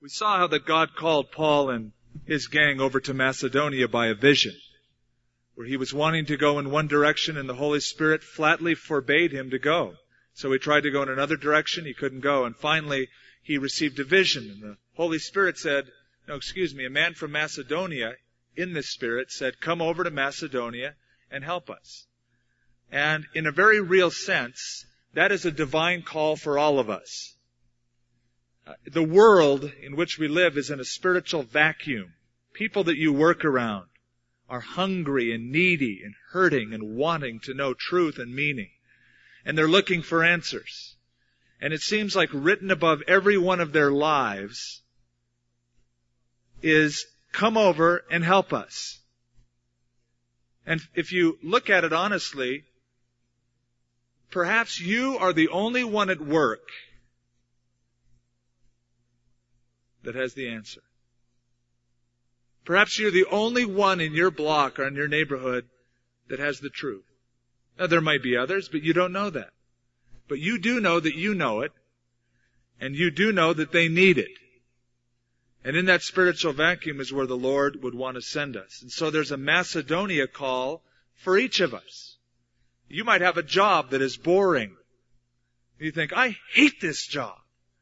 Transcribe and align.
We 0.00 0.08
saw 0.08 0.38
how 0.38 0.46
that 0.48 0.64
God 0.64 0.94
called 0.94 1.32
Paul 1.32 1.70
and 1.70 1.92
his 2.24 2.46
gang 2.46 2.80
over 2.80 3.00
to 3.00 3.14
Macedonia 3.14 3.88
by 3.88 4.06
a 4.06 4.14
vision, 4.14 4.54
where 5.54 5.66
he 5.66 5.76
was 5.76 5.92
wanting 5.92 6.26
to 6.26 6.36
go 6.36 6.60
in 6.60 6.70
one 6.70 6.86
direction 6.86 7.36
and 7.36 7.48
the 7.48 7.54
Holy 7.54 7.80
Spirit 7.80 8.22
flatly 8.22 8.76
forbade 8.76 9.32
him 9.32 9.50
to 9.50 9.58
go. 9.58 9.94
So 10.34 10.52
he 10.52 10.58
tried 10.58 10.84
to 10.84 10.92
go 10.92 11.02
in 11.02 11.08
another 11.08 11.36
direction, 11.36 11.84
he 11.84 11.94
couldn't 11.94 12.20
go, 12.20 12.44
and 12.44 12.54
finally 12.56 13.08
he 13.42 13.58
received 13.58 13.98
a 13.98 14.04
vision, 14.04 14.48
and 14.50 14.62
the 14.62 14.76
Holy 14.94 15.18
Spirit 15.18 15.58
said, 15.58 15.90
no, 16.28 16.36
excuse 16.36 16.74
me, 16.74 16.84
a 16.84 16.90
man 16.90 17.14
from 17.14 17.32
Macedonia 17.32 18.14
in 18.54 18.74
this 18.74 18.90
spirit 18.90 19.32
said, 19.32 19.60
come 19.60 19.82
over 19.82 20.04
to 20.04 20.10
Macedonia 20.10 20.94
and 21.30 21.42
help 21.42 21.70
us. 21.70 22.06
And 22.92 23.26
in 23.34 23.46
a 23.46 23.52
very 23.52 23.80
real 23.80 24.12
sense, 24.12 24.84
that 25.14 25.32
is 25.32 25.44
a 25.44 25.50
divine 25.50 26.02
call 26.02 26.36
for 26.36 26.56
all 26.56 26.78
of 26.78 26.88
us. 26.88 27.34
Uh, 28.68 28.74
the 28.84 29.02
world 29.02 29.72
in 29.82 29.96
which 29.96 30.18
we 30.18 30.28
live 30.28 30.58
is 30.58 30.68
in 30.68 30.78
a 30.78 30.84
spiritual 30.84 31.42
vacuum. 31.42 32.12
People 32.52 32.84
that 32.84 32.98
you 32.98 33.10
work 33.10 33.42
around 33.42 33.86
are 34.46 34.60
hungry 34.60 35.32
and 35.32 35.50
needy 35.50 36.02
and 36.04 36.14
hurting 36.32 36.74
and 36.74 36.94
wanting 36.94 37.40
to 37.40 37.54
know 37.54 37.72
truth 37.72 38.18
and 38.18 38.34
meaning. 38.34 38.70
And 39.46 39.56
they're 39.56 39.68
looking 39.68 40.02
for 40.02 40.22
answers. 40.22 40.96
And 41.62 41.72
it 41.72 41.80
seems 41.80 42.14
like 42.14 42.28
written 42.32 42.70
above 42.70 43.00
every 43.06 43.38
one 43.38 43.60
of 43.60 43.72
their 43.72 43.90
lives 43.90 44.82
is 46.60 47.06
come 47.32 47.56
over 47.56 48.04
and 48.10 48.22
help 48.22 48.52
us. 48.52 48.98
And 50.66 50.82
if 50.94 51.12
you 51.12 51.38
look 51.42 51.70
at 51.70 51.84
it 51.84 51.94
honestly, 51.94 52.64
perhaps 54.30 54.78
you 54.78 55.16
are 55.16 55.32
the 55.32 55.48
only 55.48 55.84
one 55.84 56.10
at 56.10 56.20
work 56.20 56.68
that 60.04 60.14
has 60.14 60.34
the 60.34 60.48
answer. 60.48 60.82
Perhaps 62.64 62.98
you're 62.98 63.10
the 63.10 63.26
only 63.30 63.64
one 63.64 64.00
in 64.00 64.12
your 64.12 64.30
block 64.30 64.78
or 64.78 64.86
in 64.86 64.94
your 64.94 65.08
neighborhood 65.08 65.66
that 66.28 66.38
has 66.38 66.60
the 66.60 66.70
truth. 66.70 67.04
Now 67.78 67.86
there 67.86 68.00
might 68.00 68.22
be 68.22 68.36
others, 68.36 68.68
but 68.68 68.82
you 68.82 68.92
don't 68.92 69.12
know 69.12 69.30
that. 69.30 69.50
But 70.28 70.38
you 70.38 70.58
do 70.58 70.80
know 70.80 71.00
that 71.00 71.14
you 71.14 71.34
know 71.34 71.62
it, 71.62 71.72
and 72.80 72.94
you 72.94 73.10
do 73.10 73.32
know 73.32 73.52
that 73.52 73.72
they 73.72 73.88
need 73.88 74.18
it. 74.18 74.30
And 75.64 75.76
in 75.76 75.86
that 75.86 76.02
spiritual 76.02 76.52
vacuum 76.52 77.00
is 77.00 77.12
where 77.12 77.26
the 77.26 77.36
Lord 77.36 77.82
would 77.82 77.94
want 77.94 78.16
to 78.16 78.22
send 78.22 78.56
us. 78.56 78.82
And 78.82 78.92
so 78.92 79.10
there's 79.10 79.32
a 79.32 79.36
Macedonia 79.36 80.26
call 80.26 80.82
for 81.14 81.36
each 81.36 81.60
of 81.60 81.74
us. 81.74 82.16
You 82.88 83.04
might 83.04 83.20
have 83.20 83.36
a 83.36 83.42
job 83.42 83.90
that 83.90 84.02
is 84.02 84.16
boring. 84.16 84.76
You 85.78 85.90
think, 85.90 86.12
I 86.12 86.36
hate 86.52 86.80
this 86.80 87.06
job. 87.06 87.36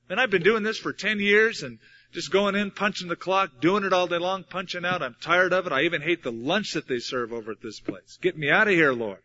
And 0.09 0.20
I've 0.20 0.31
been 0.31 0.42
doing 0.42 0.62
this 0.62 0.78
for 0.78 0.92
10 0.92 1.20
years 1.20 1.62
and 1.62 1.78
just 2.12 2.31
going 2.31 2.55
in, 2.55 2.71
punching 2.71 3.09
the 3.09 3.17
clock, 3.17 3.61
doing 3.61 3.85
it 3.85 3.93
all 3.93 4.07
day 4.07 4.19
long, 4.19 4.45
punching 4.45 4.85
out. 4.85 5.03
I'm 5.03 5.17
tired 5.21 5.53
of 5.53 5.67
it. 5.67 5.73
I 5.73 5.83
even 5.83 6.03
hate 6.03 6.23
the 6.23 6.33
lunch 6.33 6.73
that 6.73 6.89
they 6.89 6.99
serve 6.99 7.33
over 7.33 7.53
at 7.53 7.62
this 7.62 7.81
place. 7.81 8.19
Get 8.21 8.39
me 8.39 8.51
out 8.51 8.69
of 8.69 8.75
here, 8.75 8.93
Lord. 8.93 9.19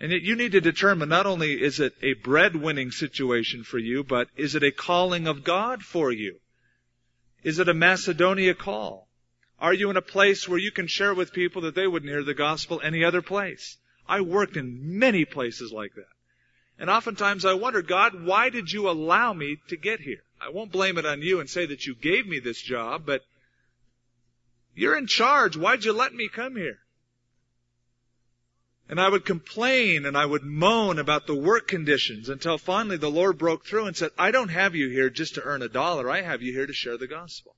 And 0.00 0.10
yet 0.10 0.22
you 0.22 0.34
need 0.34 0.52
to 0.52 0.60
determine 0.60 1.08
not 1.08 1.26
only 1.26 1.52
is 1.52 1.78
it 1.78 1.94
a 2.02 2.14
bread-winning 2.14 2.90
situation 2.90 3.62
for 3.62 3.78
you, 3.78 4.02
but 4.02 4.28
is 4.36 4.54
it 4.54 4.62
a 4.62 4.72
calling 4.72 5.26
of 5.26 5.44
God 5.44 5.82
for 5.82 6.10
you? 6.10 6.38
Is 7.42 7.58
it 7.58 7.68
a 7.68 7.74
Macedonia 7.74 8.54
call? 8.54 9.08
Are 9.58 9.74
you 9.74 9.90
in 9.90 9.96
a 9.96 10.02
place 10.02 10.48
where 10.48 10.58
you 10.58 10.72
can 10.72 10.88
share 10.88 11.14
with 11.14 11.32
people 11.32 11.62
that 11.62 11.76
they 11.76 11.86
wouldn't 11.86 12.10
hear 12.10 12.24
the 12.24 12.34
gospel 12.34 12.80
any 12.82 13.04
other 13.04 13.22
place? 13.22 13.78
I 14.08 14.20
worked 14.20 14.56
in 14.56 14.98
many 14.98 15.24
places 15.24 15.70
like 15.72 15.94
that. 15.94 16.12
And 16.78 16.90
oftentimes 16.90 17.44
I 17.44 17.54
wonder, 17.54 17.80
God, 17.80 18.24
why 18.24 18.50
did 18.50 18.72
you 18.72 18.90
allow 18.90 19.32
me 19.32 19.58
to 19.68 19.76
get 19.76 20.00
here? 20.00 20.24
I 20.44 20.48
won't 20.48 20.72
blame 20.72 20.98
it 20.98 21.06
on 21.06 21.22
you 21.22 21.38
and 21.38 21.48
say 21.48 21.66
that 21.66 21.86
you 21.86 21.94
gave 21.94 22.26
me 22.26 22.40
this 22.40 22.60
job, 22.60 23.06
but 23.06 23.24
you're 24.74 24.98
in 24.98 25.06
charge. 25.06 25.56
Why'd 25.56 25.84
you 25.84 25.92
let 25.92 26.12
me 26.12 26.28
come 26.28 26.56
here? 26.56 26.80
And 28.88 29.00
I 29.00 29.08
would 29.08 29.24
complain 29.24 30.04
and 30.04 30.16
I 30.16 30.26
would 30.26 30.42
moan 30.42 30.98
about 30.98 31.26
the 31.26 31.34
work 31.34 31.68
conditions 31.68 32.28
until 32.28 32.58
finally 32.58 32.96
the 32.96 33.10
Lord 33.10 33.38
broke 33.38 33.64
through 33.64 33.86
and 33.86 33.96
said, 33.96 34.10
I 34.18 34.32
don't 34.32 34.48
have 34.48 34.74
you 34.74 34.88
here 34.88 35.10
just 35.10 35.36
to 35.36 35.42
earn 35.42 35.62
a 35.62 35.68
dollar. 35.68 36.10
I 36.10 36.22
have 36.22 36.42
you 36.42 36.52
here 36.52 36.66
to 36.66 36.72
share 36.72 36.98
the 36.98 37.06
gospel. 37.06 37.54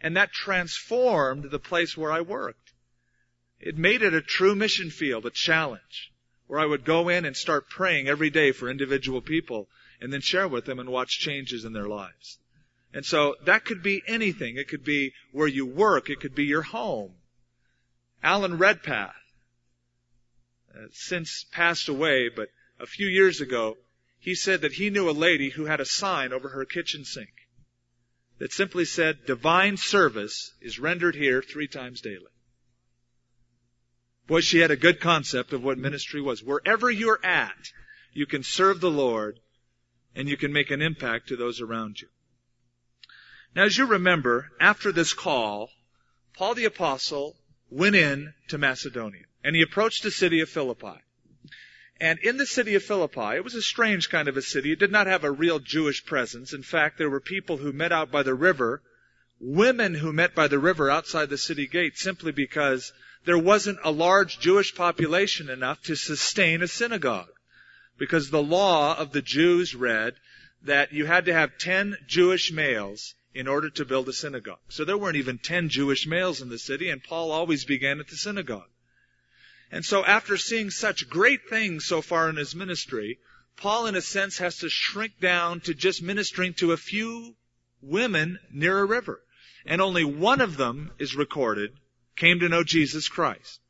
And 0.00 0.16
that 0.16 0.32
transformed 0.32 1.50
the 1.50 1.60
place 1.60 1.96
where 1.96 2.10
I 2.10 2.20
worked. 2.22 2.72
It 3.60 3.78
made 3.78 4.02
it 4.02 4.12
a 4.12 4.20
true 4.20 4.54
mission 4.54 4.90
field, 4.90 5.24
a 5.24 5.30
challenge, 5.30 6.12
where 6.48 6.60
I 6.60 6.66
would 6.66 6.84
go 6.84 7.08
in 7.08 7.24
and 7.24 7.36
start 7.36 7.70
praying 7.70 8.08
every 8.08 8.30
day 8.30 8.52
for 8.52 8.68
individual 8.68 9.22
people 9.22 9.68
and 10.00 10.12
then 10.12 10.20
share 10.20 10.48
with 10.48 10.64
them 10.64 10.78
and 10.78 10.88
watch 10.88 11.18
changes 11.18 11.64
in 11.64 11.72
their 11.72 11.88
lives. 11.88 12.38
And 12.92 13.04
so 13.04 13.36
that 13.44 13.64
could 13.64 13.82
be 13.82 14.02
anything. 14.06 14.56
It 14.56 14.68
could 14.68 14.84
be 14.84 15.12
where 15.32 15.48
you 15.48 15.66
work. 15.66 16.08
It 16.08 16.20
could 16.20 16.34
be 16.34 16.44
your 16.44 16.62
home. 16.62 17.14
Alan 18.22 18.58
Redpath, 18.58 19.14
uh, 20.74 20.86
since 20.92 21.44
passed 21.52 21.88
away, 21.88 22.28
but 22.28 22.48
a 22.80 22.86
few 22.86 23.06
years 23.06 23.40
ago, 23.40 23.76
he 24.18 24.34
said 24.34 24.62
that 24.62 24.72
he 24.72 24.90
knew 24.90 25.08
a 25.08 25.12
lady 25.12 25.50
who 25.50 25.66
had 25.66 25.80
a 25.80 25.84
sign 25.84 26.32
over 26.32 26.48
her 26.48 26.64
kitchen 26.64 27.04
sink 27.04 27.30
that 28.38 28.52
simply 28.52 28.84
said, 28.84 29.26
divine 29.26 29.76
service 29.76 30.52
is 30.60 30.78
rendered 30.78 31.14
here 31.14 31.42
three 31.42 31.68
times 31.68 32.00
daily. 32.00 32.32
Boy, 34.26 34.40
she 34.40 34.58
had 34.58 34.70
a 34.70 34.76
good 34.76 35.00
concept 35.00 35.52
of 35.52 35.62
what 35.62 35.78
ministry 35.78 36.20
was. 36.20 36.42
Wherever 36.42 36.90
you're 36.90 37.24
at, 37.24 37.70
you 38.12 38.26
can 38.26 38.42
serve 38.42 38.80
the 38.80 38.90
Lord 38.90 39.38
and 40.16 40.28
you 40.28 40.36
can 40.36 40.52
make 40.52 40.70
an 40.70 40.80
impact 40.80 41.28
to 41.28 41.36
those 41.36 41.60
around 41.60 42.00
you. 42.00 42.08
Now, 43.54 43.64
as 43.64 43.76
you 43.76 43.86
remember, 43.86 44.50
after 44.58 44.90
this 44.90 45.12
call, 45.12 45.70
Paul 46.34 46.54
the 46.54 46.64
apostle 46.64 47.36
went 47.70 47.96
in 47.96 48.32
to 48.48 48.58
Macedonia 48.58 49.24
and 49.44 49.54
he 49.54 49.62
approached 49.62 50.02
the 50.02 50.10
city 50.10 50.40
of 50.40 50.48
Philippi. 50.48 51.02
And 52.00 52.18
in 52.18 52.36
the 52.36 52.46
city 52.46 52.74
of 52.74 52.82
Philippi, 52.82 53.36
it 53.36 53.44
was 53.44 53.54
a 53.54 53.62
strange 53.62 54.10
kind 54.10 54.28
of 54.28 54.36
a 54.36 54.42
city. 54.42 54.72
It 54.72 54.78
did 54.78 54.92
not 54.92 55.06
have 55.06 55.24
a 55.24 55.30
real 55.30 55.58
Jewish 55.58 56.04
presence. 56.04 56.52
In 56.52 56.62
fact, 56.62 56.98
there 56.98 57.08
were 57.08 57.20
people 57.20 57.56
who 57.56 57.72
met 57.72 57.92
out 57.92 58.10
by 58.10 58.22
the 58.22 58.34
river, 58.34 58.82
women 59.38 59.94
who 59.94 60.12
met 60.12 60.34
by 60.34 60.48
the 60.48 60.58
river 60.58 60.90
outside 60.90 61.30
the 61.30 61.38
city 61.38 61.66
gate 61.66 61.96
simply 61.96 62.32
because 62.32 62.92
there 63.24 63.38
wasn't 63.38 63.78
a 63.82 63.90
large 63.90 64.38
Jewish 64.40 64.74
population 64.74 65.48
enough 65.48 65.82
to 65.84 65.94
sustain 65.94 66.62
a 66.62 66.68
synagogue 66.68 67.28
because 67.98 68.30
the 68.30 68.42
law 68.42 68.96
of 68.96 69.12
the 69.12 69.22
Jews 69.22 69.74
read 69.74 70.14
that 70.62 70.92
you 70.92 71.06
had 71.06 71.26
to 71.26 71.32
have 71.32 71.58
10 71.58 71.96
Jewish 72.06 72.52
males 72.52 73.14
in 73.34 73.48
order 73.48 73.68
to 73.70 73.84
build 73.84 74.08
a 74.08 74.12
synagogue. 74.12 74.58
So 74.68 74.84
there 74.84 74.98
weren't 74.98 75.16
even 75.16 75.38
10 75.38 75.68
Jewish 75.68 76.06
males 76.06 76.40
in 76.40 76.48
the 76.48 76.58
city, 76.58 76.88
and 76.88 77.02
Paul 77.02 77.30
always 77.30 77.64
began 77.64 78.00
at 78.00 78.08
the 78.08 78.16
synagogue. 78.16 78.68
And 79.70 79.84
so 79.84 80.04
after 80.04 80.36
seeing 80.36 80.70
such 80.70 81.08
great 81.08 81.48
things 81.48 81.84
so 81.84 82.00
far 82.00 82.30
in 82.30 82.36
his 82.36 82.54
ministry, 82.54 83.18
Paul 83.56 83.86
in 83.86 83.96
a 83.96 84.00
sense 84.00 84.38
has 84.38 84.58
to 84.58 84.68
shrink 84.68 85.20
down 85.20 85.60
to 85.60 85.74
just 85.74 86.02
ministering 86.02 86.54
to 86.54 86.72
a 86.72 86.76
few 86.76 87.34
women 87.82 88.38
near 88.50 88.78
a 88.78 88.84
river. 88.84 89.22
And 89.64 89.80
only 89.80 90.04
one 90.04 90.40
of 90.40 90.56
them 90.56 90.92
is 90.98 91.16
recorded, 91.16 91.72
came 92.14 92.40
to 92.40 92.48
know 92.48 92.62
Jesus 92.62 93.08
Christ. 93.08 93.60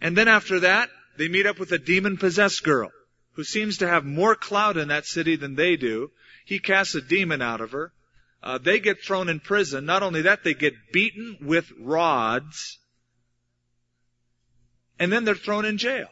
And 0.00 0.16
then 0.16 0.28
after 0.28 0.60
that, 0.60 0.90
they 1.20 1.28
meet 1.28 1.44
up 1.44 1.58
with 1.58 1.70
a 1.70 1.78
demon 1.78 2.16
possessed 2.16 2.64
girl 2.64 2.90
who 3.32 3.44
seems 3.44 3.76
to 3.76 3.86
have 3.86 4.06
more 4.06 4.34
clout 4.34 4.78
in 4.78 4.88
that 4.88 5.04
city 5.04 5.36
than 5.36 5.54
they 5.54 5.76
do. 5.76 6.10
He 6.46 6.58
casts 6.58 6.94
a 6.94 7.02
demon 7.02 7.42
out 7.42 7.60
of 7.60 7.72
her. 7.72 7.92
Uh, 8.42 8.56
they 8.56 8.80
get 8.80 9.04
thrown 9.04 9.28
in 9.28 9.38
prison. 9.38 9.84
Not 9.84 10.02
only 10.02 10.22
that, 10.22 10.44
they 10.44 10.54
get 10.54 10.92
beaten 10.94 11.36
with 11.42 11.70
rods. 11.78 12.78
And 14.98 15.12
then 15.12 15.26
they're 15.26 15.34
thrown 15.34 15.66
in 15.66 15.76
jail. 15.76 16.08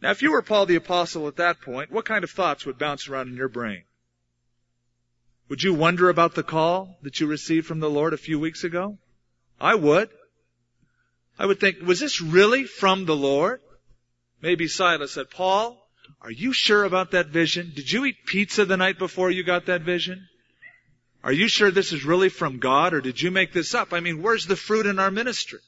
Now, 0.00 0.12
if 0.12 0.22
you 0.22 0.30
were 0.30 0.42
Paul 0.42 0.66
the 0.66 0.76
Apostle 0.76 1.26
at 1.26 1.36
that 1.38 1.60
point, 1.60 1.90
what 1.90 2.04
kind 2.04 2.22
of 2.22 2.30
thoughts 2.30 2.64
would 2.64 2.78
bounce 2.78 3.08
around 3.08 3.26
in 3.26 3.36
your 3.36 3.48
brain? 3.48 3.82
Would 5.48 5.64
you 5.64 5.74
wonder 5.74 6.08
about 6.10 6.36
the 6.36 6.44
call 6.44 6.96
that 7.02 7.18
you 7.18 7.26
received 7.26 7.66
from 7.66 7.80
the 7.80 7.90
Lord 7.90 8.12
a 8.12 8.18
few 8.18 8.38
weeks 8.38 8.62
ago? 8.62 8.98
I 9.60 9.74
would. 9.74 10.10
I 11.40 11.46
would 11.46 11.58
think, 11.58 11.80
was 11.80 11.98
this 11.98 12.20
really 12.20 12.66
from 12.66 13.06
the 13.06 13.16
Lord? 13.16 13.60
Maybe 14.44 14.68
Silas 14.68 15.12
said, 15.12 15.30
Paul, 15.30 15.74
are 16.20 16.30
you 16.30 16.52
sure 16.52 16.84
about 16.84 17.12
that 17.12 17.28
vision? 17.28 17.72
Did 17.74 17.90
you 17.90 18.04
eat 18.04 18.26
pizza 18.26 18.66
the 18.66 18.76
night 18.76 18.98
before 18.98 19.30
you 19.30 19.42
got 19.42 19.64
that 19.66 19.80
vision? 19.80 20.28
Are 21.22 21.32
you 21.32 21.48
sure 21.48 21.70
this 21.70 21.94
is 21.94 22.04
really 22.04 22.28
from 22.28 22.58
God 22.58 22.92
or 22.92 23.00
did 23.00 23.22
you 23.22 23.30
make 23.30 23.54
this 23.54 23.74
up? 23.74 23.94
I 23.94 24.00
mean, 24.00 24.20
where's 24.20 24.46
the 24.46 24.54
fruit 24.54 24.84
in 24.84 24.98
our 24.98 25.10
ministry? 25.10 25.60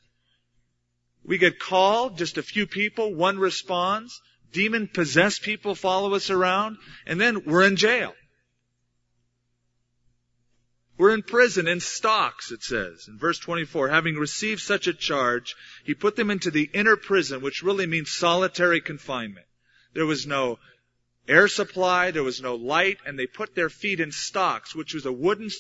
We 1.25 1.39
get 1.39 1.59
called, 1.59 2.19
just 2.19 2.37
a 2.37 2.43
few 2.43 2.67
people, 2.67 3.15
one 3.15 3.39
responds, 3.39 4.21
demon 4.53 4.91
possessed 4.93 5.41
people 5.41 5.75
follow 5.75 6.13
us 6.13 6.29
around, 6.29 6.77
and 7.07 7.19
then 7.19 7.47
we're 7.47 7.65
in 7.65 7.77
jail. 7.77 8.13
We're 10.99 11.15
in 11.15 11.23
prison 11.23 11.69
in 11.69 11.81
stocks, 11.81 12.51
it 12.51 12.63
says 12.63 13.07
in 13.09 13.19
verse 13.19 13.39
24. 13.39 13.89
Having 13.89 14.17
received 14.17 14.63
such 14.63 14.87
a 14.87 14.95
charge, 14.95 15.55
he 15.85 15.95
put 15.95 16.17
them 16.17 16.31
into 16.31 16.51
the 16.51 16.71
inner 16.73 16.97
prison, 16.97 17.43
which 17.43 17.63
really 17.63 17.87
means 17.87 18.11
solitary 18.11 18.81
confinement. 18.81 19.47
There 19.93 20.07
was 20.07 20.27
no 20.27 20.59
air 21.29 21.49
supply, 21.49 22.13
there 22.13 22.23
was 22.23 22.41
no 22.41 22.55
light, 22.55 22.99
and 23.05 23.19
they 23.19 23.27
put 23.27 23.55
their 23.55 23.69
feet 23.69 24.01
in 24.01 24.11
stocks, 24.11 24.75
which 24.75 24.95
was 24.95 25.05
a 25.05 25.13
wooden 25.13 25.51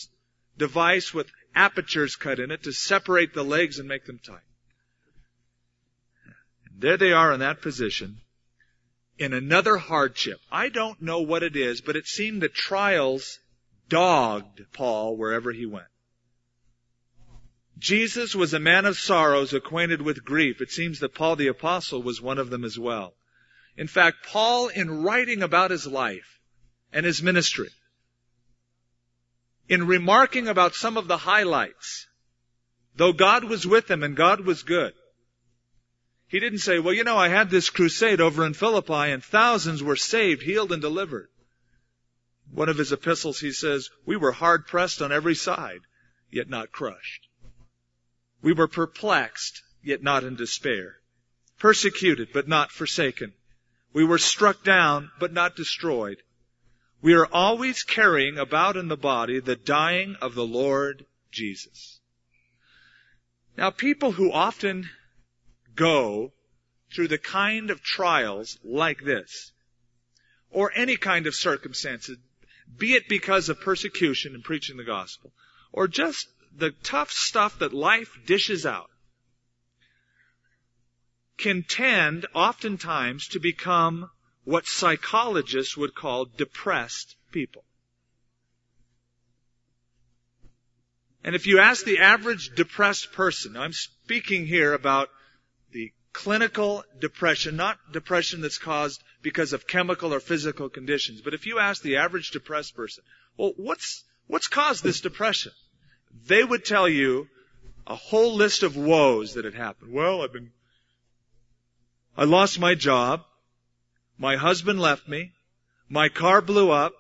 device 0.57 1.13
with 1.13 1.31
apertures 1.55 2.17
cut 2.17 2.39
in 2.39 2.51
it 2.51 2.63
to 2.63 2.73
separate 2.73 3.35
the 3.35 3.45
legs 3.45 3.79
and 3.79 3.89
make 3.89 4.07
them 4.07 4.19
tight. 4.19 4.41
And 6.67 6.81
there 6.81 6.97
they 6.97 7.13
are 7.13 7.33
in 7.33 7.41
that 7.41 7.61
position 7.61 8.21
in 9.19 9.33
another 9.33 9.77
hardship. 9.77 10.39
I 10.51 10.69
don't 10.69 11.01
know 11.01 11.21
what 11.21 11.43
it 11.43 11.57
is, 11.57 11.81
but 11.81 11.97
it 11.97 12.07
seemed 12.07 12.43
the 12.43 12.49
trials 12.49 13.39
dogged 13.89 14.63
Paul 14.73 15.17
wherever 15.17 15.53
he 15.53 15.67
went. 15.67 15.87
Jesus 17.79 18.35
was 18.35 18.55
a 18.55 18.59
man 18.59 18.87
of 18.87 18.99
sorrows, 18.99 19.53
acquainted 19.53 20.01
with 20.01 20.25
grief. 20.25 20.61
It 20.61 20.71
seems 20.71 21.01
that 21.01 21.15
Paul 21.15 21.37
the 21.37 21.49
apostle 21.49 22.03
was 22.03 22.21
one 22.21 22.39
of 22.39 22.49
them 22.49 22.65
as 22.65 22.79
well. 22.79 23.15
In 23.77 23.87
fact, 23.87 24.27
Paul, 24.27 24.69
in 24.69 25.03
writing 25.03 25.43
about 25.43 25.71
his 25.71 25.87
life 25.87 26.41
and 26.93 27.05
his 27.05 27.23
ministry, 27.23 27.69
in 29.69 29.87
remarking 29.87 30.49
about 30.49 30.75
some 30.75 30.97
of 30.97 31.07
the 31.07 31.19
highlights, 31.19 32.07
though 32.95 33.13
God 33.13 33.45
was 33.45 33.67
with 33.67 33.91
him 33.91 34.03
and 34.03 34.17
God 34.17 34.41
was 34.41 34.63
good, 34.63 34.95
he 36.29 36.41
didn't 36.41 36.61
say, 36.61 36.79
well, 36.79 36.95
you 36.95 37.05
know, 37.05 37.19
I 37.19 37.29
had 37.29 37.51
this 37.51 37.71
crusade 37.71 38.21
over 38.21 38.45
in 38.47 38.55
Philippi 38.55 39.13
and 39.13 39.23
thousands 39.23 39.83
were 39.83 39.97
saved, 39.97 40.43
healed, 40.43 40.73
and 40.73 40.81
delivered. 40.81 41.29
One 42.53 42.69
of 42.69 42.79
his 42.79 42.93
epistles, 42.93 43.41
he 43.41 43.53
says, 43.53 43.91
we 44.05 44.17
were 44.17 44.33
hard 44.33 44.67
pressed 44.67 45.03
on 45.03 45.13
every 45.13 45.35
side, 45.35 45.81
yet 46.31 46.49
not 46.49 46.73
crushed. 46.73 47.29
We 48.41 48.53
were 48.53 48.69
perplexed, 48.69 49.63
yet 49.83 50.03
not 50.03 50.25
in 50.25 50.37
despair. 50.37 51.01
Persecuted, 51.59 52.29
but 52.33 52.49
not 52.49 52.71
forsaken. 52.71 53.33
We 53.93 54.05
were 54.05 54.19
struck 54.19 54.63
down, 54.63 55.11
but 55.19 55.33
not 55.33 55.57
destroyed. 55.57 56.23
We 57.03 57.15
are 57.15 57.27
always 57.27 57.83
carrying 57.83 58.39
about 58.39 58.77
in 58.77 58.89
the 58.89 58.97
body 58.97 59.41
the 59.41 59.57
dying 59.57 60.17
of 60.21 60.35
the 60.35 60.47
Lord 60.47 61.07
Jesus. 61.31 62.01
Now 63.57 63.71
people 63.71 64.13
who 64.13 64.33
often 64.33 64.89
go 65.75 66.33
through 66.95 67.09
the 67.09 67.19
kind 67.19 67.71
of 67.71 67.83
trials 67.83 68.59
like 68.63 69.03
this, 69.03 69.53
or 70.51 70.73
any 70.75 70.97
kind 70.97 71.27
of 71.27 71.35
circumstances, 71.35 72.19
be 72.79 72.95
it 72.95 73.09
because 73.09 73.49
of 73.49 73.61
persecution 73.61 74.35
and 74.35 74.45
preaching 74.45 74.77
the 74.77 74.85
gospel, 74.85 75.33
or 75.73 75.89
just 75.89 76.27
the 76.57 76.71
tough 76.83 77.11
stuff 77.11 77.59
that 77.59 77.73
life 77.73 78.19
dishes 78.27 78.67
out, 78.67 78.91
can 81.37 81.63
tend 81.63 82.27
oftentimes 82.35 83.29
to 83.29 83.41
become 83.41 84.11
what 84.45 84.67
psychologists 84.67 85.77
would 85.77 85.95
call 85.95 86.25
depressed 86.25 87.17
people. 87.33 87.65
And 91.23 91.35
if 91.35 91.47
you 91.47 91.59
ask 91.59 91.85
the 91.85 91.99
average 91.99 92.55
depressed 92.55 93.13
person, 93.13 93.57
I'm 93.57 93.73
speaking 93.73 94.47
here 94.47 94.73
about 94.73 95.09
the 95.73 95.93
clinical 96.13 96.85
depression, 97.01 97.57
not 97.57 97.79
depression 97.93 98.41
that's 98.41 98.59
caused 98.59 99.03
because 99.27 99.53
of 99.53 99.67
chemical 99.67 100.15
or 100.15 100.21
physical 100.21 100.69
conditions, 100.69 101.21
but 101.21 101.35
if 101.35 101.47
you 101.47 101.59
ask 101.59 101.83
the 101.83 101.97
average 101.97 102.31
depressed 102.31 102.77
person, 102.77 103.03
well, 103.37 103.55
what's, 103.57 104.05
what's 104.29 104.47
caused 104.47 104.85
this 104.85 105.01
depression? 105.01 105.51
They 106.29 106.45
would 106.45 106.65
tell 106.65 106.89
you 106.89 107.27
a 107.89 107.97
whole 107.97 108.37
list 108.37 108.63
of 108.63 108.77
woes 108.77 109.35
that 109.35 109.45
had 109.45 109.57
happened. 109.57 109.93
Well, 109.93 110.23
I've 110.23 110.33
been, 110.33 110.53
I 112.17 112.23
lost 112.23 112.61
my 112.61 112.77
job. 112.77 113.25
My 114.17 114.37
husband 114.37 114.79
left 114.79 115.09
me. 115.09 115.33
My 115.89 116.09
car 116.09 116.41
blew 116.41 116.71
up. 116.71 116.93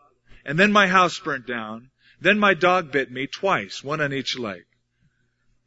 And 0.44 0.58
then 0.58 0.72
my 0.72 0.88
house 0.88 1.16
burnt 1.20 1.46
down. 1.46 1.90
Then 2.20 2.40
my 2.40 2.54
dog 2.54 2.90
bit 2.90 3.08
me 3.08 3.28
twice, 3.28 3.84
one 3.84 4.00
on 4.00 4.12
each 4.12 4.36
leg. 4.36 4.64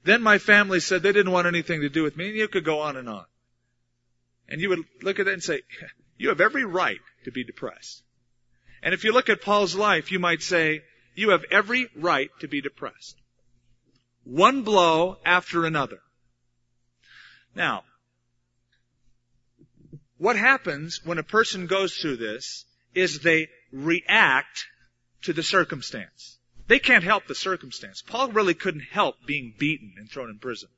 Then 0.03 0.21
my 0.21 0.39
family 0.39 0.81
said 0.81 1.03
they 1.03 1.13
didn't 1.13 1.31
want 1.31 1.47
anything 1.47 1.79
to 1.79 1.89
do 1.89 2.03
with 2.03 2.17
me, 2.17 2.27
and 2.27 2.35
you 2.37 2.49
could 2.49 2.65
go 2.65 2.81
on 2.81 2.97
and 2.97 3.07
on. 3.07 3.27
And 4.49 4.59
you 4.59 4.67
would 4.67 4.83
look 5.01 5.19
at 5.19 5.27
it 5.29 5.33
and 5.33 5.41
say, 5.41 5.61
you 6.19 6.29
have 6.29 6.41
every 6.41 6.65
right 6.65 6.99
to 7.23 7.31
be 7.31 7.43
depressed. 7.43 8.03
And 8.83 8.93
if 8.93 9.03
you 9.03 9.11
look 9.11 9.29
at 9.29 9.41
Paul's 9.41 9.73
life, 9.73 10.11
you 10.11 10.19
might 10.19 10.43
say, 10.43 10.83
you 11.15 11.31
have 11.31 11.43
every 11.49 11.89
right 11.95 12.29
to 12.41 12.47
be 12.47 12.61
depressed. 12.61 13.15
One 14.25 14.61
blow 14.61 15.17
after 15.25 15.65
another. 15.65 15.99
Now, 17.55 17.83
what 20.17 20.35
happens 20.35 21.01
when 21.03 21.17
a 21.17 21.23
person 21.23 21.67
goes 21.67 21.95
through 21.95 22.17
this 22.17 22.65
is 22.93 23.19
they 23.19 23.47
react 23.71 24.67
to 25.23 25.33
the 25.33 25.43
circumstance. 25.43 26.37
They 26.67 26.79
can't 26.79 27.03
help 27.03 27.27
the 27.27 27.35
circumstance. 27.35 28.01
Paul 28.01 28.31
really 28.31 28.53
couldn't 28.53 28.81
help 28.91 29.15
being 29.25 29.55
beaten 29.57 29.95
and 29.97 30.09
thrown 30.09 30.29
in 30.29 30.37
prison. 30.37 30.69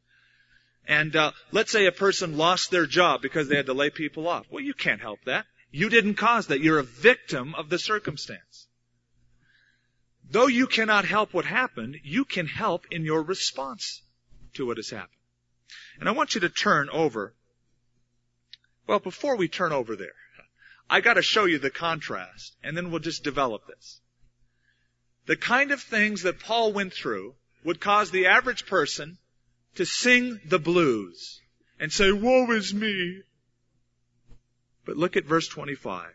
And 0.87 1.15
uh, 1.15 1.31
let's 1.51 1.71
say 1.71 1.85
a 1.85 1.91
person 1.91 2.37
lost 2.37 2.71
their 2.71 2.85
job 2.85 3.21
because 3.21 3.47
they 3.47 3.55
had 3.55 3.67
to 3.67 3.73
lay 3.73 3.89
people 3.89 4.27
off. 4.27 4.45
Well, 4.49 4.63
you 4.63 4.73
can't 4.73 5.01
help 5.01 5.19
that. 5.25 5.45
You 5.71 5.89
didn't 5.89 6.15
cause 6.15 6.47
that. 6.47 6.59
You're 6.59 6.79
a 6.79 6.83
victim 6.83 7.55
of 7.55 7.69
the 7.69 7.79
circumstance. 7.79 8.67
Though 10.29 10.47
you 10.47 10.67
cannot 10.67 11.05
help 11.05 11.33
what 11.33 11.45
happened, 11.45 11.97
you 12.03 12.25
can 12.25 12.47
help 12.47 12.85
in 12.91 13.03
your 13.03 13.21
response 13.21 14.01
to 14.55 14.65
what 14.65 14.77
has 14.77 14.89
happened. 14.89 15.09
And 15.99 16.09
I 16.09 16.13
want 16.13 16.35
you 16.35 16.41
to 16.41 16.49
turn 16.49 16.89
over 16.89 17.33
well, 18.91 18.99
before 18.99 19.37
we 19.37 19.47
turn 19.47 19.71
over 19.71 19.95
there, 19.95 20.15
I 20.89 20.99
gotta 20.99 21.21
show 21.21 21.45
you 21.45 21.59
the 21.59 21.69
contrast, 21.69 22.53
and 22.61 22.75
then 22.75 22.91
we'll 22.91 22.99
just 22.99 23.23
develop 23.23 23.65
this. 23.67 24.01
The 25.27 25.37
kind 25.37 25.71
of 25.71 25.81
things 25.81 26.23
that 26.23 26.41
Paul 26.41 26.73
went 26.73 26.91
through 26.93 27.35
would 27.63 27.79
cause 27.79 28.11
the 28.11 28.25
average 28.25 28.65
person 28.65 29.17
to 29.75 29.85
sing 29.85 30.39
the 30.45 30.59
blues 30.59 31.41
and 31.79 31.91
say, 31.91 32.11
woe 32.11 32.51
is 32.51 32.73
me. 32.73 33.21
But 34.85 34.97
look 34.97 35.15
at 35.15 35.25
verse 35.25 35.47
25. 35.47 36.11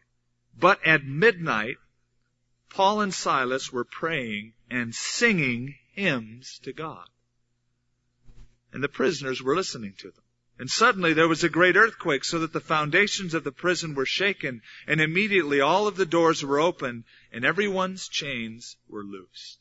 But 0.58 0.84
at 0.86 1.04
midnight, 1.04 1.76
Paul 2.70 3.00
and 3.00 3.14
Silas 3.14 3.72
were 3.72 3.84
praying 3.84 4.54
and 4.70 4.94
singing 4.94 5.76
hymns 5.92 6.58
to 6.64 6.72
God. 6.72 7.08
And 8.72 8.82
the 8.82 8.88
prisoners 8.88 9.42
were 9.42 9.56
listening 9.56 9.94
to 9.98 10.10
them. 10.10 10.24
And 10.58 10.70
suddenly 10.70 11.12
there 11.12 11.28
was 11.28 11.44
a 11.44 11.50
great 11.50 11.76
earthquake 11.76 12.24
so 12.24 12.38
that 12.40 12.52
the 12.52 12.60
foundations 12.60 13.34
of 13.34 13.44
the 13.44 13.52
prison 13.52 13.94
were 13.94 14.06
shaken 14.06 14.62
and 14.86 15.00
immediately 15.00 15.60
all 15.60 15.86
of 15.86 15.96
the 15.96 16.06
doors 16.06 16.42
were 16.42 16.60
opened 16.60 17.04
and 17.30 17.44
everyone's 17.44 18.08
chains 18.08 18.76
were 18.88 19.04
loosed. 19.04 19.58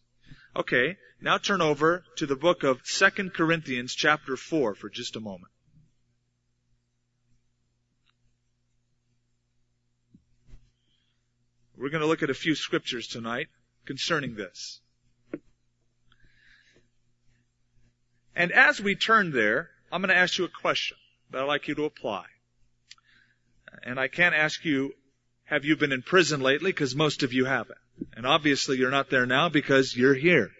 Okay, 0.55 0.97
now 1.19 1.37
turn 1.37 1.61
over 1.61 2.05
to 2.15 2.25
the 2.25 2.37
book 2.37 2.63
of 2.63 2.81
2 2.83 3.29
Corinthians 3.31 3.93
chapter 3.93 4.37
4 4.37 4.73
for 4.75 4.89
just 4.89 5.17
a 5.17 5.19
moment. 5.19 5.51
We're 11.77 11.89
going 11.89 12.01
to 12.01 12.07
look 12.07 12.23
at 12.23 12.29
a 12.29 12.33
few 12.33 12.55
scriptures 12.55 13.07
tonight 13.07 13.47
concerning 13.85 14.35
this. 14.35 14.79
And 18.33 18.53
as 18.53 18.79
we 18.79 18.95
turn 18.95 19.31
there, 19.31 19.69
I'm 19.91 20.01
going 20.01 20.09
to 20.09 20.15
ask 20.15 20.37
you 20.37 20.45
a 20.45 20.49
question 20.49 20.95
that 21.31 21.41
I'd 21.41 21.47
like 21.47 21.67
you 21.67 21.75
to 21.75 21.83
apply. 21.83 22.25
And 23.83 23.99
I 23.99 24.07
can't 24.07 24.33
ask 24.33 24.63
you, 24.63 24.93
have 25.43 25.65
you 25.65 25.75
been 25.75 25.91
in 25.91 26.01
prison 26.01 26.39
lately? 26.39 26.71
Because 26.71 26.95
most 26.95 27.23
of 27.23 27.33
you 27.33 27.43
haven't. 27.43 27.77
And 28.15 28.25
obviously 28.25 28.77
you're 28.77 28.91
not 28.91 29.09
there 29.09 29.25
now 29.25 29.49
because 29.49 29.95
you're 29.95 30.15
here. 30.15 30.51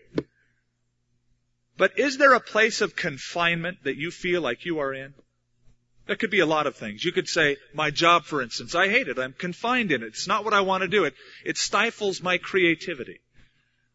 But 1.77 1.99
is 1.99 2.17
there 2.17 2.33
a 2.33 2.39
place 2.39 2.81
of 2.81 2.95
confinement 2.95 3.83
that 3.83 3.97
you 3.97 4.11
feel 4.11 4.41
like 4.41 4.65
you 4.65 4.79
are 4.79 4.93
in? 4.93 5.13
That 6.07 6.19
could 6.19 6.29
be 6.29 6.39
a 6.39 6.45
lot 6.45 6.67
of 6.67 6.75
things. 6.75 7.03
You 7.03 7.11
could 7.11 7.27
say, 7.27 7.57
my 7.73 7.89
job, 7.89 8.25
for 8.25 8.41
instance, 8.41 8.75
I 8.75 8.87
hate 8.87 9.07
it. 9.07 9.17
I'm 9.17 9.33
confined 9.33 9.91
in 9.91 10.03
it. 10.03 10.07
It's 10.07 10.27
not 10.27 10.45
what 10.45 10.53
I 10.53 10.61
want 10.61 10.83
to 10.83 10.87
do. 10.87 11.03
It, 11.05 11.15
it 11.43 11.57
stifles 11.57 12.21
my 12.21 12.37
creativity. 12.37 13.19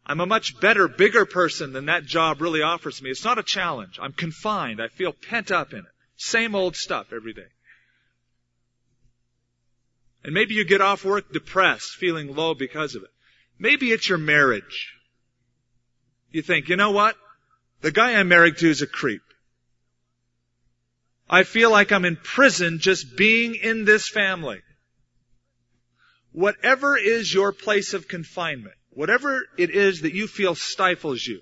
I'm 0.04 0.20
a 0.20 0.26
much 0.26 0.58
better, 0.60 0.88
bigger 0.88 1.24
person 1.24 1.72
than 1.72 1.86
that 1.86 2.04
job 2.04 2.40
really 2.40 2.62
offers 2.62 3.00
me. 3.00 3.10
It's 3.10 3.24
not 3.24 3.38
a 3.38 3.44
challenge. 3.44 3.98
I'm 4.02 4.12
confined. 4.12 4.82
I 4.82 4.88
feel 4.88 5.12
pent 5.12 5.52
up 5.52 5.72
in 5.72 5.80
it. 5.80 5.84
Same 6.16 6.54
old 6.54 6.74
stuff 6.74 7.12
every 7.12 7.32
day. 7.32 7.46
And 10.24 10.34
maybe 10.34 10.54
you 10.54 10.64
get 10.64 10.80
off 10.80 11.04
work 11.04 11.32
depressed, 11.32 11.92
feeling 11.92 12.34
low 12.34 12.54
because 12.54 12.94
of 12.94 13.04
it. 13.04 13.10
Maybe 13.60 13.92
it's 13.92 14.08
your 14.08 14.18
marriage. 14.18 14.94
You 16.32 16.42
think, 16.42 16.68
you 16.68 16.74
know 16.74 16.90
what? 16.90 17.14
The 17.82 17.92
guy 17.92 18.14
I'm 18.14 18.28
married 18.28 18.56
to 18.58 18.68
is 18.68 18.82
a 18.82 18.88
creep. 18.88 19.22
I 21.28 21.44
feel 21.44 21.70
like 21.70 21.92
I'm 21.92 22.04
in 22.04 22.16
prison 22.16 22.80
just 22.80 23.16
being 23.16 23.54
in 23.54 23.84
this 23.84 24.08
family. 24.08 24.62
Whatever 26.32 26.96
is 26.96 27.32
your 27.32 27.52
place 27.52 27.94
of 27.94 28.08
confinement, 28.08 28.74
Whatever 28.90 29.46
it 29.56 29.70
is 29.70 30.02
that 30.02 30.14
you 30.14 30.26
feel 30.26 30.54
stifles 30.54 31.24
you. 31.24 31.40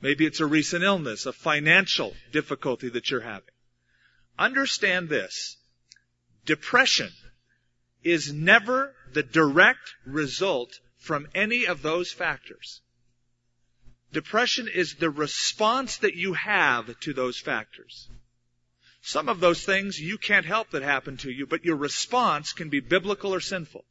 Maybe 0.00 0.24
it's 0.24 0.40
a 0.40 0.46
recent 0.46 0.82
illness, 0.82 1.26
a 1.26 1.32
financial 1.32 2.14
difficulty 2.32 2.88
that 2.90 3.10
you're 3.10 3.20
having. 3.20 3.54
Understand 4.38 5.08
this. 5.08 5.56
Depression 6.46 7.10
is 8.02 8.32
never 8.32 8.94
the 9.12 9.22
direct 9.22 9.94
result 10.06 10.80
from 11.08 11.26
any 11.34 11.64
of 11.64 11.80
those 11.80 12.12
factors. 12.12 12.82
Depression 14.12 14.68
is 14.68 14.96
the 14.96 15.08
response 15.08 15.96
that 15.98 16.16
you 16.16 16.34
have 16.34 17.00
to 17.00 17.14
those 17.14 17.38
factors. 17.38 18.10
Some 19.00 19.30
of 19.30 19.40
those 19.40 19.64
things 19.64 19.98
you 19.98 20.18
can't 20.18 20.44
help 20.44 20.72
that 20.72 20.82
happen 20.82 21.16
to 21.18 21.30
you, 21.30 21.46
but 21.46 21.64
your 21.64 21.76
response 21.76 22.52
can 22.52 22.68
be 22.68 22.80
biblical 22.80 23.32
or 23.32 23.40
sinful. 23.40 23.86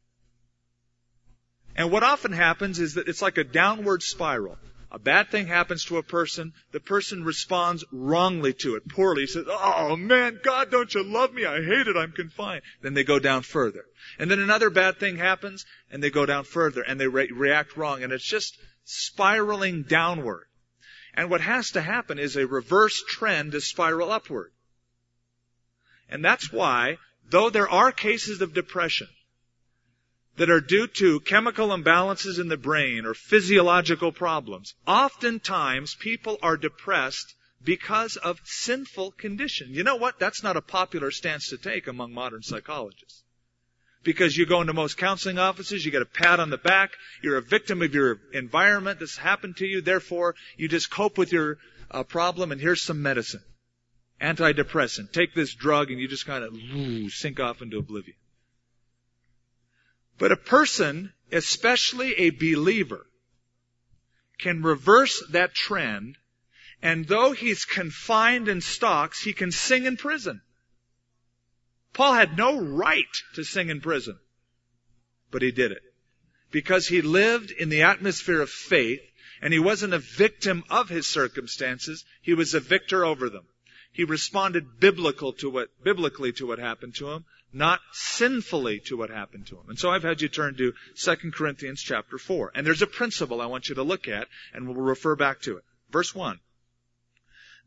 And 1.76 1.92
what 1.92 2.04
often 2.04 2.34
happens 2.34 2.80
is 2.80 2.94
that 2.94 3.08
it's 3.08 3.24
like 3.24 3.40
a 3.40 3.44
downward 3.44 4.04
spiral. 4.04 4.60
A 4.90 5.00
bad 5.00 5.30
thing 5.30 5.48
happens 5.48 5.84
to 5.86 5.98
a 5.98 6.04
person, 6.04 6.54
the 6.72 6.80
person 6.80 7.26
responds 7.26 7.84
wrongly 7.92 8.54
to 8.54 8.76
it, 8.78 8.88
poorly. 8.88 9.24
He 9.24 9.28
says, 9.28 9.46
Oh 9.50 9.98
man, 9.98 10.40
God, 10.42 10.72
don't 10.72 10.94
you 10.94 11.04
love 11.04 11.34
me? 11.34 11.44
I 11.46 11.62
hate 11.62 11.88
it, 11.88 11.98
I'm 11.98 12.14
confined. 12.14 12.62
Then 12.82 12.94
they 12.94 13.04
go 13.04 13.20
down 13.20 13.42
further. 13.42 13.86
And 14.18 14.32
then 14.32 14.40
another 14.40 14.70
bad 14.70 14.98
thing 14.98 15.18
happens, 15.18 15.66
and 15.92 16.02
they 16.02 16.10
go 16.10 16.26
down 16.26 16.46
further, 16.46 16.84
and 16.84 17.00
they 17.00 17.08
re- 17.08 17.30
react 17.34 17.76
wrong, 17.76 18.02
and 18.02 18.14
it's 18.14 18.24
just 18.24 18.58
spiraling 18.86 19.84
downward. 19.84 20.48
And 21.14 21.30
what 21.30 21.42
has 21.42 21.72
to 21.72 21.82
happen 21.82 22.18
is 22.18 22.38
a 22.38 22.48
reverse 22.48 23.04
trend 23.04 23.52
to 23.52 23.62
spiral 23.62 24.12
upward. 24.12 24.54
And 26.10 26.24
that's 26.24 26.52
why, 26.54 26.98
though 27.30 27.50
there 27.50 27.70
are 27.70 27.92
cases 27.92 28.40
of 28.42 28.54
depression, 28.54 29.08
that 30.38 30.50
are 30.50 30.62
due 30.62 30.88
to 30.88 31.20
chemical 31.20 31.70
imbalances 31.70 32.40
in 32.40 32.48
the 32.48 32.58
brain 32.58 33.06
or 33.06 33.14
physiological 33.14 34.12
problems. 34.12 34.76
Oftentimes 34.86 35.96
people 35.96 36.38
are 36.42 36.58
depressed 36.58 37.34
because 37.64 38.18
of 38.18 38.40
sinful 38.44 39.12
condition. 39.12 39.74
You 39.74 39.84
know 39.84 39.96
what? 39.96 40.20
That's 40.20 40.44
not 40.44 40.56
a 40.56 40.62
popular 40.62 41.12
stance 41.12 41.50
to 41.50 41.58
take 41.58 41.88
among 41.88 42.14
modern 42.14 42.44
psychologists. 42.44 43.24
Because 44.04 44.38
you 44.38 44.46
go 44.46 44.62
into 44.62 44.74
most 44.74 44.98
counseling 44.98 45.40
offices, 45.40 45.84
you 45.84 45.92
get 45.92 46.04
a 46.04 46.06
pat 46.06 46.40
on 46.40 46.52
the 46.52 46.58
back, 46.58 46.92
you're 47.24 47.38
a 47.38 47.42
victim 47.42 47.82
of 47.82 47.94
your 47.94 48.20
environment, 48.32 49.00
this 49.00 49.18
happened 49.18 49.58
to 49.58 49.66
you, 49.66 49.82
therefore 49.82 50.36
you 50.56 50.68
just 50.68 50.92
cope 50.92 51.18
with 51.18 51.34
your 51.34 51.58
uh, 51.90 52.04
problem 52.04 52.52
and 52.52 52.62
here's 52.62 52.84
some 52.84 53.02
medicine. 53.02 53.42
Antidepressant. 54.22 55.12
Take 55.12 55.34
this 55.34 55.54
drug 55.54 55.92
and 55.92 56.00
you 56.00 56.08
just 56.08 56.26
kind 56.26 56.44
of 56.44 57.12
sink 57.12 57.40
off 57.40 57.62
into 57.62 57.80
oblivion. 57.80 58.16
But 60.18 60.32
a 60.32 60.38
person, 60.38 61.14
especially 61.32 62.14
a 62.16 62.30
believer, 62.32 63.08
can 64.38 64.62
reverse 64.64 65.24
that 65.30 65.54
trend, 65.54 66.18
and 66.82 67.08
though 67.08 67.32
he's 67.32 67.66
confined 67.66 68.48
in 68.48 68.62
stocks, 68.62 69.24
he 69.24 69.34
can 69.34 69.52
sing 69.52 69.86
in 69.86 69.98
prison. 69.98 70.42
Paul 71.94 72.14
had 72.14 72.38
no 72.38 72.60
right 72.60 73.06
to 73.34 73.44
sing 73.44 73.70
in 73.70 73.82
prison, 73.82 74.20
but 75.32 75.42
he 75.42 75.52
did 75.52 75.72
it. 75.72 75.82
Because 76.52 76.88
he 76.88 77.02
lived 77.02 77.52
in 77.52 77.70
the 77.70 77.82
atmosphere 77.82 78.42
of 78.42 78.50
faith, 78.50 79.02
and 79.42 79.52
he 79.52 79.60
wasn't 79.60 79.94
a 79.94 80.00
victim 80.00 80.64
of 80.70 80.90
his 80.90 81.08
circumstances, 81.08 82.06
he 82.22 82.34
was 82.34 82.54
a 82.54 82.60
victor 82.60 83.04
over 83.04 83.30
them. 83.30 83.46
He 83.92 84.04
responded 84.04 84.80
biblical 84.80 85.34
to 85.34 85.50
what, 85.50 85.70
biblically 85.84 86.32
to 86.34 86.46
what 86.46 86.60
happened 86.60 86.96
to 86.96 87.10
him, 87.10 87.26
not 87.54 87.80
sinfully 87.92 88.80
to 88.86 88.98
what 88.98 89.10
happened 89.10 89.48
to 89.48 89.56
him. 89.56 89.70
And 89.70 89.80
so 89.80 89.90
I've 89.90 90.04
had 90.04 90.22
you 90.22 90.28
turn 90.28 90.56
to 90.58 90.74
2 90.96 91.16
Corinthians 91.32 91.82
chapter 91.82 92.18
4. 92.18 92.52
And 92.54 92.66
there's 92.66 92.82
a 92.82 92.88
principle 92.88 93.42
I 93.42 93.46
want 93.46 93.70
you 93.70 93.76
to 93.76 93.84
look 93.84 94.08
at, 94.08 94.28
and 94.54 94.68
we'll 94.68 94.76
refer 94.76 95.16
back 95.16 95.42
to 95.42 95.58
it. 95.58 95.64
Verse 95.90 96.14
1. 96.14 96.40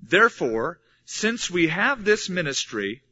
Therefore, 0.03 0.81
since 1.05 1.51
we 1.51 1.69
have 1.69 2.05
this 2.05 2.29
ministry, 2.29 3.03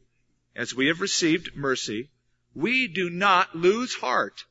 as 0.55 0.73
we 0.73 0.87
have 0.87 1.01
received 1.01 1.55
mercy, 1.55 2.09
we 2.53 2.87
do 2.87 3.09
not 3.09 3.55
lose 3.55 3.93
heart. 3.93 4.43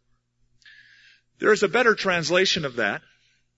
There 1.39 1.53
is 1.53 1.63
a 1.63 1.69
better 1.69 1.95
translation 1.95 2.65
of 2.65 2.77
that 2.77 3.03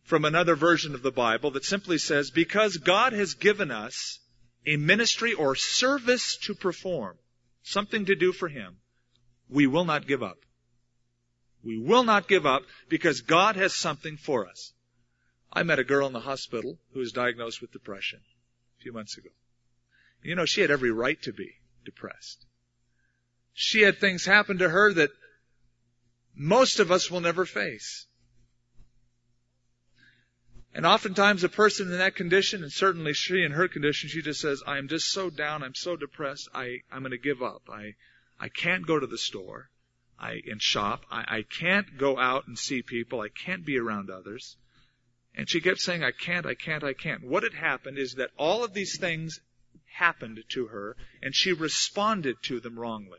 from 0.05 0.25
another 0.25 0.55
version 0.55 0.95
of 0.95 1.03
the 1.03 1.13
Bible 1.13 1.53
that 1.53 1.65
simply 1.65 1.99
says, 1.99 2.31
because 2.31 2.77
God 2.77 3.13
has 3.13 3.35
given 3.35 3.71
us 3.71 4.19
a 4.67 4.77
ministry 4.77 5.33
or 5.33 5.55
service 5.55 6.37
to 6.43 6.55
perform, 6.55 7.17
something 7.63 8.07
to 8.07 8.15
do 8.15 8.33
for 8.33 8.49
Him, 8.49 8.77
we 9.49 9.67
will 9.67 9.85
not 9.85 10.07
give 10.07 10.23
up. 10.23 10.39
We 11.63 11.79
will 11.79 12.05
not 12.05 12.29
give 12.29 12.47
up 12.47 12.63
because 12.89 13.21
God 13.21 13.57
has 13.57 13.75
something 13.75 14.17
for 14.17 14.49
us. 14.49 14.73
I 15.53 15.63
met 15.63 15.79
a 15.79 15.85
girl 15.85 16.07
in 16.07 16.13
the 16.13 16.21
hospital 16.21 16.79
who 16.93 17.01
was 17.01 17.13
diagnosed 17.13 17.61
with 17.61 17.73
depression 17.73 18.21
a 18.79 18.83
few 18.83 18.93
months 18.93 19.19
ago. 19.19 19.31
You 20.23 20.37
know, 20.37 20.47
she 20.47 20.61
had 20.61 20.71
every 20.71 20.91
right 20.91 21.21
to 21.23 21.33
be 21.33 21.55
depressed. 21.85 22.47
She 23.53 23.83
had 23.83 23.99
things 23.99 24.25
happen 24.25 24.59
to 24.59 24.69
her 24.69 24.93
that 24.95 25.11
most 26.35 26.79
of 26.79 26.91
us 26.91 27.11
will 27.11 27.21
never 27.21 27.45
face. 27.45 28.07
And 30.73 30.87
oftentimes 30.87 31.43
a 31.43 31.49
person 31.49 31.91
in 31.91 31.99
that 31.99 32.15
condition, 32.15 32.63
and 32.63 32.73
certainly 32.73 33.13
she 33.13 33.43
in 33.43 33.53
her 33.53 33.67
condition, 33.67 34.09
she 34.09 34.23
just 34.23 34.41
says, 34.41 34.63
I 34.67 34.79
am 34.79 34.87
just 34.87 35.09
so 35.09 35.29
down, 35.29 35.65
I'm 35.65 35.75
so 35.75 35.97
depressed, 35.97 36.49
I, 36.55 36.83
I'm 36.93 37.03
gonna 37.03 37.19
give 37.19 37.43
up. 37.43 37.63
I, 37.69 37.95
I 38.39 38.49
can't 38.49 38.87
go 38.87 38.99
to 38.99 39.07
the 39.07 39.19
store, 39.19 39.69
I, 40.19 40.41
and 40.49 40.63
shop, 40.63 41.05
I, 41.11 41.39
I 41.39 41.43
can't 41.43 41.99
go 41.99 42.19
out 42.19 42.47
and 42.47 42.57
see 42.57 42.83
people, 42.83 43.21
I 43.21 43.31
can't 43.31 43.65
be 43.65 43.79
around 43.79 44.11
others. 44.11 44.57
And 45.35 45.49
she 45.49 45.61
kept 45.61 45.81
saying, 45.81 46.05
I 46.05 46.13
can't, 46.13 46.47
I 46.47 46.55
can't, 46.55 46.85
I 46.85 46.93
can't. 46.93 47.25
What 47.25 47.43
had 47.43 47.55
happened 47.55 47.99
is 47.99 48.15
that 48.15 48.31
all 48.37 48.63
of 48.63 48.73
these 48.73 48.97
things 48.97 49.41
happened 49.93 50.43
to 50.51 50.67
her, 50.67 50.97
and 51.21 51.35
she 51.35 51.53
responded 51.53 52.37
to 52.45 52.61
them 52.61 52.79
wrongly. 52.79 53.19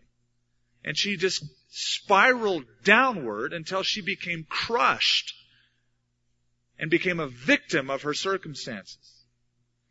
And 0.84 0.98
she 0.98 1.18
just 1.18 1.44
spiraled 1.70 2.66
downward 2.84 3.54
until 3.54 3.84
she 3.84 4.02
became 4.02 4.46
crushed 4.50 5.34
and 6.82 6.90
became 6.90 7.20
a 7.20 7.28
victim 7.28 7.92
of 7.92 8.02
her 8.02 8.14
circumstances. 8.14 9.24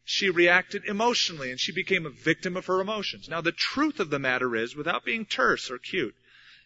She 0.05 0.29
reacted 0.29 0.85
emotionally 0.87 1.53
and 1.53 1.61
she 1.61 1.71
became 1.73 2.05
a 2.05 2.11
victim 2.11 2.57
of 2.57 2.67
her 2.67 2.81
emotions. 2.81 3.29
Now 3.29 3.41
the 3.41 3.53
truth 3.53 4.01
of 4.01 4.11
the 4.11 4.19
matter 4.19 4.57
is, 4.57 4.75
without 4.75 5.05
being 5.05 5.25
terse 5.25 5.71
or 5.71 5.79
cute, 5.79 6.17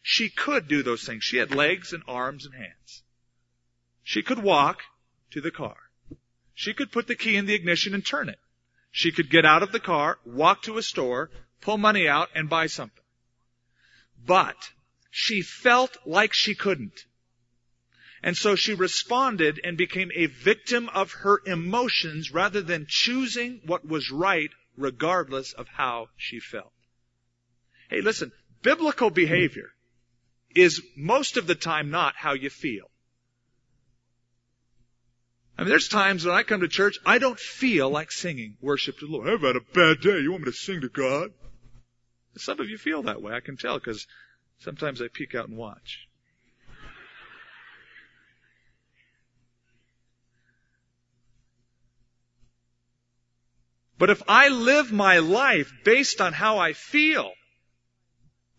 she 0.02 0.30
could 0.30 0.66
do 0.66 0.82
those 0.82 1.04
things. 1.04 1.24
She 1.24 1.36
had 1.36 1.54
legs 1.54 1.92
and 1.92 2.02
arms 2.08 2.46
and 2.46 2.54
hands. 2.54 3.02
She 4.02 4.22
could 4.22 4.38
walk 4.38 4.80
to 5.32 5.42
the 5.42 5.50
car. 5.50 5.76
She 6.54 6.72
could 6.72 6.90
put 6.90 7.06
the 7.06 7.16
key 7.16 7.36
in 7.36 7.44
the 7.44 7.54
ignition 7.54 7.92
and 7.94 8.04
turn 8.04 8.30
it. 8.30 8.40
She 8.90 9.12
could 9.12 9.28
get 9.28 9.44
out 9.44 9.62
of 9.62 9.72
the 9.72 9.80
car, 9.80 10.18
walk 10.24 10.62
to 10.62 10.78
a 10.78 10.82
store, 10.82 11.30
pull 11.60 11.76
money 11.76 12.08
out, 12.08 12.30
and 12.34 12.48
buy 12.48 12.68
something. 12.68 13.04
But 14.24 14.56
she 15.10 15.42
felt 15.42 15.98
like 16.06 16.32
she 16.32 16.54
couldn't. 16.54 17.04
And 18.24 18.38
so 18.38 18.56
she 18.56 18.72
responded 18.72 19.60
and 19.62 19.76
became 19.76 20.10
a 20.14 20.24
victim 20.24 20.88
of 20.88 21.12
her 21.12 21.42
emotions 21.44 22.32
rather 22.32 22.62
than 22.62 22.86
choosing 22.88 23.60
what 23.66 23.86
was 23.86 24.10
right 24.10 24.48
regardless 24.78 25.52
of 25.52 25.68
how 25.68 26.08
she 26.16 26.40
felt. 26.40 26.72
Hey, 27.90 28.00
listen, 28.00 28.32
biblical 28.62 29.10
behavior 29.10 29.68
is 30.54 30.80
most 30.96 31.36
of 31.36 31.46
the 31.46 31.54
time 31.54 31.90
not 31.90 32.14
how 32.16 32.32
you 32.32 32.48
feel. 32.48 32.90
I 35.58 35.62
mean, 35.62 35.68
there's 35.68 35.88
times 35.88 36.24
when 36.24 36.34
I 36.34 36.44
come 36.44 36.62
to 36.62 36.68
church, 36.68 36.98
I 37.04 37.18
don't 37.18 37.38
feel 37.38 37.90
like 37.90 38.10
singing 38.10 38.56
worship 38.62 39.00
to 39.00 39.06
the 39.06 39.12
Lord. 39.12 39.28
I've 39.28 39.42
had 39.42 39.56
a 39.56 39.60
bad 39.60 40.00
day. 40.00 40.20
You 40.20 40.32
want 40.32 40.44
me 40.44 40.50
to 40.50 40.56
sing 40.56 40.80
to 40.80 40.88
God? 40.88 41.30
Some 42.38 42.58
of 42.58 42.70
you 42.70 42.78
feel 42.78 43.02
that 43.02 43.20
way. 43.20 43.34
I 43.34 43.40
can 43.40 43.58
tell 43.58 43.78
because 43.78 44.06
sometimes 44.60 45.02
I 45.02 45.08
peek 45.08 45.34
out 45.34 45.48
and 45.48 45.58
watch. 45.58 46.03
But 54.04 54.10
if 54.10 54.22
I 54.28 54.48
live 54.48 54.92
my 54.92 55.20
life 55.20 55.72
based 55.82 56.20
on 56.20 56.34
how 56.34 56.58
I 56.58 56.74
feel, 56.74 57.32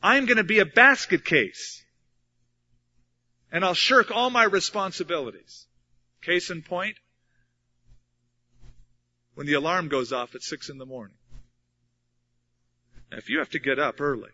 I'm 0.02 0.26
going 0.26 0.38
to 0.38 0.44
be 0.44 0.58
a 0.58 0.66
basket 0.66 1.24
case. 1.24 1.86
And 3.52 3.64
I'll 3.64 3.76
shirk 3.76 4.10
all 4.10 4.32
my 4.32 4.46
responsibilities. 4.46 5.68
Case 6.24 6.50
in 6.50 6.64
point, 6.64 6.96
when 9.36 9.46
the 9.46 9.54
alarm 9.54 9.88
goes 9.88 10.12
off 10.12 10.34
at 10.34 10.42
six 10.42 10.70
in 10.70 10.80
the 10.80 10.86
morning. 10.88 11.18
Now, 13.12 13.20
if 13.20 13.30
you 13.30 13.38
have 13.38 13.52
to 13.52 13.60
get 13.60 13.78
up 13.78 14.02
early 14.02 14.32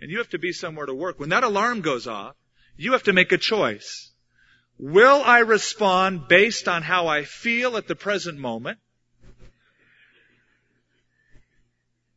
and 0.00 0.12
you 0.12 0.18
have 0.18 0.30
to 0.30 0.38
be 0.38 0.52
somewhere 0.52 0.86
to 0.86 0.94
work, 0.94 1.18
when 1.18 1.30
that 1.30 1.42
alarm 1.42 1.80
goes 1.80 2.06
off, 2.06 2.36
you 2.76 2.92
have 2.92 3.02
to 3.02 3.12
make 3.12 3.32
a 3.32 3.36
choice. 3.36 4.12
Will 4.78 5.22
I 5.24 5.40
respond 5.40 6.28
based 6.28 6.68
on 6.68 6.84
how 6.84 7.08
I 7.08 7.24
feel 7.24 7.76
at 7.76 7.88
the 7.88 7.96
present 7.96 8.38
moment? 8.38 8.78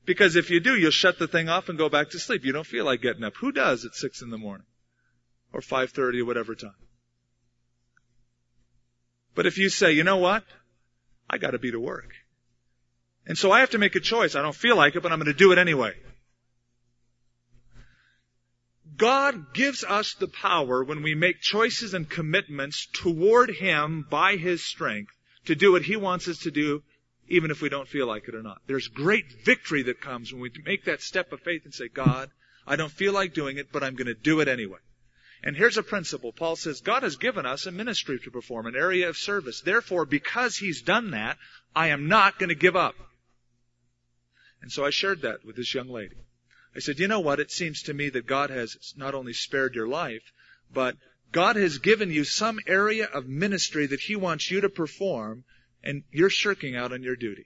Because 0.06 0.36
if 0.36 0.50
you 0.50 0.60
do, 0.60 0.76
you'll 0.76 0.92
shut 0.92 1.18
the 1.18 1.28
thing 1.28 1.50
off 1.50 1.70
and 1.70 1.78
go 1.78 1.90
back 1.90 2.12
to 2.12 2.20
sleep. 2.20 2.46
You 2.46 2.52
don't 2.52 2.66
feel 2.66 2.86
like 2.86 3.02
getting 3.02 3.24
up. 3.24 3.36
Who 3.38 3.52
does 3.52 3.86
at 3.86 3.96
six 3.96 4.22
in 4.22 4.30
the 4.30 4.38
morning? 4.38 4.68
Or 5.52 5.62
5.30 5.62 6.22
or 6.22 6.26
whatever 6.26 6.54
time? 6.54 6.76
But 9.34 9.46
if 9.46 9.58
you 9.58 9.70
say, 9.70 9.92
you 9.92 10.04
know 10.04 10.18
what? 10.18 10.44
I 11.30 11.38
gotta 11.38 11.60
be 11.60 11.72
to 11.72 11.80
work. 11.80 12.14
And 13.26 13.38
so 13.38 13.52
I 13.52 13.62
have 13.62 13.72
to 13.72 13.78
make 13.78 13.96
a 13.96 14.00
choice. 14.00 14.36
I 14.36 14.42
don't 14.42 14.56
feel 14.56 14.78
like 14.78 14.96
it, 14.96 15.02
but 15.02 15.12
I'm 15.12 15.20
gonna 15.20 15.34
do 15.34 15.52
it 15.52 15.58
anyway. 15.58 15.94
God 18.96 19.54
gives 19.54 19.84
us 19.84 20.14
the 20.14 20.28
power 20.28 20.84
when 20.84 21.02
we 21.02 21.16
make 21.16 21.42
choices 21.42 21.94
and 21.94 22.10
commitments 22.10 22.88
toward 22.94 23.50
Him 23.50 24.06
by 24.10 24.38
His 24.38 24.64
strength 24.64 25.12
to 25.46 25.56
do 25.56 25.74
what 25.74 25.82
He 25.82 25.96
wants 25.96 26.28
us 26.28 26.40
to 26.40 26.52
do, 26.52 26.84
even 27.28 27.52
if 27.52 27.62
we 27.62 27.70
don't 27.70 27.88
feel 27.88 28.08
like 28.08 28.28
it 28.28 28.36
or 28.36 28.44
not. 28.44 28.62
There's 28.68 28.88
great 28.88 29.26
victory 29.44 29.84
that 29.84 30.02
comes 30.02 30.32
when 30.32 30.42
we 30.42 30.52
make 30.66 30.86
that 30.86 31.02
step 31.02 31.32
of 31.32 31.42
faith 31.42 31.66
and 31.66 31.74
say, 31.74 31.88
God, 31.88 32.30
I 32.68 32.76
don't 32.76 32.92
feel 32.92 33.14
like 33.14 33.34
doing 33.34 33.58
it, 33.58 33.72
but 33.72 33.84
I'm 33.84 33.96
going 33.96 34.08
to 34.08 34.14
do 34.14 34.40
it 34.40 34.48
anyway. 34.48 34.80
And 35.44 35.56
here's 35.56 35.78
a 35.78 35.84
principle. 35.84 36.32
Paul 36.32 36.56
says, 36.56 36.82
God 36.82 37.04
has 37.04 37.18
given 37.18 37.46
us 37.46 37.66
a 37.66 37.72
ministry 37.72 38.20
to 38.24 38.32
perform, 38.32 38.66
an 38.66 38.76
area 38.76 39.10
of 39.10 39.18
service. 39.18 39.62
Therefore, 39.62 40.06
because 40.06 40.58
He's 40.58 40.82
done 40.82 41.12
that, 41.12 41.38
I 41.76 41.90
am 41.90 42.08
not 42.08 42.40
going 42.40 42.50
to 42.50 42.56
give 42.56 42.76
up. 42.76 42.96
And 44.62 44.72
so 44.72 44.84
I 44.84 44.90
shared 44.90 45.22
that 45.22 45.46
with 45.46 45.56
this 45.56 45.74
young 45.74 45.90
lady. 45.90 46.16
I 46.76 46.80
said, 46.80 47.00
you 47.00 47.08
know 47.08 47.20
what? 47.20 47.40
It 47.40 47.52
seems 47.52 47.84
to 47.84 47.94
me 47.94 48.10
that 48.10 48.26
God 48.26 48.50
has 48.50 48.94
not 48.98 49.14
only 49.14 49.34
spared 49.34 49.76
your 49.76 49.88
life, 49.88 50.24
but 50.74 50.98
God 51.32 51.56
has 51.56 51.78
given 51.78 52.12
you 52.12 52.24
some 52.24 52.60
area 52.66 53.06
of 53.06 53.28
ministry 53.28 53.86
that 53.88 54.00
He 54.00 54.16
wants 54.16 54.50
you 54.50 54.62
to 54.62 54.70
perform, 54.70 55.44
and 55.86 56.04
you're 56.12 56.30
shirking 56.30 56.76
out 56.76 56.92
on 56.92 57.04
your 57.04 57.16
duty. 57.16 57.46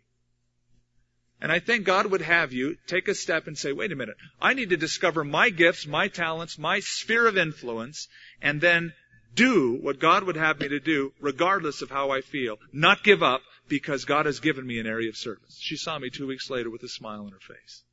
And 1.41 1.51
I 1.51 1.59
think 1.59 1.85
God 1.85 2.07
would 2.07 2.21
have 2.21 2.51
you 2.51 2.75
take 2.87 3.07
a 3.07 3.15
step 3.15 3.47
and 3.47 3.57
say, 3.57 3.71
wait 3.71 3.91
a 3.91 3.95
minute, 3.95 4.17
I 4.41 4.53
need 4.53 4.69
to 4.71 4.77
discover 4.77 5.23
my 5.23 5.49
gifts, 5.49 5.87
my 5.87 6.07
talents, 6.09 6.57
my 6.57 6.79
sphere 6.81 7.27
of 7.27 7.37
influence, 7.37 8.09
and 8.41 8.59
then 8.59 8.93
do 9.35 9.77
what 9.81 9.99
God 9.99 10.23
would 10.23 10.35
have 10.35 10.59
me 10.59 10.67
to 10.69 10.79
do 10.79 11.13
regardless 11.21 11.81
of 11.81 11.89
how 11.89 12.11
I 12.11 12.21
feel. 12.21 12.57
Not 12.73 13.03
give 13.03 13.23
up 13.23 13.41
because 13.69 14.03
God 14.03 14.25
has 14.25 14.39
given 14.39 14.65
me 14.65 14.79
an 14.79 14.87
area 14.87 15.09
of 15.09 15.15
service. 15.15 15.57
She 15.59 15.77
saw 15.77 15.97
me 15.97 16.09
two 16.09 16.27
weeks 16.27 16.49
later 16.49 16.69
with 16.69 16.83
a 16.83 16.89
smile 16.89 17.21
on 17.21 17.31
her 17.31 17.39
face. 17.39 17.83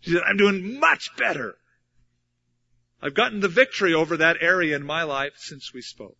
She 0.00 0.12
said, 0.12 0.22
I'm 0.26 0.36
doing 0.36 0.78
much 0.78 1.10
better. 1.18 1.56
I've 3.02 3.14
gotten 3.14 3.40
the 3.40 3.48
victory 3.48 3.92
over 3.92 4.18
that 4.18 4.38
area 4.40 4.76
in 4.76 4.86
my 4.86 5.02
life 5.02 5.34
since 5.36 5.74
we 5.74 5.82
spoke. 5.82 6.16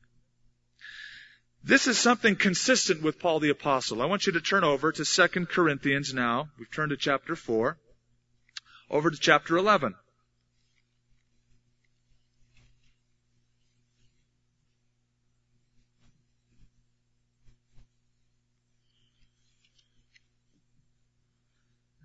This 1.66 1.86
is 1.86 1.96
something 1.96 2.36
consistent 2.36 3.00
with 3.00 3.18
Paul 3.18 3.40
the 3.40 3.48
Apostle. 3.48 4.02
I 4.02 4.04
want 4.04 4.26
you 4.26 4.34
to 4.34 4.40
turn 4.42 4.64
over 4.64 4.92
to 4.92 5.02
2 5.02 5.46
Corinthians 5.46 6.12
now. 6.12 6.50
We've 6.58 6.70
turned 6.70 6.90
to 6.90 6.96
chapter 6.98 7.34
4. 7.34 7.78
Over 8.90 9.10
to 9.10 9.16
chapter 9.16 9.56
11. 9.56 9.94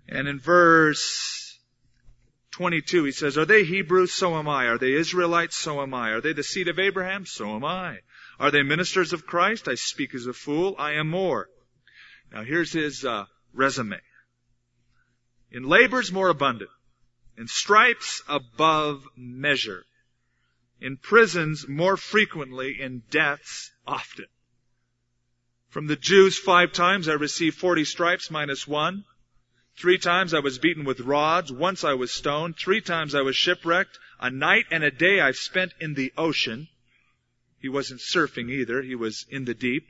And 0.08 0.26
in 0.26 0.40
verse 0.40 1.58
22, 2.52 3.04
he 3.04 3.12
says, 3.12 3.36
Are 3.36 3.44
they 3.44 3.64
Hebrews? 3.64 4.12
So 4.12 4.38
am 4.38 4.48
I. 4.48 4.68
Are 4.68 4.78
they 4.78 4.94
Israelites? 4.94 5.56
So 5.56 5.82
am 5.82 5.92
I. 5.92 6.12
Are 6.12 6.22
they 6.22 6.32
the 6.32 6.42
seed 6.42 6.68
of 6.68 6.78
Abraham? 6.78 7.26
So 7.26 7.54
am 7.54 7.64
I. 7.64 7.98
Are 8.40 8.50
they 8.50 8.62
ministers 8.62 9.12
of 9.12 9.26
Christ? 9.26 9.68
I 9.68 9.74
speak 9.74 10.14
as 10.14 10.26
a 10.26 10.32
fool. 10.32 10.74
I 10.78 10.92
am 10.92 11.10
more. 11.10 11.50
Now 12.32 12.42
here's 12.42 12.72
his 12.72 13.04
uh, 13.04 13.26
resume. 13.52 14.00
In 15.52 15.64
labors 15.64 16.10
more 16.10 16.30
abundant. 16.30 16.70
In 17.36 17.48
stripes 17.48 18.22
above 18.26 19.04
measure. 19.14 19.84
In 20.80 20.96
prisons 20.96 21.68
more 21.68 21.98
frequently. 21.98 22.80
In 22.80 23.02
deaths 23.10 23.70
often. 23.86 24.24
From 25.68 25.86
the 25.86 25.96
Jews 25.96 26.38
five 26.38 26.72
times 26.72 27.10
I 27.10 27.12
received 27.12 27.58
forty 27.58 27.84
stripes 27.84 28.30
minus 28.30 28.66
one. 28.66 29.04
Three 29.76 29.98
times 29.98 30.32
I 30.32 30.40
was 30.40 30.58
beaten 30.58 30.84
with 30.84 31.00
rods. 31.00 31.52
Once 31.52 31.84
I 31.84 31.92
was 31.92 32.10
stoned. 32.10 32.56
Three 32.56 32.80
times 32.80 33.14
I 33.14 33.20
was 33.20 33.36
shipwrecked. 33.36 33.98
A 34.18 34.30
night 34.30 34.64
and 34.70 34.82
a 34.82 34.90
day 34.90 35.20
I've 35.20 35.36
spent 35.36 35.74
in 35.78 35.92
the 35.92 36.10
ocean. 36.16 36.68
He 37.60 37.68
wasn't 37.68 38.00
surfing 38.00 38.50
either. 38.50 38.80
He 38.80 38.94
was 38.94 39.26
in 39.28 39.44
the 39.44 39.54
deep. 39.54 39.86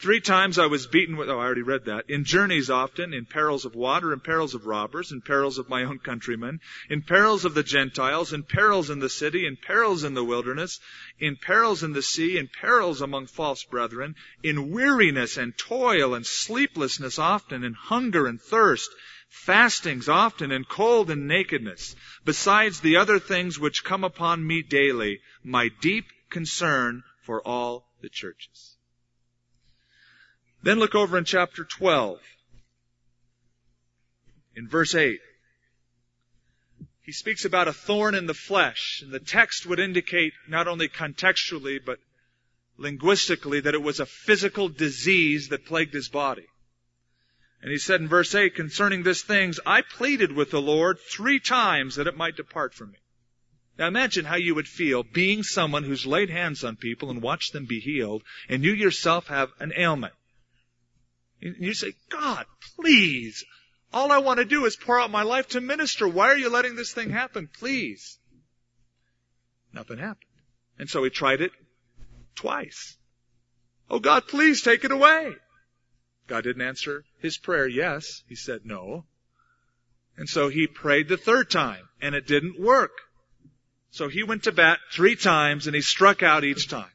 Three 0.00 0.20
times 0.20 0.58
I 0.58 0.66
was 0.66 0.88
beaten 0.88 1.16
with, 1.16 1.28
oh, 1.28 1.38
I 1.38 1.44
already 1.44 1.62
read 1.62 1.84
that. 1.84 2.10
In 2.10 2.24
journeys 2.24 2.68
often, 2.68 3.14
in 3.14 3.26
perils 3.26 3.64
of 3.64 3.76
water, 3.76 4.12
in 4.12 4.18
perils 4.18 4.54
of 4.54 4.66
robbers, 4.66 5.12
in 5.12 5.20
perils 5.20 5.58
of 5.58 5.68
my 5.68 5.84
own 5.84 6.00
countrymen, 6.00 6.58
in 6.90 7.02
perils 7.02 7.44
of 7.44 7.54
the 7.54 7.62
Gentiles, 7.62 8.32
in 8.32 8.42
perils 8.42 8.90
in 8.90 8.98
the 8.98 9.08
city, 9.08 9.46
in 9.46 9.56
perils 9.56 10.02
in 10.02 10.14
the 10.14 10.24
wilderness, 10.24 10.80
in 11.20 11.36
perils 11.36 11.84
in 11.84 11.92
the 11.92 12.02
sea, 12.02 12.36
in 12.36 12.48
perils 12.48 13.00
among 13.00 13.28
false 13.28 13.62
brethren, 13.62 14.16
in 14.42 14.72
weariness 14.72 15.36
and 15.36 15.56
toil 15.56 16.14
and 16.14 16.26
sleeplessness 16.26 17.20
often, 17.20 17.62
in 17.62 17.74
hunger 17.74 18.26
and 18.26 18.40
thirst, 18.40 18.90
fastings 19.28 20.08
often, 20.08 20.50
and 20.50 20.68
cold 20.68 21.08
and 21.08 21.28
nakedness, 21.28 21.94
besides 22.24 22.80
the 22.80 22.96
other 22.96 23.20
things 23.20 23.60
which 23.60 23.84
come 23.84 24.02
upon 24.02 24.44
me 24.44 24.62
daily, 24.62 25.20
my 25.44 25.68
deep 25.80 26.06
concern 26.28 27.04
for 27.22 27.46
all 27.46 27.88
the 28.00 28.08
churches. 28.08 28.76
Then 30.62 30.78
look 30.78 30.94
over 30.94 31.18
in 31.18 31.24
chapter 31.24 31.64
12. 31.64 32.20
In 34.54 34.68
verse 34.68 34.94
8. 34.94 35.20
He 37.02 37.12
speaks 37.12 37.44
about 37.44 37.66
a 37.66 37.72
thorn 37.72 38.14
in 38.14 38.26
the 38.26 38.34
flesh, 38.34 39.00
and 39.02 39.10
the 39.10 39.18
text 39.18 39.66
would 39.66 39.80
indicate 39.80 40.34
not 40.46 40.68
only 40.68 40.88
contextually, 40.88 41.84
but 41.84 41.98
linguistically 42.76 43.60
that 43.60 43.74
it 43.74 43.82
was 43.82 43.98
a 43.98 44.06
physical 44.06 44.68
disease 44.68 45.48
that 45.48 45.66
plagued 45.66 45.94
his 45.94 46.08
body. 46.08 46.46
And 47.60 47.70
he 47.70 47.78
said 47.78 48.00
in 48.00 48.08
verse 48.08 48.34
8, 48.34 48.54
concerning 48.54 49.02
this 49.02 49.22
things, 49.22 49.58
I 49.64 49.82
pleaded 49.82 50.32
with 50.32 50.50
the 50.50 50.62
Lord 50.62 50.98
three 50.98 51.40
times 51.40 51.96
that 51.96 52.06
it 52.06 52.16
might 52.16 52.36
depart 52.36 52.74
from 52.74 52.92
me. 52.92 52.98
Now 53.78 53.88
imagine 53.88 54.24
how 54.24 54.36
you 54.36 54.54
would 54.54 54.68
feel 54.68 55.02
being 55.02 55.42
someone 55.42 55.84
who's 55.84 56.06
laid 56.06 56.30
hands 56.30 56.62
on 56.62 56.76
people 56.76 57.10
and 57.10 57.22
watched 57.22 57.52
them 57.52 57.66
be 57.66 57.80
healed, 57.80 58.22
and 58.48 58.64
you 58.64 58.72
yourself 58.72 59.28
have 59.28 59.50
an 59.60 59.72
ailment. 59.76 60.14
And 61.40 61.56
you 61.58 61.74
say, 61.74 61.94
God, 62.10 62.46
please, 62.76 63.44
all 63.92 64.12
I 64.12 64.18
want 64.18 64.38
to 64.38 64.44
do 64.44 64.64
is 64.64 64.76
pour 64.76 65.00
out 65.00 65.10
my 65.10 65.22
life 65.22 65.48
to 65.48 65.60
minister. 65.60 66.06
Why 66.06 66.28
are 66.28 66.36
you 66.36 66.50
letting 66.50 66.76
this 66.76 66.92
thing 66.92 67.10
happen? 67.10 67.48
Please. 67.58 68.18
Nothing 69.72 69.98
happened. 69.98 70.30
And 70.78 70.88
so 70.88 71.02
he 71.02 71.10
tried 71.10 71.40
it 71.40 71.52
twice. 72.34 72.96
Oh 73.90 73.98
God, 73.98 74.28
please 74.28 74.62
take 74.62 74.84
it 74.84 74.92
away. 74.92 75.32
God 76.26 76.44
didn't 76.44 76.62
answer 76.62 77.04
his 77.18 77.38
prayer. 77.38 77.66
Yes. 77.66 78.22
He 78.28 78.36
said 78.36 78.60
no. 78.64 79.06
And 80.16 80.28
so 80.28 80.48
he 80.48 80.66
prayed 80.66 81.08
the 81.08 81.16
third 81.16 81.50
time 81.50 81.88
and 82.00 82.14
it 82.14 82.26
didn't 82.26 82.60
work. 82.60 82.92
So 83.92 84.08
he 84.08 84.22
went 84.22 84.44
to 84.44 84.52
bat 84.52 84.80
three 84.90 85.16
times 85.16 85.66
and 85.66 85.76
he 85.76 85.82
struck 85.82 86.22
out 86.22 86.44
each 86.44 86.66
time. 86.66 86.90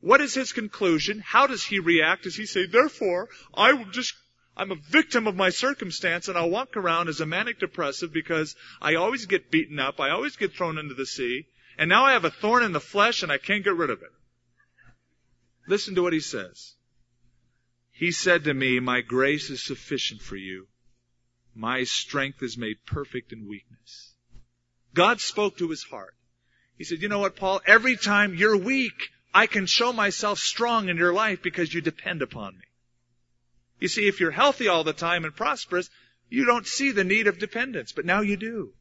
What 0.00 0.20
is 0.20 0.34
his 0.34 0.52
conclusion? 0.52 1.20
How 1.20 1.46
does 1.46 1.64
he 1.64 1.78
react? 1.78 2.24
Does 2.24 2.36
he 2.36 2.44
say, 2.44 2.66
therefore, 2.66 3.30
I 3.54 3.72
will 3.72 3.86
just, 3.86 4.12
I'm 4.54 4.70
a 4.70 4.76
victim 4.90 5.26
of 5.26 5.34
my 5.34 5.48
circumstance 5.48 6.28
and 6.28 6.36
I'll 6.36 6.50
walk 6.50 6.76
around 6.76 7.08
as 7.08 7.22
a 7.22 7.26
manic 7.26 7.58
depressive 7.58 8.12
because 8.12 8.54
I 8.82 8.96
always 8.96 9.24
get 9.24 9.50
beaten 9.50 9.78
up, 9.78 9.98
I 9.98 10.10
always 10.10 10.36
get 10.36 10.52
thrown 10.52 10.76
into 10.76 10.92
the 10.92 11.06
sea, 11.06 11.46
and 11.78 11.88
now 11.88 12.04
I 12.04 12.12
have 12.12 12.26
a 12.26 12.30
thorn 12.30 12.64
in 12.64 12.72
the 12.72 12.80
flesh 12.80 13.22
and 13.22 13.32
I 13.32 13.38
can't 13.38 13.64
get 13.64 13.74
rid 13.74 13.88
of 13.88 14.02
it. 14.02 14.12
Listen 15.66 15.94
to 15.94 16.02
what 16.02 16.12
he 16.12 16.20
says. 16.20 16.74
He 17.92 18.12
said 18.12 18.44
to 18.44 18.52
me, 18.52 18.78
my 18.78 19.00
grace 19.00 19.48
is 19.48 19.64
sufficient 19.64 20.20
for 20.20 20.36
you. 20.36 20.68
My 21.54 21.84
strength 21.84 22.42
is 22.42 22.58
made 22.58 22.84
perfect 22.84 23.32
in 23.32 23.48
weakness. 23.48 24.13
God 24.94 25.20
spoke 25.20 25.58
to 25.58 25.68
his 25.68 25.82
heart. 25.82 26.14
He 26.78 26.84
said, 26.84 27.02
you 27.02 27.08
know 27.08 27.18
what, 27.18 27.36
Paul? 27.36 27.60
Every 27.66 27.96
time 27.96 28.34
you're 28.34 28.56
weak, 28.56 29.10
I 29.34 29.46
can 29.46 29.66
show 29.66 29.92
myself 29.92 30.38
strong 30.38 30.88
in 30.88 30.96
your 30.96 31.12
life 31.12 31.42
because 31.42 31.72
you 31.72 31.80
depend 31.80 32.22
upon 32.22 32.54
me. 32.54 32.64
You 33.80 33.88
see, 33.88 34.08
if 34.08 34.20
you're 34.20 34.30
healthy 34.30 34.68
all 34.68 34.84
the 34.84 34.92
time 34.92 35.24
and 35.24 35.34
prosperous, 35.34 35.90
you 36.30 36.46
don't 36.46 36.66
see 36.66 36.92
the 36.92 37.04
need 37.04 37.26
of 37.26 37.38
dependence, 37.38 37.92
but 37.92 38.06
now 38.06 38.20
you 38.20 38.36
do. 38.36 38.72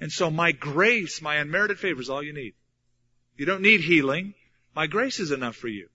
And 0.00 0.10
so 0.10 0.30
my 0.30 0.52
grace, 0.52 1.22
my 1.22 1.36
unmerited 1.36 1.78
favor 1.78 2.00
is 2.00 2.10
all 2.10 2.22
you 2.22 2.32
need. 2.32 2.54
You 3.36 3.46
don't 3.46 3.62
need 3.62 3.80
healing. 3.80 4.34
My 4.74 4.86
grace 4.86 5.20
is 5.20 5.30
enough 5.30 5.56
for 5.56 5.68
you. 5.68 5.88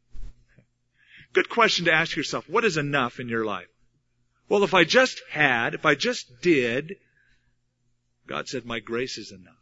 Good 1.33 1.49
question 1.49 1.85
to 1.85 1.93
ask 1.93 2.15
yourself. 2.15 2.49
What 2.49 2.65
is 2.65 2.77
enough 2.77 3.19
in 3.19 3.27
your 3.27 3.45
life? 3.45 3.67
Well, 4.49 4.63
if 4.63 4.73
I 4.73 4.85
just 4.85 5.21
had, 5.29 5.73
if 5.73 5.85
I 5.85 5.95
just 5.95 6.41
did, 6.41 6.95
God 8.27 8.47
said, 8.47 8.65
my 8.65 8.79
grace 8.79 9.17
is 9.17 9.31
enough. 9.31 9.53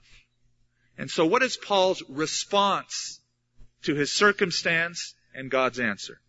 And 0.98 1.10
so 1.10 1.26
what 1.26 1.44
is 1.44 1.58
Paul's 1.58 2.04
response 2.10 3.20
to 3.84 3.96
his 3.96 4.12
circumstance 4.12 5.14
and 5.34 5.52
God's 5.52 5.80
answer? 5.80 6.20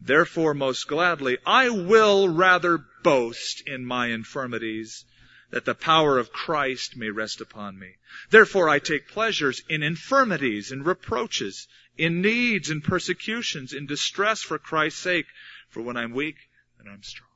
Therefore, 0.00 0.54
most 0.54 0.86
gladly, 0.86 1.38
I 1.44 1.68
will 1.68 2.28
rather 2.28 2.84
boast 3.02 3.62
in 3.66 3.84
my 3.84 4.08
infirmities 4.08 5.04
that 5.50 5.64
the 5.64 5.74
power 5.74 6.18
of 6.18 6.32
Christ 6.32 6.96
may 6.96 7.10
rest 7.10 7.40
upon 7.40 7.78
me. 7.78 7.96
Therefore, 8.30 8.68
I 8.68 8.78
take 8.78 9.08
pleasures 9.08 9.62
in 9.68 9.82
infirmities, 9.82 10.72
in 10.72 10.84
reproaches, 10.84 11.66
in 11.98 12.22
needs, 12.22 12.70
in 12.70 12.80
persecutions, 12.80 13.72
in 13.72 13.86
distress 13.86 14.40
for 14.40 14.58
Christ's 14.58 15.02
sake. 15.02 15.26
For 15.68 15.82
when 15.82 15.96
I'm 15.96 16.12
weak, 16.12 16.36
then 16.78 16.90
I'm 16.90 17.02
strong. 17.02 17.28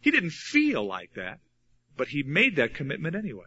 He 0.00 0.10
didn't 0.10 0.32
feel 0.32 0.84
like 0.84 1.14
that. 1.14 1.40
But 1.98 2.08
he 2.08 2.22
made 2.22 2.56
that 2.56 2.74
commitment 2.74 3.14
anyway. 3.14 3.44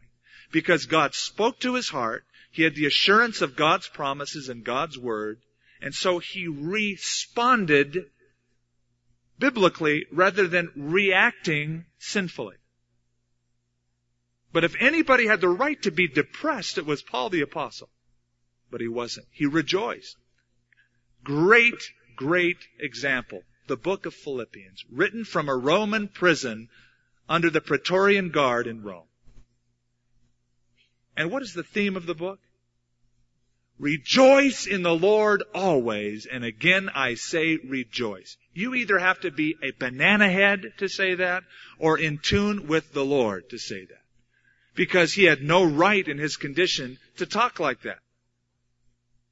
because 0.51 0.85
God 0.85 1.15
spoke 1.15 1.59
to 1.61 1.75
his 1.75 1.89
heart. 1.89 2.25
He 2.51 2.63
had 2.63 2.75
the 2.75 2.85
assurance 2.85 3.41
of 3.41 3.55
God's 3.55 3.87
promises 3.87 4.49
and 4.49 4.63
God's 4.63 4.97
word. 4.97 5.39
And 5.81 5.95
so 5.95 6.19
he 6.19 6.47
responded 6.47 8.05
biblically 9.39 10.05
rather 10.11 10.47
than 10.47 10.71
reacting 10.75 11.85
sinfully. 11.97 12.57
But 14.53 14.65
if 14.65 14.75
anybody 14.79 15.25
had 15.25 15.39
the 15.39 15.47
right 15.47 15.81
to 15.83 15.91
be 15.91 16.07
depressed, 16.09 16.77
it 16.77 16.85
was 16.85 17.01
Paul 17.01 17.29
the 17.29 17.41
apostle. 17.41 17.89
But 18.69 18.81
he 18.81 18.87
wasn't. 18.89 19.27
He 19.31 19.45
rejoiced. 19.45 20.17
Great, 21.23 21.81
great 22.15 22.57
example. 22.79 23.43
The 23.67 23.77
book 23.77 24.05
of 24.05 24.13
Philippians, 24.13 24.83
written 24.91 25.23
from 25.23 25.47
a 25.47 25.55
Roman 25.55 26.09
prison 26.09 26.67
under 27.31 27.49
the 27.49 27.61
Praetorian 27.61 28.29
Guard 28.29 28.67
in 28.67 28.83
Rome. 28.83 29.07
And 31.15 31.31
what 31.31 31.41
is 31.41 31.53
the 31.53 31.63
theme 31.63 31.95
of 31.95 32.05
the 32.05 32.13
book? 32.13 32.39
Rejoice 33.79 34.67
in 34.67 34.83
the 34.83 34.93
Lord 34.93 35.41
always. 35.55 36.25
And 36.25 36.43
again, 36.43 36.89
I 36.93 37.13
say 37.13 37.55
rejoice. 37.55 38.35
You 38.53 38.75
either 38.75 38.99
have 38.99 39.21
to 39.21 39.31
be 39.31 39.55
a 39.63 39.71
banana 39.79 40.29
head 40.29 40.73
to 40.79 40.89
say 40.89 41.15
that 41.15 41.43
or 41.79 41.97
in 41.97 42.17
tune 42.17 42.67
with 42.67 42.91
the 42.91 43.05
Lord 43.05 43.49
to 43.51 43.57
say 43.57 43.85
that. 43.85 44.03
Because 44.75 45.13
he 45.13 45.23
had 45.23 45.41
no 45.41 45.63
right 45.63 46.05
in 46.05 46.17
his 46.17 46.35
condition 46.35 46.97
to 47.15 47.25
talk 47.25 47.61
like 47.61 47.83
that. 47.83 47.99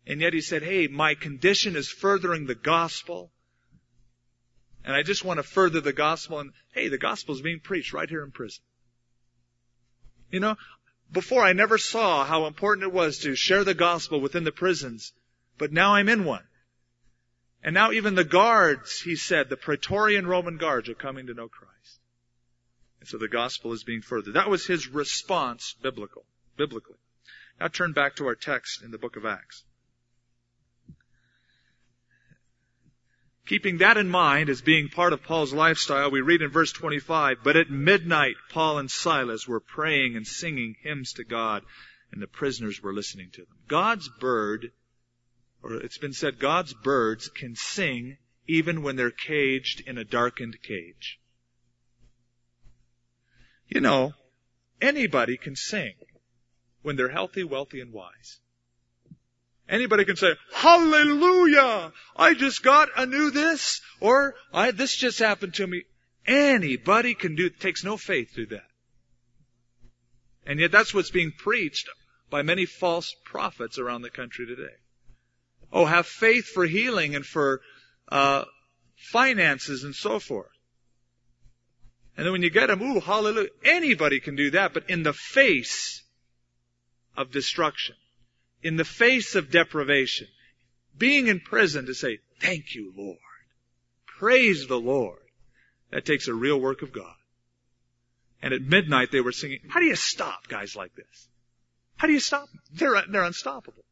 And 0.08 0.22
yet 0.22 0.32
he 0.32 0.40
said, 0.42 0.64
hey, 0.64 0.88
my 0.88 1.16
condition 1.16 1.76
is 1.76 1.90
furthering 1.90 2.46
the 2.46 2.56
gospel. 2.56 3.30
And 4.86 4.96
I 4.96 5.04
just 5.04 5.26
want 5.26 5.38
to 5.38 5.44
further 5.44 5.82
the 5.82 5.94
gospel. 5.94 6.40
And 6.40 6.52
hey, 6.72 6.88
the 6.88 6.98
gospel 6.98 7.36
is 7.36 7.42
being 7.42 7.60
preached 7.60 7.94
right 7.94 8.10
here 8.10 8.24
in 8.24 8.32
prison. 8.32 8.64
You 10.32 10.40
know, 10.40 10.56
before 11.12 11.44
I 11.44 11.54
never 11.54 11.78
saw 11.78 12.24
how 12.24 12.46
important 12.46 12.84
it 12.84 12.94
was 12.94 13.20
to 13.20 13.36
share 13.36 13.64
the 13.64 13.74
gospel 13.74 14.22
within 14.22 14.44
the 14.44 14.52
prisons, 14.52 15.12
but 15.58 15.72
now 15.72 15.96
I'm 15.96 16.10
in 16.10 16.24
one. 16.24 16.44
And 17.64 17.74
now 17.74 17.92
even 17.92 18.16
the 18.16 18.24
guards, 18.24 19.02
he 19.02 19.16
said, 19.16 19.50
the 19.50 19.58
Praetorian 19.58 20.26
Roman 20.26 20.58
guards 20.58 20.88
are 20.88 20.96
coming 20.96 21.28
to 21.28 21.34
know 21.34 21.50
Christ. 21.50 22.00
And 23.00 23.10
so 23.10 23.18
the 23.18 23.28
gospel 23.28 23.74
is 23.74 23.84
being 23.84 24.02
furthered. 24.02 24.36
That 24.36 24.50
was 24.50 24.66
his 24.66 24.88
response 24.88 25.76
biblical, 25.82 26.26
biblically. 26.58 26.98
Now 27.60 27.68
turn 27.68 27.92
back 27.92 28.16
to 28.18 28.28
our 28.28 28.36
text 28.36 28.82
in 28.84 28.92
the 28.92 28.98
book 28.98 29.18
of 29.18 29.26
Acts. 29.26 29.64
Keeping 33.50 33.80
that 33.80 33.98
in 33.98 34.08
mind 34.08 34.48
as 34.48 34.62
being 34.62 34.90
part 34.90 35.12
of 35.12 35.24
Paul's 35.24 35.52
lifestyle, 35.52 36.12
we 36.12 36.22
read 36.22 36.44
in 36.44 36.52
verse 36.52 36.72
25, 36.72 37.40
But 37.44 37.56
at 37.56 37.72
midnight, 37.72 38.36
Paul 38.50 38.78
and 38.78 38.92
Silas 38.92 39.48
were 39.48 39.60
praying 39.60 40.16
and 40.16 40.28
singing 40.28 40.76
hymns 40.84 41.14
to 41.14 41.24
God, 41.24 41.64
and 42.12 42.22
the 42.22 42.28
prisoners 42.28 42.80
were 42.80 42.94
listening 42.94 43.32
to 43.32 43.42
them. 43.42 43.58
God's 43.68 44.08
bird, 44.20 44.72
or 45.64 45.74
it's 45.74 45.98
been 45.98 46.14
said, 46.14 46.38
God's 46.38 46.76
birds 46.76 47.28
can 47.28 47.56
sing 47.56 48.20
even 48.46 48.84
when 48.84 48.98
they're 48.98 49.10
caged 49.10 49.82
in 49.88 49.98
a 49.98 50.04
darkened 50.04 50.62
cage. 50.62 51.20
You 53.68 53.82
know, 53.82 54.14
anybody 54.80 55.38
can 55.38 55.56
sing 55.56 55.96
when 56.84 56.98
they're 56.98 57.10
healthy, 57.10 57.44
wealthy, 57.44 57.82
and 57.82 57.92
wise. 57.92 58.42
Anybody 59.70 60.04
can 60.04 60.16
say, 60.16 60.36
hallelujah! 60.52 61.94
I 62.16 62.34
just 62.34 62.64
got 62.64 62.90
a 62.98 63.06
new 63.06 63.30
this, 63.30 63.82
or 64.00 64.34
I, 64.52 64.72
this 64.72 64.96
just 64.96 65.20
happened 65.20 65.54
to 65.56 65.68
me. 65.68 65.84
Anybody 66.26 67.14
can 67.14 67.36
do, 67.36 67.46
it 67.46 67.60
takes 67.60 67.84
no 67.84 67.96
faith 67.96 68.32
to 68.36 68.48
that. 68.48 68.66
And 70.48 70.60
yet 70.60 70.72
that's 70.72 70.92
what's 70.92 71.12
being 71.12 71.32
preached 71.32 71.88
by 72.32 72.42
many 72.42 72.66
false 72.66 73.16
prophets 73.26 73.78
around 73.78 74.02
the 74.02 74.10
country 74.10 74.48
today. 74.48 74.74
Oh, 75.72 75.86
have 75.86 76.08
faith 76.08 76.48
for 76.48 76.66
healing 76.66 77.16
and 77.16 77.26
for, 77.26 77.62
uh, 78.12 78.46
finances 78.96 79.84
and 79.84 79.94
so 79.94 80.20
forth. 80.20 80.50
And 82.18 82.26
then 82.26 82.32
when 82.32 82.42
you 82.42 82.50
get 82.50 82.68
them, 82.68 82.82
ooh, 82.82 83.00
hallelujah. 83.00 83.50
Anybody 83.64 84.20
can 84.20 84.36
do 84.36 84.50
that, 84.52 84.74
but 84.74 84.90
in 84.90 85.04
the 85.04 85.14
face 85.14 86.02
of 87.16 87.32
destruction 87.32 87.96
in 88.62 88.76
the 88.76 88.86
face 88.86 89.36
of 89.36 89.52
deprivation, 89.52 90.28
being 90.98 91.28
in 91.28 91.40
prison 91.40 91.86
to 91.86 91.94
say, 91.94 92.20
thank 92.40 92.76
you, 92.76 92.94
Lord. 92.96 93.18
Praise 94.06 94.68
the 94.68 94.80
Lord. 94.80 95.20
That 95.92 96.06
takes 96.06 96.28
a 96.28 96.34
real 96.34 96.60
work 96.60 96.82
of 96.82 96.92
God. 96.92 97.16
And 98.42 98.54
at 98.54 98.62
midnight 98.62 99.12
they 99.12 99.22
were 99.22 99.32
singing, 99.32 99.60
how 99.70 99.80
do 99.80 99.86
you 99.86 99.96
stop 99.96 100.48
guys 100.48 100.76
like 100.76 100.96
this? 100.96 101.28
How 101.98 102.08
do 102.08 102.14
you 102.14 102.20
stop 102.20 102.48
them? 102.50 102.60
They're, 102.74 103.04
they're 103.10 103.24
unstoppable. 103.24 103.84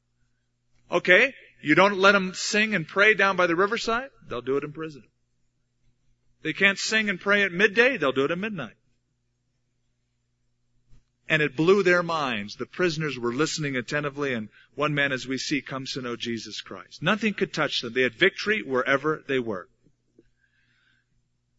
Okay, 0.92 1.34
you 1.62 1.76
don't 1.76 1.98
let 1.98 2.14
them 2.14 2.34
sing 2.34 2.74
and 2.74 2.88
pray 2.88 3.14
down 3.14 3.36
by 3.36 3.48
the 3.48 3.56
riverside, 3.56 4.10
they'll 4.30 4.42
do 4.42 4.58
it 4.58 4.64
in 4.64 4.72
prison. 4.72 5.04
They 6.44 6.54
can't 6.54 6.78
sing 6.78 7.10
and 7.10 7.20
pray 7.20 7.44
at 7.44 7.52
midday, 7.52 7.98
they'll 7.98 8.12
do 8.14 8.26
it 8.26 8.32
at 8.32 8.38
midnight 8.38 8.76
and 11.30 11.42
it 11.42 11.56
blew 11.56 11.84
their 11.84 12.04
minds. 12.04 12.56
The 12.56 12.66
prisoners 12.66 13.18
were 13.18 13.34
listening 13.34 13.76
attentively, 13.76 14.34
and 14.34 14.50
one 14.76 14.94
man, 14.94 15.12
as 15.12 15.28
we 15.28 15.38
see, 15.38 15.62
comes 15.62 15.94
to 15.94 16.02
know 16.02 16.16
Jesus 16.16 16.62
Christ. 16.62 17.04
Nothing 17.04 17.34
could 17.34 17.54
touch 17.54 17.82
them. 17.82 17.94
They 17.94 18.04
had 18.04 18.16
victory 18.16 18.62
wherever 18.62 19.24
they 19.28 19.40
were. 19.40 19.68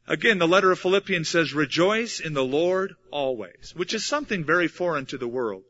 Again, 0.06 0.38
the 0.38 0.48
letter 0.48 0.72
of 0.72 0.78
Philippians 0.78 1.28
says, 1.28 1.52
rejoice 1.52 2.18
in 2.20 2.32
the 2.32 2.44
Lord 2.44 2.94
always, 3.10 3.74
which 3.76 3.92
is 3.92 4.06
something 4.06 4.42
very 4.42 4.66
foreign 4.66 5.04
to 5.06 5.18
the 5.18 5.28
world. 5.28 5.64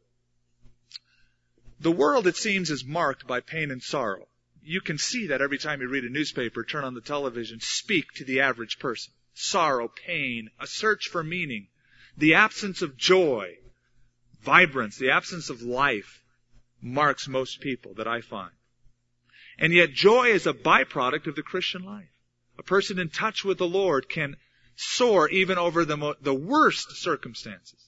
The 1.80 1.90
world, 1.90 2.28
it 2.28 2.36
seems, 2.36 2.70
is 2.70 2.84
marked 2.84 3.26
by 3.26 3.40
pain 3.40 3.72
and 3.72 3.82
sorrow. 3.82 4.28
You 4.62 4.80
can 4.80 4.98
see 4.98 5.28
that 5.28 5.40
every 5.40 5.58
time 5.58 5.80
you 5.80 5.88
read 5.88 6.04
a 6.04 6.10
newspaper, 6.10 6.62
turn 6.62 6.84
on 6.84 6.94
the 6.94 7.00
television, 7.00 7.58
speak 7.60 8.12
to 8.16 8.24
the 8.24 8.40
average 8.40 8.78
person. 8.78 9.12
Sorrow, 9.34 9.88
pain, 10.06 10.50
a 10.60 10.66
search 10.68 11.08
for 11.08 11.24
meaning, 11.24 11.68
the 12.16 12.34
absence 12.34 12.82
of 12.82 12.96
joy, 12.96 13.56
vibrance, 14.42 14.96
the 14.96 15.10
absence 15.10 15.50
of 15.50 15.62
life 15.62 16.22
marks 16.80 17.28
most 17.28 17.60
people 17.60 17.94
that 17.94 18.06
I 18.06 18.20
find. 18.20 18.52
And 19.58 19.72
yet 19.72 19.92
joy 19.92 20.28
is 20.28 20.46
a 20.46 20.52
byproduct 20.52 21.26
of 21.26 21.34
the 21.34 21.42
Christian 21.42 21.82
life. 21.82 22.08
A 22.58 22.62
person 22.62 22.98
in 22.98 23.08
touch 23.08 23.44
with 23.44 23.58
the 23.58 23.66
Lord 23.66 24.08
can 24.08 24.36
soar 24.76 25.28
even 25.28 25.58
over 25.58 25.84
the, 25.84 25.96
mo- 25.96 26.14
the 26.20 26.34
worst 26.34 26.96
circumstances. 26.96 27.84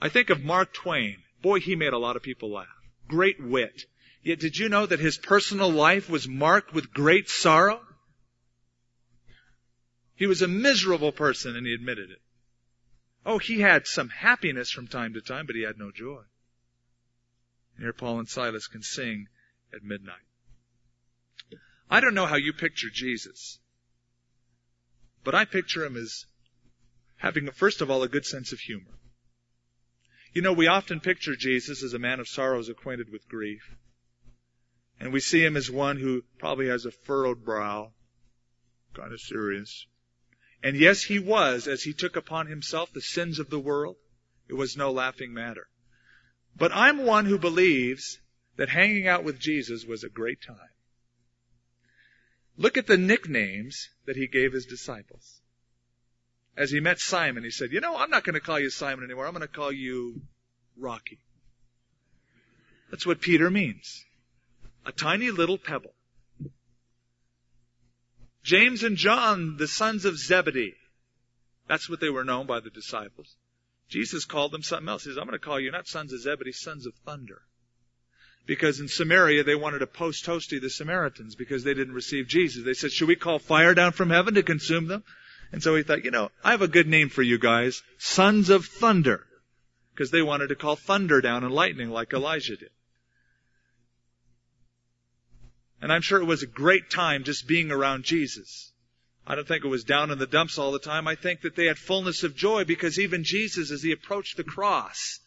I 0.00 0.08
think 0.08 0.30
of 0.30 0.44
Mark 0.44 0.72
Twain. 0.72 1.16
Boy, 1.40 1.60
he 1.60 1.76
made 1.76 1.92
a 1.92 1.98
lot 1.98 2.16
of 2.16 2.22
people 2.22 2.52
laugh. 2.52 2.66
Great 3.08 3.42
wit. 3.42 3.84
Yet 4.22 4.40
did 4.40 4.58
you 4.58 4.68
know 4.68 4.84
that 4.84 5.00
his 5.00 5.16
personal 5.16 5.70
life 5.70 6.10
was 6.10 6.28
marked 6.28 6.74
with 6.74 6.92
great 6.92 7.28
sorrow? 7.28 7.80
He 10.14 10.26
was 10.26 10.42
a 10.42 10.48
miserable 10.48 11.12
person 11.12 11.56
and 11.56 11.66
he 11.66 11.72
admitted 11.72 12.10
it. 12.10 12.20
Oh, 13.26 13.38
he 13.38 13.60
had 13.60 13.86
some 13.86 14.08
happiness 14.08 14.70
from 14.70 14.86
time 14.86 15.14
to 15.14 15.20
time, 15.20 15.46
but 15.46 15.56
he 15.56 15.62
had 15.62 15.78
no 15.78 15.90
joy. 15.90 16.22
And 17.76 17.84
here 17.84 17.92
Paul 17.92 18.18
and 18.18 18.28
Silas 18.28 18.66
can 18.66 18.82
sing 18.82 19.28
at 19.74 19.82
midnight. 19.82 20.16
I 21.90 22.00
don't 22.00 22.14
know 22.14 22.26
how 22.26 22.36
you 22.36 22.52
picture 22.52 22.88
Jesus, 22.92 23.58
but 25.24 25.34
I 25.34 25.44
picture 25.44 25.84
him 25.84 25.96
as 25.96 26.26
having, 27.16 27.50
first 27.50 27.80
of 27.80 27.90
all, 27.90 28.02
a 28.02 28.08
good 28.08 28.24
sense 28.24 28.52
of 28.52 28.60
humor. 28.60 28.98
You 30.32 30.42
know, 30.42 30.52
we 30.52 30.66
often 30.66 31.00
picture 31.00 31.34
Jesus 31.34 31.82
as 31.82 31.94
a 31.94 31.98
man 31.98 32.20
of 32.20 32.28
sorrows 32.28 32.68
acquainted 32.68 33.10
with 33.10 33.28
grief. 33.28 33.76
And 35.00 35.12
we 35.12 35.20
see 35.20 35.44
him 35.44 35.56
as 35.56 35.70
one 35.70 35.98
who 35.98 36.22
probably 36.38 36.68
has 36.68 36.84
a 36.84 36.90
furrowed 36.90 37.44
brow, 37.44 37.92
kind 38.94 39.12
of 39.12 39.20
serious. 39.20 39.86
And 40.62 40.76
yes, 40.76 41.02
he 41.02 41.18
was, 41.18 41.68
as 41.68 41.82
he 41.82 41.92
took 41.92 42.16
upon 42.16 42.46
himself 42.46 42.92
the 42.92 43.00
sins 43.00 43.38
of 43.38 43.50
the 43.50 43.60
world. 43.60 43.96
It 44.48 44.54
was 44.54 44.76
no 44.76 44.90
laughing 44.90 45.32
matter. 45.32 45.68
But 46.56 46.72
I'm 46.74 47.04
one 47.04 47.26
who 47.26 47.38
believes 47.38 48.18
that 48.56 48.68
hanging 48.68 49.06
out 49.06 49.22
with 49.22 49.38
Jesus 49.38 49.84
was 49.84 50.02
a 50.02 50.08
great 50.08 50.42
time. 50.42 50.56
Look 52.56 52.76
at 52.76 52.88
the 52.88 52.96
nicknames 52.96 53.88
that 54.06 54.16
he 54.16 54.26
gave 54.26 54.52
his 54.52 54.66
disciples. 54.66 55.40
As 56.56 56.72
he 56.72 56.80
met 56.80 56.98
Simon, 56.98 57.44
he 57.44 57.50
said, 57.50 57.70
you 57.70 57.80
know, 57.80 57.96
I'm 57.96 58.10
not 58.10 58.24
going 58.24 58.34
to 58.34 58.40
call 58.40 58.58
you 58.58 58.68
Simon 58.68 59.04
anymore. 59.04 59.26
I'm 59.26 59.32
going 59.32 59.46
to 59.46 59.48
call 59.48 59.70
you 59.70 60.22
Rocky. 60.76 61.20
That's 62.90 63.06
what 63.06 63.20
Peter 63.20 63.48
means. 63.48 64.04
A 64.84 64.90
tiny 64.90 65.30
little 65.30 65.58
pebble. 65.58 65.94
James 68.42 68.82
and 68.82 68.96
John, 68.96 69.56
the 69.56 69.68
sons 69.68 70.04
of 70.04 70.18
Zebedee. 70.18 70.74
That's 71.68 71.88
what 71.88 72.00
they 72.00 72.08
were 72.08 72.24
known 72.24 72.46
by 72.46 72.60
the 72.60 72.70
disciples. 72.70 73.36
Jesus 73.88 74.24
called 74.24 74.52
them 74.52 74.62
something 74.62 74.88
else. 74.88 75.04
He 75.04 75.10
says, 75.10 75.18
I'm 75.18 75.26
going 75.26 75.38
to 75.38 75.44
call 75.44 75.60
you 75.60 75.70
not 75.70 75.86
sons 75.86 76.12
of 76.12 76.20
Zebedee, 76.20 76.52
sons 76.52 76.86
of 76.86 76.94
thunder. 77.04 77.42
Because 78.46 78.80
in 78.80 78.88
Samaria, 78.88 79.44
they 79.44 79.54
wanted 79.54 79.80
to 79.80 79.86
post 79.86 80.24
toasty 80.24 80.60
the 80.60 80.70
Samaritans 80.70 81.34
because 81.34 81.64
they 81.64 81.74
didn't 81.74 81.94
receive 81.94 82.26
Jesus. 82.28 82.64
They 82.64 82.72
said, 82.72 82.92
should 82.92 83.08
we 83.08 83.16
call 83.16 83.38
fire 83.38 83.74
down 83.74 83.92
from 83.92 84.08
heaven 84.10 84.34
to 84.34 84.42
consume 84.42 84.86
them? 84.88 85.04
And 85.52 85.62
so 85.62 85.76
he 85.76 85.82
thought, 85.82 86.04
you 86.04 86.10
know, 86.10 86.30
I 86.42 86.52
have 86.52 86.62
a 86.62 86.68
good 86.68 86.86
name 86.86 87.08
for 87.10 87.22
you 87.22 87.38
guys. 87.38 87.82
Sons 87.98 88.48
of 88.50 88.64
thunder. 88.66 89.26
because 89.98 90.12
they 90.12 90.22
wanted 90.22 90.46
to 90.48 90.54
call 90.54 90.76
thunder 90.76 91.20
down 91.20 91.42
and 91.42 91.52
lightning 91.52 91.90
like 91.90 92.12
Elijah 92.12 92.56
did. 92.56 92.70
And 95.80 95.92
I'm 95.92 96.02
sure 96.02 96.20
it 96.20 96.26
was 96.26 96.42
a 96.42 96.46
great 96.46 96.90
time 96.90 97.24
just 97.24 97.46
being 97.46 97.70
around 97.70 98.04
Jesus. 98.04 98.72
I 99.26 99.34
don't 99.34 99.46
think 99.46 99.64
it 99.64 99.68
was 99.68 99.84
down 99.84 100.10
in 100.10 100.18
the 100.18 100.26
dumps 100.26 100.58
all 100.58 100.72
the 100.72 100.78
time. 100.78 101.06
I 101.06 101.14
think 101.14 101.42
that 101.42 101.54
they 101.54 101.66
had 101.66 101.78
fullness 101.78 102.22
of 102.22 102.34
joy 102.34 102.64
because 102.64 102.98
even 102.98 103.24
Jesus, 103.24 103.70
as 103.70 103.82
he 103.82 103.92
approached 103.92 104.36
the 104.36 104.44
cross, 104.44 105.20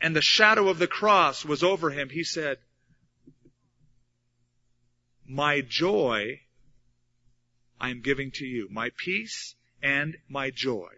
and 0.00 0.16
the 0.16 0.22
shadow 0.22 0.68
of 0.68 0.78
the 0.78 0.86
cross 0.86 1.44
was 1.44 1.62
over 1.62 1.90
him, 1.90 2.08
he 2.08 2.24
said, 2.24 2.58
My 5.26 5.60
joy 5.60 6.40
I 7.80 7.90
am 7.90 8.02
giving 8.02 8.30
to 8.32 8.44
you, 8.44 8.68
my 8.70 8.90
peace 8.96 9.54
and 9.82 10.16
my 10.28 10.50
joy. 10.50 10.90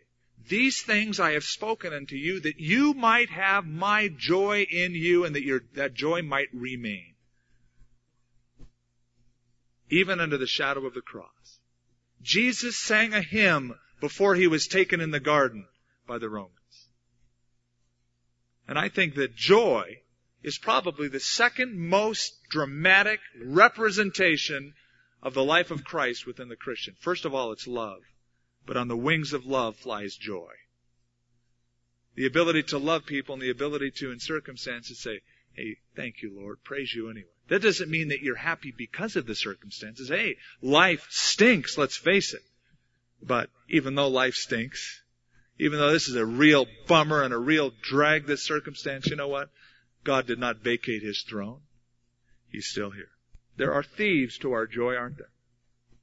These 0.48 0.82
things 0.82 1.20
I 1.20 1.32
have 1.32 1.44
spoken 1.44 1.92
unto 1.92 2.16
you 2.16 2.40
that 2.40 2.58
you 2.58 2.94
might 2.94 3.30
have 3.30 3.64
my 3.64 4.08
joy 4.08 4.66
in 4.68 4.92
you 4.92 5.24
and 5.24 5.36
that 5.36 5.44
your, 5.44 5.62
that 5.74 5.94
joy 5.94 6.22
might 6.22 6.48
remain. 6.52 7.11
Even 9.92 10.20
under 10.20 10.38
the 10.38 10.46
shadow 10.46 10.86
of 10.86 10.94
the 10.94 11.02
cross. 11.02 11.60
Jesus 12.22 12.78
sang 12.78 13.12
a 13.12 13.20
hymn 13.20 13.74
before 14.00 14.34
he 14.34 14.46
was 14.46 14.66
taken 14.66 15.02
in 15.02 15.10
the 15.10 15.20
garden 15.20 15.66
by 16.06 16.16
the 16.16 16.30
Romans. 16.30 16.88
And 18.66 18.78
I 18.78 18.88
think 18.88 19.16
that 19.16 19.36
joy 19.36 20.00
is 20.42 20.56
probably 20.56 21.08
the 21.08 21.20
second 21.20 21.78
most 21.78 22.32
dramatic 22.48 23.20
representation 23.44 24.72
of 25.22 25.34
the 25.34 25.44
life 25.44 25.70
of 25.70 25.84
Christ 25.84 26.26
within 26.26 26.48
the 26.48 26.56
Christian. 26.56 26.94
First 26.98 27.26
of 27.26 27.34
all, 27.34 27.52
it's 27.52 27.66
love. 27.66 28.00
But 28.64 28.78
on 28.78 28.88
the 28.88 28.96
wings 28.96 29.34
of 29.34 29.44
love 29.44 29.76
flies 29.76 30.16
joy. 30.16 30.52
The 32.14 32.26
ability 32.26 32.62
to 32.64 32.78
love 32.78 33.04
people 33.04 33.34
and 33.34 33.42
the 33.42 33.50
ability 33.50 33.90
to, 33.96 34.10
in 34.10 34.20
circumstances, 34.20 35.02
say, 35.02 35.20
Hey, 35.54 35.78
thank 35.94 36.22
you, 36.22 36.32
Lord. 36.34 36.62
Praise 36.64 36.92
you 36.94 37.10
anyway. 37.10 37.26
That 37.48 37.62
doesn't 37.62 37.90
mean 37.90 38.08
that 38.08 38.22
you're 38.22 38.36
happy 38.36 38.72
because 38.76 39.16
of 39.16 39.26
the 39.26 39.34
circumstances. 39.34 40.08
Hey, 40.08 40.36
life 40.62 41.06
stinks, 41.10 41.76
let's 41.76 41.96
face 41.96 42.32
it. 42.32 42.42
But 43.22 43.50
even 43.68 43.94
though 43.94 44.08
life 44.08 44.34
stinks, 44.34 45.02
even 45.58 45.78
though 45.78 45.92
this 45.92 46.08
is 46.08 46.16
a 46.16 46.24
real 46.24 46.66
bummer 46.86 47.22
and 47.22 47.34
a 47.34 47.38
real 47.38 47.72
drag, 47.82 48.26
this 48.26 48.42
circumstance, 48.42 49.06
you 49.06 49.16
know 49.16 49.28
what? 49.28 49.50
God 50.04 50.26
did 50.26 50.38
not 50.38 50.58
vacate 50.58 51.02
his 51.02 51.22
throne. 51.22 51.60
He's 52.48 52.66
still 52.66 52.90
here. 52.90 53.10
There 53.56 53.72
are 53.72 53.82
thieves 53.82 54.38
to 54.38 54.52
our 54.52 54.66
joy, 54.66 54.96
aren't 54.96 55.18
there? 55.18 55.30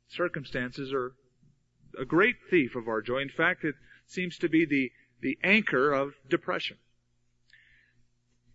Circumstances 0.10 0.94
are 0.94 1.14
a 2.00 2.06
great 2.06 2.36
thief 2.50 2.76
of 2.76 2.88
our 2.88 3.02
joy. 3.02 3.22
In 3.22 3.30
fact, 3.30 3.64
it 3.64 3.76
seems 4.08 4.38
to 4.38 4.50
be 4.50 4.66
the, 4.66 4.92
the 5.22 5.38
anchor 5.44 5.92
of 5.92 6.14
depression. 6.30 6.78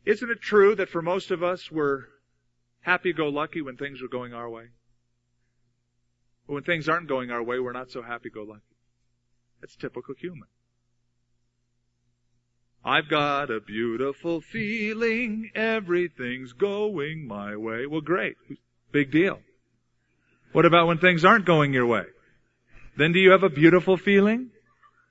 Isn't 0.04 0.30
it 0.30 0.40
true 0.40 0.74
that 0.76 0.90
for 0.90 1.02
most 1.02 1.30
of 1.30 1.42
us 1.42 1.70
we're 1.70 2.04
happy-go-lucky 2.80 3.62
when 3.62 3.76
things 3.76 4.02
are 4.02 4.08
going 4.08 4.34
our 4.34 4.48
way? 4.48 4.66
But 6.46 6.54
when 6.54 6.62
things 6.62 6.88
aren't 6.88 7.08
going 7.08 7.30
our 7.30 7.42
way, 7.42 7.58
we're 7.58 7.72
not 7.72 7.90
so 7.90 8.02
happy-go-lucky. 8.02 8.62
That's 9.60 9.76
typical 9.76 10.14
human. 10.14 10.48
I've 12.84 13.08
got 13.08 13.50
a 13.50 13.60
beautiful 13.60 14.42
feeling, 14.42 15.50
everything's 15.54 16.52
going 16.52 17.26
my 17.26 17.56
way. 17.56 17.86
Well, 17.86 18.02
great. 18.02 18.36
Big 18.92 19.10
deal. 19.10 19.40
What 20.52 20.66
about 20.66 20.86
when 20.86 20.98
things 20.98 21.24
aren't 21.24 21.46
going 21.46 21.72
your 21.72 21.86
way? 21.86 22.04
Then 22.98 23.12
do 23.12 23.18
you 23.18 23.30
have 23.30 23.42
a 23.42 23.48
beautiful 23.48 23.96
feeling? 23.96 24.50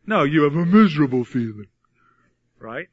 No, 0.06 0.23
you 0.23 0.43
have 0.43 0.56
a 0.56 0.65
miserable 0.65 1.25
feeling. 1.25 1.67
Right? 2.60 2.89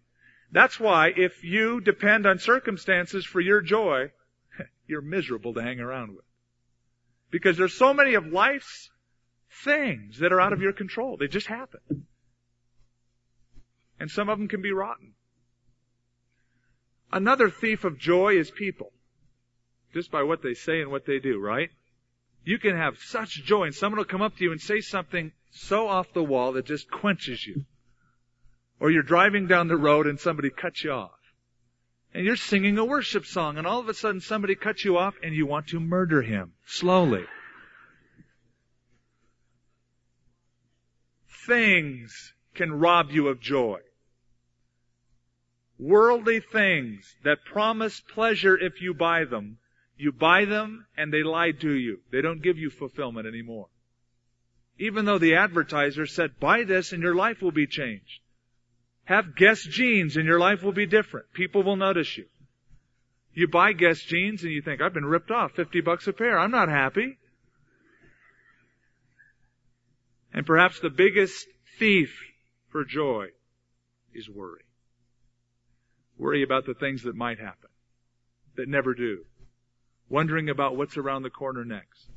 That's 0.53 0.81
why 0.81 1.13
if 1.17 1.45
you 1.45 1.81
depend 1.81 2.27
on 2.27 2.39
circumstances 2.39 3.25
for 3.25 3.41
your 3.41 3.61
joy, 3.61 4.11
you're 4.87 5.01
miserable 5.01 5.55
to 5.55 5.63
hang 5.63 5.81
around 5.81 6.17
with. 6.17 6.25
Because 7.31 7.57
there's 7.57 7.75
so 7.75 7.95
many 7.95 8.15
of 8.15 8.27
life's 8.27 8.91
things 9.65 10.19
that 10.19 10.33
are 10.33 10.41
out 10.41 10.53
of 10.53 10.61
your 10.61 10.73
control. 10.73 11.17
They 11.17 11.29
just 11.29 11.47
happen. 11.47 12.07
And 14.01 14.11
some 14.11 14.29
of 14.29 14.39
them 14.39 14.49
can 14.49 14.63
be 14.63 14.73
rotten. 14.73 15.15
Another 17.13 17.51
thief 17.51 17.85
of 17.85 17.99
joy 17.99 18.37
is 18.37 18.51
people. 18.51 18.93
Just 19.93 20.11
by 20.11 20.23
what 20.23 20.43
they 20.43 20.55
say 20.55 20.81
and 20.81 20.91
what 20.91 21.07
they 21.07 21.19
do, 21.19 21.39
right? 21.39 21.71
You 22.45 22.59
can 22.59 22.77
have 22.77 22.99
such 22.99 23.45
joy 23.45 23.65
and 23.65 23.75
someone 23.75 23.99
will 23.99 24.05
come 24.05 24.23
up 24.23 24.37
to 24.37 24.45
you 24.45 24.53
and 24.53 24.61
say 24.61 24.81
something 24.81 25.33
so 25.51 25.89
off 25.89 26.13
the 26.13 26.25
wall 26.25 26.53
that 26.53 26.65
just 26.65 26.91
quenches 26.91 27.45
you. 27.47 27.65
Or 28.81 28.91
you're 28.91 29.03
driving 29.03 29.47
down 29.47 29.69
the 29.69 29.77
road 29.77 30.07
and 30.07 30.19
somebody 30.19 30.51
cuts 30.51 30.83
you 30.83 30.93
off. 30.93 31.11
And 32.13 32.25
you're 32.25 32.37
singing 32.37 32.77
a 32.79 32.85
worship 32.85 33.25
song 33.25 33.57
and 33.57 33.67
all 33.67 33.79
of 33.79 33.89
a 33.89 33.95
sudden 33.95 34.21
somebody 34.21 34.57
cuts 34.57 34.85
you 34.85 34.99
off 34.99 35.15
and 35.23 35.35
you 35.35 35.47
want 35.47 35.69
to 35.69 35.79
murder 35.79 36.23
him. 36.23 36.55
Slowly. 36.67 37.25
Things 41.47 42.35
can 42.55 42.73
rob 42.73 43.11
you 43.11 43.29
of 43.29 43.41
joy. 43.41 43.79
Worldly 45.79 46.41
things 46.41 47.15
that 47.23 47.45
promise 47.45 48.01
pleasure 48.01 48.59
if 48.59 48.81
you 48.83 48.93
buy 48.93 49.25
them 49.25 49.59
you 50.01 50.13
buy 50.13 50.47
them 50.47 50.87
and 50.97 51.13
they 51.13 51.23
lie 51.23 51.53
to 51.53 51.73
you. 51.73 52.01
They 52.11 52.23
don't 52.23 52.43
give 52.43 52.57
you 52.57 52.71
fulfillment 52.71 53.27
anymore. 53.27 53.69
Even 54.79 55.05
though 55.05 55.19
the 55.19 55.35
advertiser 55.35 56.07
said, 56.07 56.41
buy 56.41 56.65
this 56.65 56.93
and 56.93 57.03
your 57.03 57.15
life 57.15 57.43
will 57.43 57.53
be 57.53 57.67
changed. 57.67 58.21
Have 59.05 59.37
Guess 59.37 59.65
jeans 59.65 60.17
and 60.17 60.27
your 60.27 60.39
life 60.39 60.63
will 60.63 60.73
be 60.73 60.87
different. 60.87 61.33
People 61.33 61.63
will 61.63 61.77
notice 61.77 62.17
you. 62.17 62.27
You 63.33 63.49
buy 63.49 63.73
Guess 63.73 64.03
jeans 64.03 64.43
and 64.43 64.53
you 64.53 64.63
think, 64.63 64.81
I've 64.81 64.95
been 64.95 65.05
ripped 65.05 65.31
off 65.31 65.53
50 65.53 65.81
bucks 65.81 66.07
a 66.07 66.13
pair. 66.13 66.39
I'm 66.39 66.51
not 66.51 66.69
happy. 66.69 67.19
And 70.33 70.47
perhaps 70.47 70.81
the 70.81 70.91
biggest 70.91 71.47
thief 71.79 72.17
for 72.71 72.85
joy 72.85 73.29
is 74.15 74.29
worry. 74.29 74.63
Worry 76.19 76.43
about 76.43 76.67
the 76.67 76.75
things 76.75 77.03
that 77.03 77.17
might 77.17 77.39
happen, 77.39 77.71
that 78.57 78.69
never 78.69 78.95
do 78.95 79.25
wondering 80.11 80.51
about 80.51 80.77
what's 80.77 80.99
around 80.99 81.23
the 81.23 81.31
corner 81.31 81.65
next. 81.65 82.10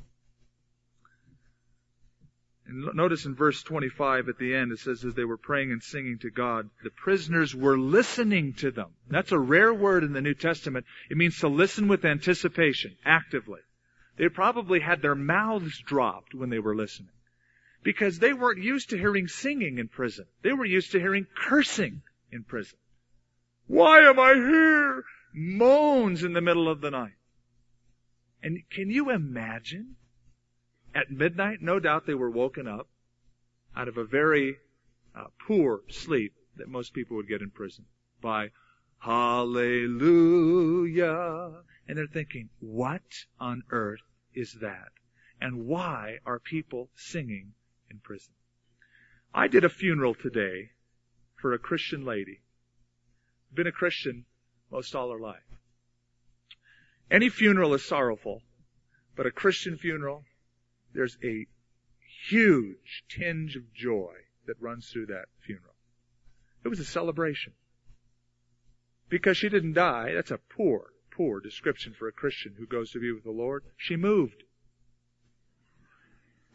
And 2.66 2.94
notice 2.94 3.26
in 3.26 3.34
verse 3.34 3.62
25 3.62 4.28
at 4.28 4.38
the 4.38 4.54
end, 4.54 4.72
it 4.72 4.78
says, 4.78 5.04
as 5.04 5.14
they 5.14 5.24
were 5.24 5.36
praying 5.36 5.70
and 5.70 5.82
singing 5.82 6.18
to 6.20 6.30
God, 6.30 6.70
the 6.82 6.90
prisoners 6.90 7.54
were 7.54 7.78
listening 7.78 8.54
to 8.54 8.70
them. 8.70 8.90
That's 9.08 9.32
a 9.32 9.38
rare 9.38 9.74
word 9.74 10.02
in 10.02 10.12
the 10.12 10.22
New 10.22 10.34
Testament. 10.34 10.86
It 11.10 11.18
means 11.18 11.38
to 11.40 11.48
listen 11.48 11.88
with 11.88 12.04
anticipation, 12.04 12.96
actively. 13.04 13.60
They 14.16 14.28
probably 14.28 14.80
had 14.80 15.02
their 15.02 15.14
mouths 15.14 15.78
dropped 15.80 16.34
when 16.34 16.48
they 16.48 16.58
were 16.58 16.74
listening. 16.74 17.10
Because 17.82 18.18
they 18.18 18.32
weren't 18.32 18.62
used 18.62 18.90
to 18.90 18.98
hearing 18.98 19.28
singing 19.28 19.78
in 19.78 19.88
prison. 19.88 20.24
They 20.42 20.52
were 20.52 20.64
used 20.64 20.92
to 20.92 21.00
hearing 21.00 21.26
cursing 21.36 22.00
in 22.32 22.44
prison. 22.44 22.78
Why 23.66 24.00
am 24.08 24.18
I 24.18 24.34
here? 24.34 25.04
Moans 25.34 26.24
in 26.24 26.32
the 26.32 26.40
middle 26.40 26.68
of 26.68 26.80
the 26.80 26.90
night. 26.90 27.12
And 28.42 28.62
can 28.70 28.88
you 28.88 29.10
imagine? 29.10 29.96
At 30.94 31.10
midnight, 31.10 31.60
no 31.60 31.80
doubt 31.80 32.06
they 32.06 32.14
were 32.14 32.30
woken 32.30 32.68
up 32.68 32.88
out 33.76 33.88
of 33.88 33.96
a 33.96 34.04
very 34.04 34.58
uh, 35.14 35.24
poor 35.46 35.82
sleep 35.88 36.34
that 36.56 36.68
most 36.68 36.94
people 36.94 37.16
would 37.16 37.28
get 37.28 37.42
in 37.42 37.50
prison 37.50 37.86
by 38.20 38.50
Hallelujah. 39.04 40.12
And 41.86 41.98
they're 41.98 42.06
thinking, 42.06 42.48
what 42.60 43.02
on 43.38 43.64
earth 43.70 44.00
is 44.32 44.54
that? 44.62 44.92
And 45.40 45.66
why 45.66 46.20
are 46.24 46.38
people 46.38 46.88
singing 46.94 47.52
in 47.90 47.98
prison? 47.98 48.32
I 49.34 49.48
did 49.48 49.64
a 49.64 49.68
funeral 49.68 50.14
today 50.14 50.70
for 51.34 51.52
a 51.52 51.58
Christian 51.58 52.06
lady. 52.06 52.40
Been 53.52 53.66
a 53.66 53.72
Christian 53.72 54.24
most 54.70 54.94
all 54.94 55.10
her 55.12 55.18
life. 55.20 55.42
Any 57.10 57.28
funeral 57.28 57.74
is 57.74 57.84
sorrowful, 57.84 58.42
but 59.14 59.26
a 59.26 59.30
Christian 59.30 59.76
funeral, 59.76 60.24
there's 60.94 61.18
a 61.22 61.46
huge 62.28 63.04
tinge 63.08 63.56
of 63.56 63.72
joy 63.74 64.12
that 64.46 64.60
runs 64.60 64.88
through 64.88 65.06
that 65.06 65.26
funeral. 65.44 65.74
It 66.64 66.68
was 66.68 66.80
a 66.80 66.84
celebration. 66.84 67.52
Because 69.08 69.36
she 69.36 69.48
didn't 69.48 69.74
die, 69.74 70.12
that's 70.14 70.30
a 70.30 70.38
poor, 70.38 70.86
poor 71.10 71.40
description 71.40 71.94
for 71.98 72.08
a 72.08 72.12
Christian 72.12 72.54
who 72.58 72.66
goes 72.66 72.90
to 72.92 73.00
be 73.00 73.12
with 73.12 73.24
the 73.24 73.30
Lord. 73.30 73.64
She 73.76 73.96
moved. 73.96 74.42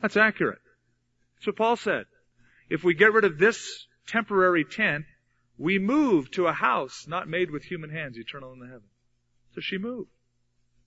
That's 0.02 0.17
accurate. 0.17 0.62
That's 1.36 1.47
what 1.47 1.58
Paul 1.58 1.75
said. 1.75 2.06
If 2.69 2.84
we 2.84 2.93
get 2.93 3.13
rid 3.13 3.25
of 3.25 3.38
this 3.38 3.88
temporary 4.08 4.65
tent, 4.65 5.06
we 5.58 5.78
move 5.78 6.32
to 6.32 6.47
a 6.47 6.54
house 6.54 7.06
not 7.08 7.28
made 7.28 7.52
with 7.52 7.63
human 7.63 7.89
hands, 7.89 8.17
eternal 8.17 8.54
in 8.54 8.60
the 8.60 8.67
heavens. 8.67 8.91
So 9.54 9.62
she 9.62 9.78
moved. 9.78 10.10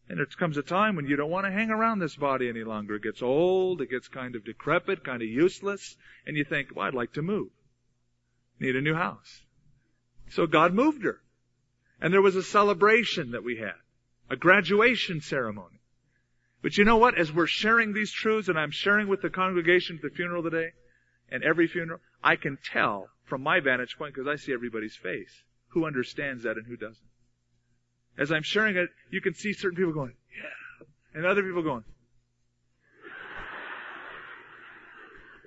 And 0.09 0.21
it 0.21 0.37
comes 0.37 0.57
a 0.57 0.63
time 0.63 0.97
when 0.97 1.07
you 1.07 1.17
don't 1.17 1.31
want 1.31 1.47
to 1.47 1.53
hang 1.53 1.71
around 1.71 1.99
this 1.99 2.17
body 2.17 2.49
any 2.49 2.65
longer. 2.65 2.97
It 2.97 3.03
gets 3.03 3.23
old, 3.23 3.81
it 3.81 3.91
gets 3.91 4.09
kind 4.09 4.35
of 4.35 4.45
decrepit, 4.45 5.05
kind 5.05 5.23
of 5.23 5.29
useless, 5.29 5.97
and 6.27 6.37
you 6.37 6.45
think, 6.45 6.75
well, 6.75 6.87
I'd 6.87 6.95
like 6.95 7.13
to 7.15 7.23
move. 7.23 7.49
Need 8.59 8.77
a 8.77 8.81
new 8.81 8.95
house. 8.95 9.43
So 10.31 10.47
God 10.47 10.75
moved 10.75 11.05
her. 11.05 11.21
And 12.01 12.13
there 12.13 12.23
was 12.23 12.37
a 12.37 12.43
celebration 12.43 13.31
that 13.31 13.45
we 13.45 13.59
had. 13.59 13.75
A 14.29 14.37
graduation 14.37 15.21
ceremony. 15.21 15.81
But 16.63 16.77
you 16.77 16.85
know 16.85 16.97
what? 16.97 17.19
As 17.19 17.33
we're 17.33 17.47
sharing 17.47 17.93
these 17.93 18.13
truths 18.13 18.49
and 18.49 18.59
I'm 18.59 18.71
sharing 18.71 19.09
with 19.09 19.23
the 19.23 19.31
congregation 19.31 19.97
at 19.97 20.03
the 20.03 20.15
funeral 20.15 20.43
today 20.43 20.73
and 21.31 21.43
every 21.43 21.67
funeral, 21.67 22.01
I 22.23 22.37
can 22.37 22.59
tell 22.73 23.09
from 23.25 23.43
my 23.43 23.61
vantage 23.61 23.97
point 23.99 24.15
because 24.15 24.29
I 24.29 24.37
see 24.37 24.53
everybody's 24.53 24.97
face 24.97 25.43
who 25.69 25.87
understands 25.87 26.45
that 26.45 26.57
and 26.57 26.67
who 26.67 26.77
doesn't. 26.77 27.07
As 28.19 28.31
I'm 28.31 28.43
sharing 28.43 28.77
it, 28.77 28.91
you 29.11 29.21
can 29.21 29.35
see 29.35 29.53
certain 29.53 29.77
people 29.77 29.93
going, 29.93 30.15
yeah, 30.37 30.87
and 31.15 31.27
other 31.27 31.43
people 31.43 31.63
going, 31.63 31.85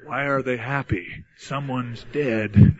why 0.06 0.26
are 0.26 0.42
they 0.42 0.58
happy? 0.58 1.26
Someone's 1.38 2.06
dead. 2.12 2.54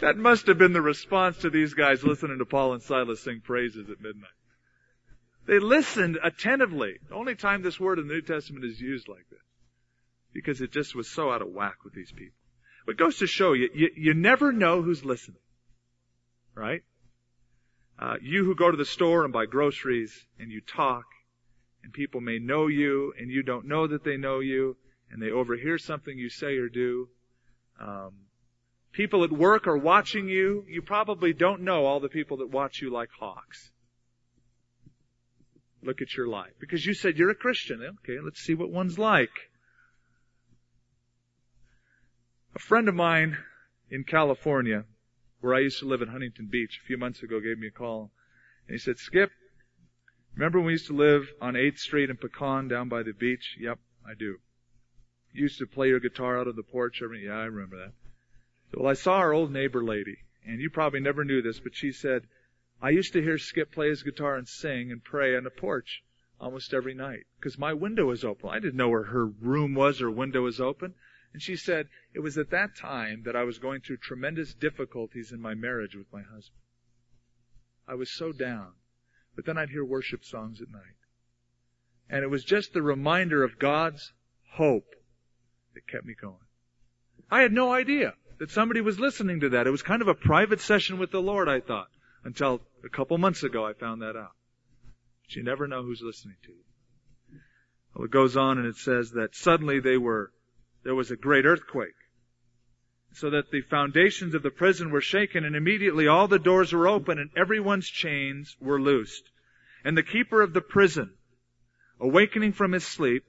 that 0.00 0.16
must 0.16 0.46
have 0.46 0.58
been 0.58 0.72
the 0.72 0.82
response 0.82 1.38
to 1.38 1.50
these 1.50 1.74
guys 1.74 2.04
listening 2.04 2.38
to 2.38 2.44
Paul 2.44 2.74
and 2.74 2.82
Silas 2.82 3.22
sing 3.22 3.40
praises 3.42 3.88
at 3.88 4.00
midnight. 4.00 4.30
They 5.46 5.58
listened 5.58 6.18
attentively. 6.22 6.98
The 7.08 7.14
only 7.14 7.34
time 7.34 7.62
this 7.62 7.80
word 7.80 7.98
in 7.98 8.06
the 8.06 8.14
New 8.14 8.20
Testament 8.20 8.66
is 8.66 8.78
used 8.78 9.08
like 9.08 9.24
this. 9.30 9.40
Because 10.34 10.60
it 10.60 10.72
just 10.72 10.94
was 10.94 11.08
so 11.08 11.30
out 11.30 11.40
of 11.40 11.48
whack 11.48 11.84
with 11.84 11.94
these 11.94 12.12
people. 12.12 12.36
But 12.84 12.92
it 12.92 12.98
goes 12.98 13.18
to 13.18 13.26
show 13.26 13.54
you, 13.54 13.70
you, 13.74 13.88
you 13.96 14.14
never 14.14 14.52
know 14.52 14.82
who's 14.82 15.06
listening. 15.06 15.40
Right? 16.58 16.82
Uh, 17.98 18.16
you 18.20 18.44
who 18.44 18.54
go 18.54 18.70
to 18.70 18.76
the 18.76 18.84
store 18.84 19.24
and 19.24 19.32
buy 19.32 19.46
groceries 19.46 20.26
and 20.38 20.50
you 20.50 20.60
talk 20.60 21.04
and 21.82 21.92
people 21.92 22.20
may 22.20 22.38
know 22.38 22.66
you 22.66 23.12
and 23.18 23.30
you 23.30 23.42
don't 23.42 23.66
know 23.66 23.86
that 23.86 24.04
they 24.04 24.16
know 24.16 24.40
you 24.40 24.76
and 25.10 25.22
they 25.22 25.30
overhear 25.30 25.78
something 25.78 26.18
you 26.18 26.28
say 26.28 26.56
or 26.56 26.68
do. 26.68 27.08
Um, 27.80 28.12
people 28.92 29.24
at 29.24 29.32
work 29.32 29.66
are 29.66 29.76
watching 29.76 30.28
you. 30.28 30.64
You 30.68 30.82
probably 30.82 31.32
don't 31.32 31.62
know 31.62 31.86
all 31.86 32.00
the 32.00 32.08
people 32.08 32.38
that 32.38 32.50
watch 32.50 32.80
you 32.80 32.90
like 32.90 33.10
hawks 33.18 33.70
look 35.82 36.02
at 36.02 36.16
your 36.16 36.28
life. 36.28 36.52
Because 36.60 36.84
you 36.84 36.94
said 36.94 37.16
you're 37.16 37.30
a 37.30 37.34
Christian. 37.34 37.82
Okay, 37.82 38.18
let's 38.22 38.40
see 38.40 38.54
what 38.54 38.70
one's 38.70 38.98
like. 38.98 39.30
A 42.54 42.58
friend 42.58 42.88
of 42.88 42.94
mine 42.94 43.38
in 43.90 44.04
California, 44.04 44.84
where 45.40 45.54
I 45.54 45.60
used 45.60 45.78
to 45.80 45.86
live 45.86 46.02
in 46.02 46.08
Huntington 46.08 46.48
Beach, 46.50 46.80
a 46.82 46.86
few 46.86 46.98
months 46.98 47.22
ago 47.22 47.40
gave 47.40 47.58
me 47.58 47.68
a 47.68 47.70
call. 47.70 48.10
And 48.66 48.74
he 48.74 48.78
said, 48.78 48.98
Skip, 48.98 49.30
remember 50.34 50.58
when 50.58 50.66
we 50.66 50.72
used 50.72 50.88
to 50.88 50.96
live 50.96 51.28
on 51.40 51.54
8th 51.54 51.78
Street 51.78 52.10
in 52.10 52.16
Pecan 52.16 52.68
down 52.68 52.88
by 52.88 53.02
the 53.02 53.12
beach? 53.12 53.56
Yep, 53.60 53.78
I 54.06 54.14
do. 54.14 54.38
You 55.32 55.42
used 55.42 55.58
to 55.58 55.66
play 55.66 55.88
your 55.88 56.00
guitar 56.00 56.40
out 56.40 56.48
on 56.48 56.56
the 56.56 56.62
porch 56.62 57.00
every, 57.02 57.26
yeah, 57.26 57.38
I 57.38 57.44
remember 57.44 57.76
that. 57.76 57.92
So, 58.72 58.80
well, 58.80 58.90
I 58.90 58.94
saw 58.94 59.16
our 59.16 59.32
old 59.32 59.52
neighbor 59.52 59.82
lady, 59.82 60.18
and 60.44 60.60
you 60.60 60.70
probably 60.70 61.00
never 61.00 61.24
knew 61.24 61.42
this, 61.42 61.60
but 61.60 61.74
she 61.74 61.92
said, 61.92 62.22
I 62.80 62.90
used 62.90 63.12
to 63.12 63.22
hear 63.22 63.38
Skip 63.38 63.72
play 63.72 63.88
his 63.88 64.02
guitar 64.02 64.36
and 64.36 64.48
sing 64.48 64.92
and 64.92 65.02
pray 65.02 65.36
on 65.36 65.44
the 65.44 65.50
porch 65.50 66.02
almost 66.40 66.72
every 66.72 66.94
night 66.94 67.26
because 67.38 67.58
my 67.58 67.72
window 67.72 68.06
was 68.06 68.24
open. 68.24 68.50
I 68.50 68.60
didn't 68.60 68.76
know 68.76 68.88
where 68.88 69.04
her 69.04 69.26
room 69.26 69.74
was 69.74 70.00
or 70.00 70.10
window 70.10 70.42
was 70.42 70.60
open. 70.60 70.94
And 71.38 71.42
she 71.44 71.54
said, 71.54 71.86
it 72.14 72.18
was 72.18 72.36
at 72.36 72.50
that 72.50 72.74
time 72.74 73.22
that 73.24 73.36
I 73.36 73.44
was 73.44 73.60
going 73.60 73.80
through 73.80 73.98
tremendous 73.98 74.52
difficulties 74.54 75.30
in 75.30 75.40
my 75.40 75.54
marriage 75.54 75.94
with 75.94 76.12
my 76.12 76.22
husband. 76.22 76.64
I 77.86 77.94
was 77.94 78.10
so 78.10 78.32
down. 78.32 78.72
But 79.36 79.46
then 79.46 79.56
I'd 79.56 79.70
hear 79.70 79.84
worship 79.84 80.24
songs 80.24 80.60
at 80.60 80.68
night. 80.68 80.98
And 82.10 82.24
it 82.24 82.28
was 82.28 82.42
just 82.42 82.72
the 82.72 82.82
reminder 82.82 83.44
of 83.44 83.60
God's 83.60 84.12
hope 84.50 84.96
that 85.74 85.86
kept 85.86 86.04
me 86.04 86.16
going. 86.20 86.34
I 87.30 87.42
had 87.42 87.52
no 87.52 87.72
idea 87.72 88.14
that 88.40 88.50
somebody 88.50 88.80
was 88.80 88.98
listening 88.98 89.38
to 89.38 89.50
that. 89.50 89.68
It 89.68 89.70
was 89.70 89.82
kind 89.82 90.02
of 90.02 90.08
a 90.08 90.14
private 90.14 90.60
session 90.60 90.98
with 90.98 91.12
the 91.12 91.22
Lord, 91.22 91.48
I 91.48 91.60
thought. 91.60 91.90
Until 92.24 92.62
a 92.84 92.88
couple 92.88 93.16
months 93.16 93.44
ago, 93.44 93.64
I 93.64 93.74
found 93.74 94.02
that 94.02 94.16
out. 94.16 94.34
But 95.22 95.36
you 95.36 95.44
never 95.44 95.68
know 95.68 95.84
who's 95.84 96.02
listening 96.02 96.38
to 96.46 96.50
you. 96.50 97.38
Well, 97.94 98.06
it 98.06 98.10
goes 98.10 98.36
on 98.36 98.58
and 98.58 98.66
it 98.66 98.74
says 98.74 99.12
that 99.12 99.36
suddenly 99.36 99.78
they 99.78 99.98
were, 99.98 100.32
there 100.88 100.94
was 100.94 101.10
a 101.10 101.16
great 101.16 101.44
earthquake. 101.44 101.98
So 103.12 103.28
that 103.28 103.50
the 103.50 103.60
foundations 103.60 104.32
of 104.32 104.42
the 104.42 104.50
prison 104.50 104.90
were 104.90 105.02
shaken 105.02 105.44
and 105.44 105.54
immediately 105.54 106.08
all 106.08 106.28
the 106.28 106.38
doors 106.38 106.72
were 106.72 106.88
open 106.88 107.18
and 107.18 107.28
everyone's 107.36 107.90
chains 107.90 108.56
were 108.58 108.80
loosed. 108.80 109.30
And 109.84 109.98
the 109.98 110.02
keeper 110.02 110.40
of 110.40 110.54
the 110.54 110.62
prison, 110.62 111.12
awakening 112.00 112.54
from 112.54 112.72
his 112.72 112.86
sleep, 112.86 113.22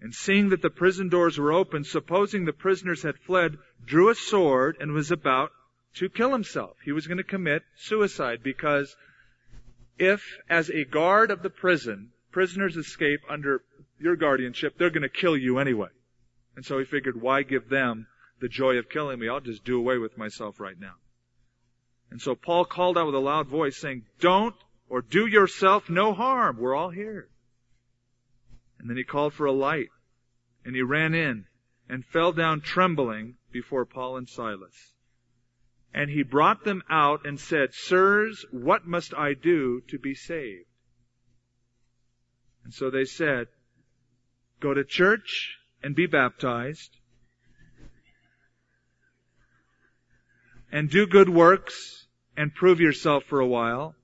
and 0.00 0.14
seeing 0.14 0.50
that 0.50 0.62
the 0.62 0.70
prison 0.70 1.08
doors 1.08 1.38
were 1.38 1.52
open, 1.52 1.82
supposing 1.82 2.44
the 2.44 2.52
prisoners 2.52 3.02
had 3.02 3.18
fled, 3.18 3.58
drew 3.84 4.08
a 4.08 4.14
sword 4.14 4.76
and 4.78 4.92
was 4.92 5.10
about 5.10 5.50
to 5.94 6.08
kill 6.08 6.30
himself. 6.30 6.76
He 6.84 6.92
was 6.92 7.08
going 7.08 7.18
to 7.18 7.24
commit 7.24 7.64
suicide 7.74 8.44
because 8.44 8.94
if, 9.98 10.38
as 10.48 10.70
a 10.70 10.84
guard 10.84 11.32
of 11.32 11.42
the 11.42 11.50
prison, 11.50 12.12
prisoners 12.30 12.76
escape 12.76 13.22
under 13.28 13.64
your 13.98 14.14
guardianship, 14.14 14.78
they're 14.78 14.90
going 14.90 15.02
to 15.02 15.08
kill 15.08 15.36
you 15.36 15.58
anyway. 15.58 15.88
And 16.56 16.64
so 16.64 16.78
he 16.78 16.84
figured, 16.86 17.20
why 17.20 17.42
give 17.42 17.68
them 17.68 18.06
the 18.40 18.48
joy 18.48 18.78
of 18.78 18.88
killing 18.88 19.20
me? 19.20 19.28
I'll 19.28 19.40
just 19.40 19.64
do 19.64 19.78
away 19.78 19.98
with 19.98 20.16
myself 20.16 20.58
right 20.58 20.78
now. 20.78 20.94
And 22.10 22.20
so 22.20 22.34
Paul 22.34 22.64
called 22.64 22.96
out 22.96 23.06
with 23.06 23.14
a 23.14 23.20
loud 23.20 23.46
voice 23.46 23.76
saying, 23.76 24.04
don't 24.20 24.54
or 24.88 25.02
do 25.02 25.26
yourself 25.26 25.90
no 25.90 26.14
harm. 26.14 26.56
We're 26.58 26.74
all 26.74 26.90
here. 26.90 27.28
And 28.78 28.88
then 28.88 28.96
he 28.96 29.04
called 29.04 29.34
for 29.34 29.46
a 29.46 29.52
light 29.52 29.88
and 30.64 30.74
he 30.74 30.82
ran 30.82 31.14
in 31.14 31.44
and 31.88 32.04
fell 32.04 32.32
down 32.32 32.60
trembling 32.62 33.36
before 33.52 33.84
Paul 33.84 34.16
and 34.16 34.28
Silas. 34.28 34.94
And 35.92 36.10
he 36.10 36.22
brought 36.22 36.64
them 36.64 36.82
out 36.90 37.26
and 37.26 37.38
said, 37.38 37.72
Sirs, 37.72 38.44
what 38.50 38.86
must 38.86 39.14
I 39.14 39.34
do 39.34 39.82
to 39.88 39.98
be 39.98 40.14
saved? 40.14 40.66
And 42.64 42.72
so 42.72 42.90
they 42.90 43.04
said, 43.04 43.46
Go 44.60 44.74
to 44.74 44.84
church 44.84 45.58
and 45.86 45.94
be 45.94 46.06
baptized. 46.06 46.90
And 50.72 50.90
do 50.90 51.06
good 51.06 51.28
works 51.28 52.08
and 52.36 52.52
prove 52.52 52.80
yourself 52.80 53.22
for 53.22 53.38
a 53.38 53.46
while. 53.46 53.94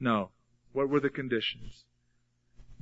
No. 0.00 0.30
What 0.72 0.88
were 0.88 0.98
the 0.98 1.08
conditions? 1.08 1.84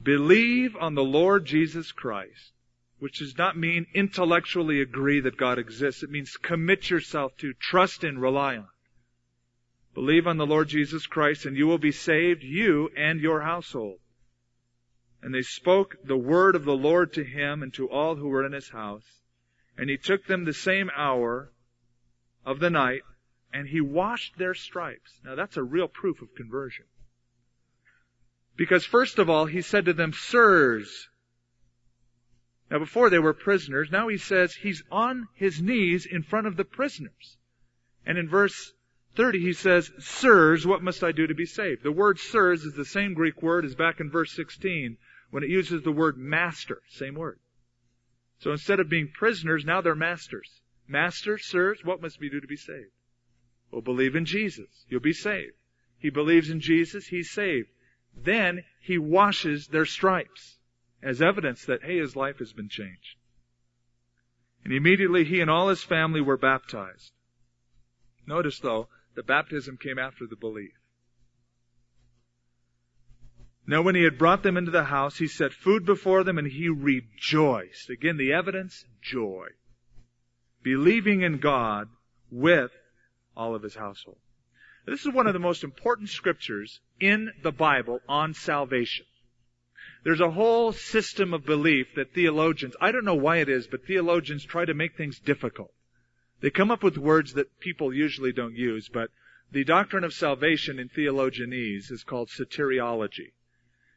Believe 0.02 0.76
on 0.76 0.94
the 0.94 1.04
Lord 1.04 1.44
Jesus 1.44 1.92
Christ 1.92 2.52
which 2.98 3.18
does 3.18 3.36
not 3.36 3.58
mean 3.58 3.86
intellectually 3.92 4.80
agree 4.80 5.20
that 5.20 5.36
God 5.36 5.58
exists. 5.58 6.02
It 6.02 6.08
means 6.08 6.38
commit 6.38 6.88
yourself 6.88 7.36
to, 7.36 7.52
trust 7.52 8.02
in, 8.02 8.18
rely 8.18 8.56
on. 8.56 8.68
Believe 9.92 10.26
on 10.26 10.38
the 10.38 10.46
Lord 10.46 10.68
Jesus 10.68 11.06
Christ 11.06 11.44
and 11.44 11.54
you 11.54 11.66
will 11.66 11.76
be 11.76 11.92
saved, 11.92 12.42
you 12.42 12.88
and 12.96 13.20
your 13.20 13.42
household. 13.42 13.98
And 15.26 15.34
they 15.34 15.42
spoke 15.42 15.96
the 16.04 16.16
word 16.16 16.54
of 16.54 16.64
the 16.64 16.76
Lord 16.76 17.14
to 17.14 17.24
him 17.24 17.64
and 17.64 17.74
to 17.74 17.90
all 17.90 18.14
who 18.14 18.28
were 18.28 18.46
in 18.46 18.52
his 18.52 18.68
house. 18.68 19.02
And 19.76 19.90
he 19.90 19.96
took 19.96 20.24
them 20.24 20.44
the 20.44 20.52
same 20.52 20.88
hour 20.94 21.50
of 22.44 22.60
the 22.60 22.70
night 22.70 23.02
and 23.52 23.66
he 23.66 23.80
washed 23.80 24.38
their 24.38 24.54
stripes. 24.54 25.20
Now 25.24 25.34
that's 25.34 25.56
a 25.56 25.64
real 25.64 25.88
proof 25.88 26.22
of 26.22 26.36
conversion. 26.36 26.84
Because 28.54 28.84
first 28.86 29.18
of 29.18 29.28
all, 29.28 29.46
he 29.46 29.62
said 29.62 29.86
to 29.86 29.92
them, 29.92 30.12
Sirs, 30.12 31.08
now 32.70 32.78
before 32.78 33.10
they 33.10 33.18
were 33.18 33.34
prisoners, 33.34 33.90
now 33.90 34.06
he 34.06 34.18
says 34.18 34.54
he's 34.54 34.84
on 34.92 35.26
his 35.34 35.60
knees 35.60 36.06
in 36.06 36.22
front 36.22 36.46
of 36.46 36.56
the 36.56 36.64
prisoners. 36.64 37.36
And 38.06 38.16
in 38.16 38.28
verse 38.28 38.72
30 39.16 39.40
he 39.40 39.54
says, 39.54 39.90
Sirs, 39.98 40.64
what 40.64 40.84
must 40.84 41.02
I 41.02 41.10
do 41.10 41.26
to 41.26 41.34
be 41.34 41.46
saved? 41.46 41.82
The 41.82 41.90
word 41.90 42.20
sirs 42.20 42.62
is 42.62 42.74
the 42.74 42.84
same 42.84 43.12
Greek 43.12 43.42
word 43.42 43.64
as 43.64 43.74
back 43.74 43.98
in 43.98 44.08
verse 44.08 44.32
16 44.36 44.96
when 45.30 45.42
it 45.42 45.50
uses 45.50 45.82
the 45.82 45.92
word 45.92 46.16
master. 46.16 46.82
Same 46.88 47.14
word. 47.14 47.38
So 48.38 48.52
instead 48.52 48.80
of 48.80 48.88
being 48.88 49.08
prisoners, 49.12 49.64
now 49.64 49.80
they're 49.80 49.94
masters. 49.94 50.60
Master, 50.86 51.38
sirs, 51.38 51.80
what 51.84 52.02
must 52.02 52.20
we 52.20 52.28
do 52.28 52.40
to 52.40 52.46
be 52.46 52.56
saved? 52.56 52.90
Well, 53.70 53.80
believe 53.80 54.14
in 54.14 54.24
Jesus. 54.24 54.84
You'll 54.88 55.00
be 55.00 55.12
saved. 55.12 55.54
He 55.98 56.10
believes 56.10 56.50
in 56.50 56.60
Jesus. 56.60 57.06
He's 57.06 57.30
saved. 57.30 57.68
Then 58.14 58.64
he 58.80 58.98
washes 58.98 59.66
their 59.66 59.86
stripes 59.86 60.58
as 61.02 61.20
evidence 61.20 61.64
that, 61.66 61.82
hey, 61.82 61.98
his 61.98 62.16
life 62.16 62.38
has 62.38 62.52
been 62.52 62.68
changed. 62.68 63.16
And 64.64 64.72
immediately 64.72 65.24
he 65.24 65.40
and 65.40 65.50
all 65.50 65.68
his 65.68 65.82
family 65.82 66.20
were 66.20 66.36
baptized. 66.36 67.12
Notice 68.26 68.58
though, 68.58 68.88
the 69.14 69.22
baptism 69.22 69.76
came 69.76 69.98
after 69.98 70.26
the 70.26 70.36
belief. 70.36 70.72
Now 73.68 73.82
when 73.82 73.96
he 73.96 74.04
had 74.04 74.18
brought 74.18 74.44
them 74.44 74.56
into 74.56 74.70
the 74.70 74.84
house, 74.84 75.18
he 75.18 75.26
set 75.26 75.52
food 75.52 75.84
before 75.84 76.22
them 76.22 76.38
and 76.38 76.46
he 76.46 76.68
rejoiced. 76.68 77.90
Again, 77.90 78.16
the 78.16 78.32
evidence, 78.32 78.84
joy. 79.02 79.48
Believing 80.62 81.22
in 81.22 81.38
God 81.38 81.88
with 82.30 82.70
all 83.36 83.56
of 83.56 83.64
his 83.64 83.74
household. 83.74 84.18
This 84.86 85.04
is 85.04 85.12
one 85.12 85.26
of 85.26 85.32
the 85.32 85.40
most 85.40 85.64
important 85.64 86.10
scriptures 86.10 86.80
in 87.00 87.32
the 87.42 87.50
Bible 87.50 88.00
on 88.08 88.34
salvation. 88.34 89.04
There's 90.04 90.20
a 90.20 90.30
whole 90.30 90.70
system 90.70 91.34
of 91.34 91.44
belief 91.44 91.88
that 91.96 92.14
theologians, 92.14 92.76
I 92.80 92.92
don't 92.92 93.04
know 93.04 93.16
why 93.16 93.38
it 93.38 93.48
is, 93.48 93.66
but 93.66 93.84
theologians 93.84 94.44
try 94.44 94.64
to 94.64 94.74
make 94.74 94.96
things 94.96 95.18
difficult. 95.18 95.72
They 96.40 96.50
come 96.50 96.70
up 96.70 96.84
with 96.84 96.96
words 96.96 97.32
that 97.32 97.58
people 97.58 97.92
usually 97.92 98.32
don't 98.32 98.54
use, 98.54 98.88
but 98.88 99.10
the 99.50 99.64
doctrine 99.64 100.04
of 100.04 100.12
salvation 100.12 100.78
in 100.78 100.88
theologianese 100.88 101.90
is 101.90 102.04
called 102.04 102.28
soteriology. 102.28 103.32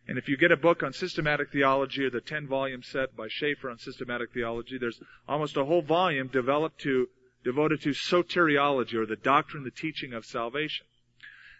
And 0.10 0.18
if 0.18 0.28
you 0.28 0.38
get 0.38 0.52
a 0.52 0.58
book 0.58 0.82
on 0.82 0.92
systematic 0.92 1.52
theology 1.52 2.04
or 2.04 2.10
the 2.10 2.20
10 2.20 2.48
volume 2.48 2.82
set 2.82 3.16
by 3.16 3.28
Chafer 3.28 3.70
on 3.70 3.78
systematic 3.78 4.34
theology, 4.34 4.80
there's 4.80 5.00
almost 5.28 5.56
a 5.56 5.66
whole 5.66 5.84
volume 5.84 6.30
developed 6.30 6.82
to, 6.82 7.10
devoted 7.44 7.84
to 7.84 7.90
soteriology 7.92 8.96
or 8.96 9.06
the 9.06 9.16
doctrine, 9.16 9.64
the 9.64 9.70
teaching 9.70 10.14
of 10.14 10.26
salvation. 10.26 10.88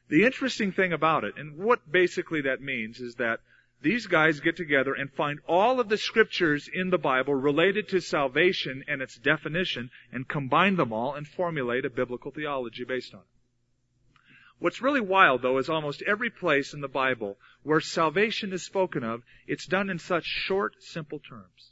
The 0.08 0.26
interesting 0.26 0.72
thing 0.72 0.92
about 0.92 1.26
it, 1.26 1.36
and 1.38 1.58
what 1.58 1.92
basically 1.92 2.42
that 2.42 2.60
means 2.60 3.00
is 3.00 3.14
that 3.16 3.42
these 3.84 4.08
guys 4.08 4.40
get 4.40 4.58
together 4.58 4.96
and 4.96 5.14
find 5.14 5.42
all 5.48 5.80
of 5.80 5.90
the 5.90 5.98
scriptures 6.00 6.68
in 6.74 6.90
the 6.90 6.98
Bible 6.98 7.36
related 7.36 7.88
to 7.90 8.02
salvation 8.02 8.84
and 8.88 9.04
its 9.04 9.20
definition 9.20 9.92
and 10.12 10.28
combine 10.28 10.76
them 10.76 10.92
all 10.92 11.14
and 11.14 11.28
formulate 11.28 11.86
a 11.86 11.90
biblical 11.92 12.32
theology 12.32 12.84
based 12.84 13.14
on 13.14 13.20
it. 13.20 13.39
What's 14.60 14.82
really 14.82 15.02
wild 15.02 15.42
though 15.42 15.58
is 15.58 15.70
almost 15.70 16.04
every 16.04 16.30
place 16.30 16.74
in 16.74 16.82
the 16.82 16.88
Bible 16.88 17.38
where 17.64 17.80
salvation 17.80 18.54
is 18.54 18.64
spoken 18.64 19.04
of, 19.04 19.24
it's 19.48 19.66
done 19.66 19.90
in 19.90 20.00
such 20.00 20.26
short, 20.26 20.76
simple 20.80 21.20
terms. 21.20 21.72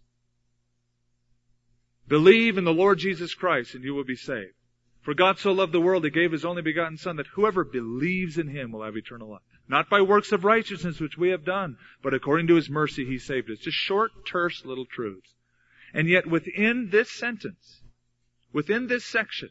Believe 2.07 2.57
in 2.57 2.63
the 2.63 2.73
Lord 2.73 2.97
Jesus 2.97 3.33
Christ 3.33 3.75
and 3.75 3.83
you 3.83 3.93
will 3.93 4.05
be 4.05 4.15
saved. 4.15 4.53
For 5.01 5.13
God 5.13 5.39
so 5.39 5.51
loved 5.51 5.71
the 5.71 5.81
world, 5.81 6.03
He 6.03 6.09
gave 6.09 6.31
His 6.31 6.43
only 6.43 6.61
begotten 6.61 6.97
Son 6.97 7.17
that 7.17 7.27
whoever 7.27 7.63
believes 7.63 8.37
in 8.37 8.49
Him 8.49 8.71
will 8.71 8.83
have 8.83 8.97
eternal 8.97 9.29
life. 9.29 9.41
Not 9.69 9.89
by 9.89 10.01
works 10.01 10.31
of 10.31 10.43
righteousness 10.43 10.99
which 10.99 11.17
we 11.17 11.29
have 11.29 11.45
done, 11.45 11.77
but 12.01 12.13
according 12.13 12.47
to 12.47 12.55
His 12.55 12.69
mercy 12.69 13.05
He 13.05 13.17
saved 13.17 13.49
us. 13.49 13.59
Just 13.59 13.77
short, 13.77 14.11
terse 14.25 14.65
little 14.65 14.85
truths. 14.85 15.33
And 15.93 16.09
yet 16.09 16.27
within 16.27 16.89
this 16.89 17.09
sentence, 17.09 17.81
within 18.51 18.87
this 18.87 19.05
section, 19.05 19.49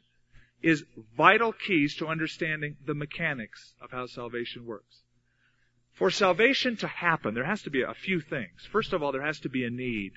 is 0.62 0.84
vital 1.16 1.52
keys 1.52 1.96
to 1.96 2.06
understanding 2.06 2.76
the 2.84 2.94
mechanics 2.94 3.74
of 3.80 3.90
how 3.90 4.06
salvation 4.06 4.64
works. 4.64 5.02
For 5.92 6.10
salvation 6.10 6.76
to 6.78 6.86
happen, 6.86 7.34
there 7.34 7.44
has 7.44 7.62
to 7.62 7.70
be 7.70 7.82
a 7.82 7.94
few 7.94 8.20
things. 8.20 8.66
First 8.70 8.92
of 8.92 9.02
all, 9.02 9.12
there 9.12 9.24
has 9.24 9.40
to 9.40 9.48
be 9.48 9.64
a 9.64 9.70
need. 9.70 10.12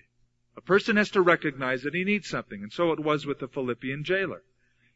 A 0.57 0.61
person 0.61 0.97
has 0.97 1.11
to 1.11 1.21
recognize 1.21 1.83
that 1.83 1.93
he 1.93 2.03
needs 2.03 2.27
something, 2.27 2.63
and 2.63 2.73
so 2.73 2.91
it 2.91 2.99
was 2.99 3.25
with 3.25 3.39
the 3.39 3.47
Philippian 3.47 4.03
jailer. 4.03 4.43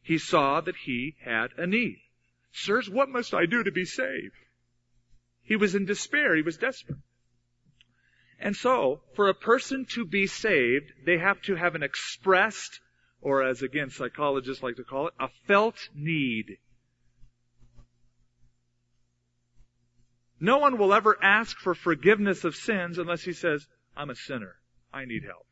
He 0.02 0.18
saw 0.18 0.60
that 0.60 0.76
he 0.76 1.16
had 1.22 1.52
a 1.58 1.66
need. 1.66 2.02
Sirs, 2.52 2.90
what 2.90 3.10
must 3.10 3.34
I 3.34 3.46
do 3.46 3.64
to 3.64 3.72
be 3.72 3.86
saved? 3.86 4.36
He 5.42 5.56
was 5.56 5.76
in 5.76 5.86
despair. 5.86 6.36
He 6.36 6.42
was 6.42 6.58
desperate. 6.58 7.00
And 8.40 8.56
so, 8.56 9.04
for 9.16 9.30
a 9.30 9.34
person 9.34 9.86
to 9.92 10.06
be 10.06 10.28
saved, 10.28 10.92
they 11.06 11.18
have 11.18 11.42
to 11.44 11.56
have 11.56 11.76
an 11.76 11.84
expressed, 11.84 12.82
or 13.24 13.42
as 13.42 13.62
again 13.62 13.90
psychologists 13.90 14.62
like 14.62 14.76
to 14.76 14.84
call 14.84 15.08
it, 15.08 15.14
a 15.20 15.30
felt 15.48 15.78
need. 15.96 16.58
No 20.40 20.58
one 20.58 20.78
will 20.78 20.94
ever 20.94 21.18
ask 21.24 21.58
for 21.58 21.74
forgiveness 21.74 22.44
of 22.44 22.54
sins 22.54 22.98
unless 22.98 23.22
he 23.22 23.32
says, 23.32 23.66
I'm 23.96 24.10
a 24.10 24.16
sinner. 24.16 24.56
I 24.94 25.06
need 25.06 25.24
help. 25.24 25.48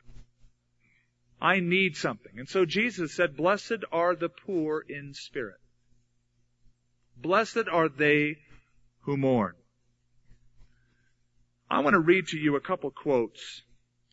I 1.41 1.61
need 1.61 1.95
something. 1.95 2.37
And 2.37 2.47
so 2.47 2.65
Jesus 2.65 3.15
said, 3.15 3.37
blessed 3.37 3.85
are 3.91 4.15
the 4.15 4.29
poor 4.29 4.83
in 4.87 5.13
spirit. 5.13 5.61
Blessed 7.17 7.69
are 7.71 7.87
they 7.87 8.37
who 9.03 9.15
mourn. 9.15 9.53
I 11.69 11.79
want 11.79 11.93
to 11.93 11.99
read 11.99 12.27
to 12.27 12.37
you 12.37 12.57
a 12.57 12.61
couple 12.61 12.91
quotes, 12.91 13.61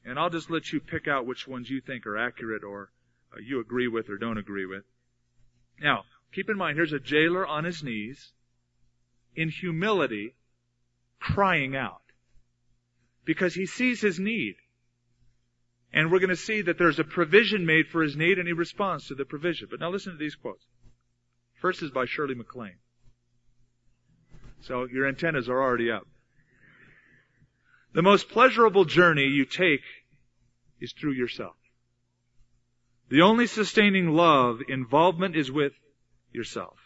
and 0.04 0.16
I'll 0.16 0.30
just 0.30 0.48
let 0.48 0.72
you 0.72 0.78
pick 0.78 1.08
out 1.08 1.26
which 1.26 1.48
ones 1.48 1.68
you 1.68 1.80
think 1.80 2.06
are 2.06 2.16
accurate 2.16 2.62
or 2.62 2.90
Uh, 3.32 3.40
you 3.40 3.60
agree 3.60 3.88
with 3.88 4.08
or 4.08 4.18
don't 4.18 4.38
agree 4.38 4.66
with. 4.66 4.84
Now, 5.80 6.04
keep 6.32 6.48
in 6.48 6.56
mind, 6.56 6.76
here's 6.76 6.92
a 6.92 7.00
jailer 7.00 7.46
on 7.46 7.64
his 7.64 7.82
knees, 7.82 8.32
in 9.34 9.48
humility, 9.48 10.34
crying 11.20 11.76
out. 11.76 12.02
Because 13.24 13.54
he 13.54 13.66
sees 13.66 14.00
his 14.00 14.18
need. 14.18 14.56
And 15.92 16.10
we're 16.10 16.18
going 16.18 16.28
to 16.30 16.36
see 16.36 16.62
that 16.62 16.78
there's 16.78 16.98
a 16.98 17.04
provision 17.04 17.64
made 17.64 17.88
for 17.88 18.02
his 18.02 18.16
need 18.16 18.38
and 18.38 18.46
he 18.46 18.52
responds 18.52 19.06
to 19.08 19.14
the 19.14 19.24
provision. 19.24 19.68
But 19.70 19.80
now 19.80 19.90
listen 19.90 20.12
to 20.12 20.18
these 20.18 20.34
quotes. 20.34 20.64
First 21.60 21.82
is 21.82 21.90
by 21.90 22.06
Shirley 22.06 22.34
MacLaine. 22.34 22.78
So 24.60 24.84
your 24.84 25.06
antennas 25.06 25.48
are 25.48 25.62
already 25.62 25.90
up. 25.90 26.06
The 27.94 28.02
most 28.02 28.28
pleasurable 28.28 28.84
journey 28.84 29.24
you 29.24 29.44
take 29.44 29.82
is 30.80 30.92
through 30.92 31.12
yourself. 31.12 31.54
The 33.10 33.22
only 33.22 33.46
sustaining 33.46 34.10
love 34.10 34.60
involvement 34.68 35.34
is 35.34 35.50
with 35.50 35.72
yourself. 36.32 36.78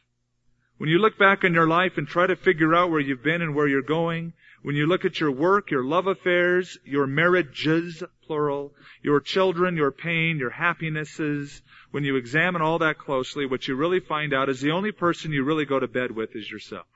When 0.78 0.88
you 0.88 0.98
look 0.98 1.18
back 1.18 1.44
on 1.44 1.54
your 1.54 1.66
life 1.66 1.98
and 1.98 2.06
try 2.06 2.26
to 2.26 2.36
figure 2.36 2.74
out 2.74 2.90
where 2.90 3.00
you've 3.00 3.22
been 3.22 3.42
and 3.42 3.54
where 3.54 3.66
you're 3.66 3.82
going, 3.82 4.32
when 4.62 4.76
you 4.76 4.86
look 4.86 5.04
at 5.04 5.18
your 5.18 5.32
work, 5.32 5.70
your 5.70 5.84
love 5.84 6.06
affairs, 6.06 6.78
your 6.84 7.06
marriages, 7.06 8.02
plural, 8.24 8.72
your 9.02 9.20
children, 9.20 9.76
your 9.76 9.90
pain, 9.90 10.38
your 10.38 10.50
happinesses, 10.50 11.60
when 11.90 12.04
you 12.04 12.16
examine 12.16 12.62
all 12.62 12.78
that 12.78 12.98
closely, 12.98 13.44
what 13.44 13.66
you 13.66 13.74
really 13.74 14.00
find 14.00 14.32
out 14.32 14.48
is 14.48 14.60
the 14.60 14.70
only 14.70 14.92
person 14.92 15.32
you 15.32 15.44
really 15.44 15.64
go 15.64 15.80
to 15.80 15.88
bed 15.88 16.12
with 16.12 16.36
is 16.36 16.50
yourself. 16.50 16.86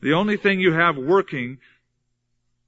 The 0.00 0.12
only 0.12 0.36
thing 0.36 0.60
you 0.60 0.72
have 0.72 0.96
working 0.96 1.58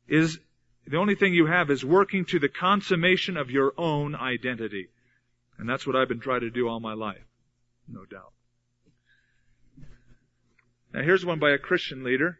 is, 0.09 0.39
the 0.87 0.97
only 0.97 1.14
thing 1.14 1.35
you 1.35 1.47
have 1.47 1.70
is 1.70 1.85
working 1.85 2.24
to 2.26 2.39
the 2.39 2.49
consummation 2.49 3.37
of 3.37 3.51
your 3.51 3.72
own 3.76 4.14
identity. 4.14 4.89
And 5.59 5.68
that's 5.68 5.86
what 5.86 5.96
I've 5.96 6.09
been 6.09 6.20
trying 6.20 6.40
to 6.40 6.50
do 6.50 6.68
all 6.68 6.80
my 6.80 6.94
life. 6.94 7.24
No 7.88 8.05
doubt. 8.05 8.32
Now 10.92 11.02
here's 11.02 11.24
one 11.24 11.38
by 11.38 11.50
a 11.50 11.59
Christian 11.59 12.05
leader. 12.05 12.38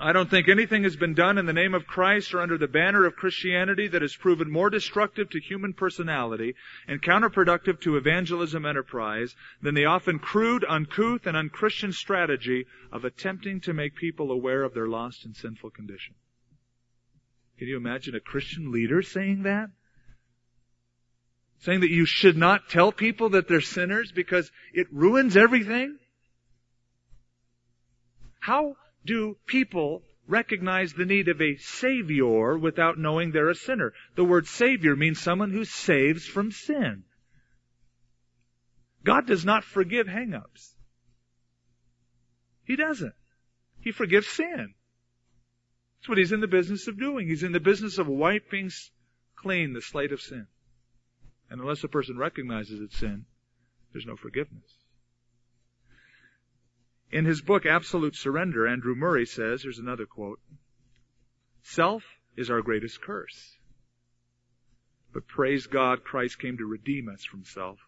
I 0.00 0.12
don't 0.12 0.30
think 0.30 0.48
anything 0.48 0.84
has 0.84 0.96
been 0.96 1.12
done 1.14 1.36
in 1.36 1.44
the 1.44 1.52
name 1.52 1.74
of 1.74 1.86
Christ 1.86 2.32
or 2.32 2.40
under 2.40 2.56
the 2.56 2.66
banner 2.66 3.04
of 3.04 3.14
Christianity 3.14 3.88
that 3.88 4.00
has 4.00 4.16
proven 4.16 4.50
more 4.50 4.70
destructive 4.70 5.28
to 5.30 5.38
human 5.38 5.74
personality 5.74 6.54
and 6.88 7.02
counterproductive 7.02 7.78
to 7.82 7.96
evangelism 7.96 8.64
enterprise 8.64 9.36
than 9.60 9.74
the 9.74 9.84
often 9.84 10.18
crude, 10.18 10.64
uncouth, 10.66 11.26
and 11.26 11.36
unchristian 11.36 11.92
strategy 11.92 12.64
of 12.90 13.04
attempting 13.04 13.60
to 13.60 13.74
make 13.74 13.94
people 13.94 14.32
aware 14.32 14.62
of 14.62 14.72
their 14.72 14.88
lost 14.88 15.26
and 15.26 15.36
sinful 15.36 15.70
condition. 15.70 16.14
Can 17.58 17.68
you 17.68 17.76
imagine 17.76 18.14
a 18.14 18.20
Christian 18.20 18.72
leader 18.72 19.02
saying 19.02 19.42
that? 19.42 19.68
Saying 21.62 21.80
that 21.80 21.90
you 21.90 22.06
should 22.06 22.36
not 22.36 22.68
tell 22.68 22.90
people 22.90 23.30
that 23.30 23.46
they're 23.46 23.60
sinners 23.60 24.10
because 24.12 24.50
it 24.72 24.88
ruins 24.90 25.36
everything? 25.36 25.96
How 28.40 28.74
do 29.04 29.36
people 29.46 30.02
recognize 30.26 30.92
the 30.92 31.04
need 31.04 31.28
of 31.28 31.40
a 31.40 31.56
savior 31.56 32.58
without 32.58 32.98
knowing 32.98 33.30
they're 33.30 33.48
a 33.48 33.54
sinner? 33.54 33.92
The 34.16 34.24
word 34.24 34.48
savior 34.48 34.96
means 34.96 35.20
someone 35.20 35.52
who 35.52 35.64
saves 35.64 36.26
from 36.26 36.50
sin. 36.50 37.04
God 39.04 39.28
does 39.28 39.44
not 39.44 39.62
forgive 39.62 40.08
hangups. 40.08 40.74
He 42.64 42.74
doesn't. 42.74 43.14
He 43.80 43.92
forgives 43.92 44.26
sin. 44.26 44.74
That's 46.00 46.08
what 46.08 46.18
he's 46.18 46.32
in 46.32 46.40
the 46.40 46.48
business 46.48 46.88
of 46.88 46.98
doing. 46.98 47.28
He's 47.28 47.44
in 47.44 47.52
the 47.52 47.60
business 47.60 47.98
of 47.98 48.08
wiping 48.08 48.70
clean 49.36 49.72
the 49.72 49.80
slate 49.80 50.10
of 50.10 50.20
sin. 50.20 50.48
And 51.52 51.60
unless 51.60 51.84
a 51.84 51.88
person 51.88 52.16
recognizes 52.16 52.80
it's 52.80 52.96
sin, 52.96 53.26
there's 53.92 54.06
no 54.06 54.16
forgiveness. 54.16 54.72
In 57.10 57.26
his 57.26 57.42
book, 57.42 57.66
Absolute 57.66 58.16
Surrender, 58.16 58.66
Andrew 58.66 58.94
Murray 58.94 59.26
says, 59.26 59.62
here's 59.62 59.78
another 59.78 60.06
quote, 60.06 60.40
Self 61.62 62.04
is 62.38 62.48
our 62.48 62.62
greatest 62.62 63.02
curse. 63.02 63.58
But 65.12 65.26
praise 65.26 65.66
God, 65.66 66.04
Christ 66.04 66.38
came 66.38 66.56
to 66.56 66.64
redeem 66.64 67.10
us 67.10 67.22
from 67.22 67.44
self. 67.44 67.78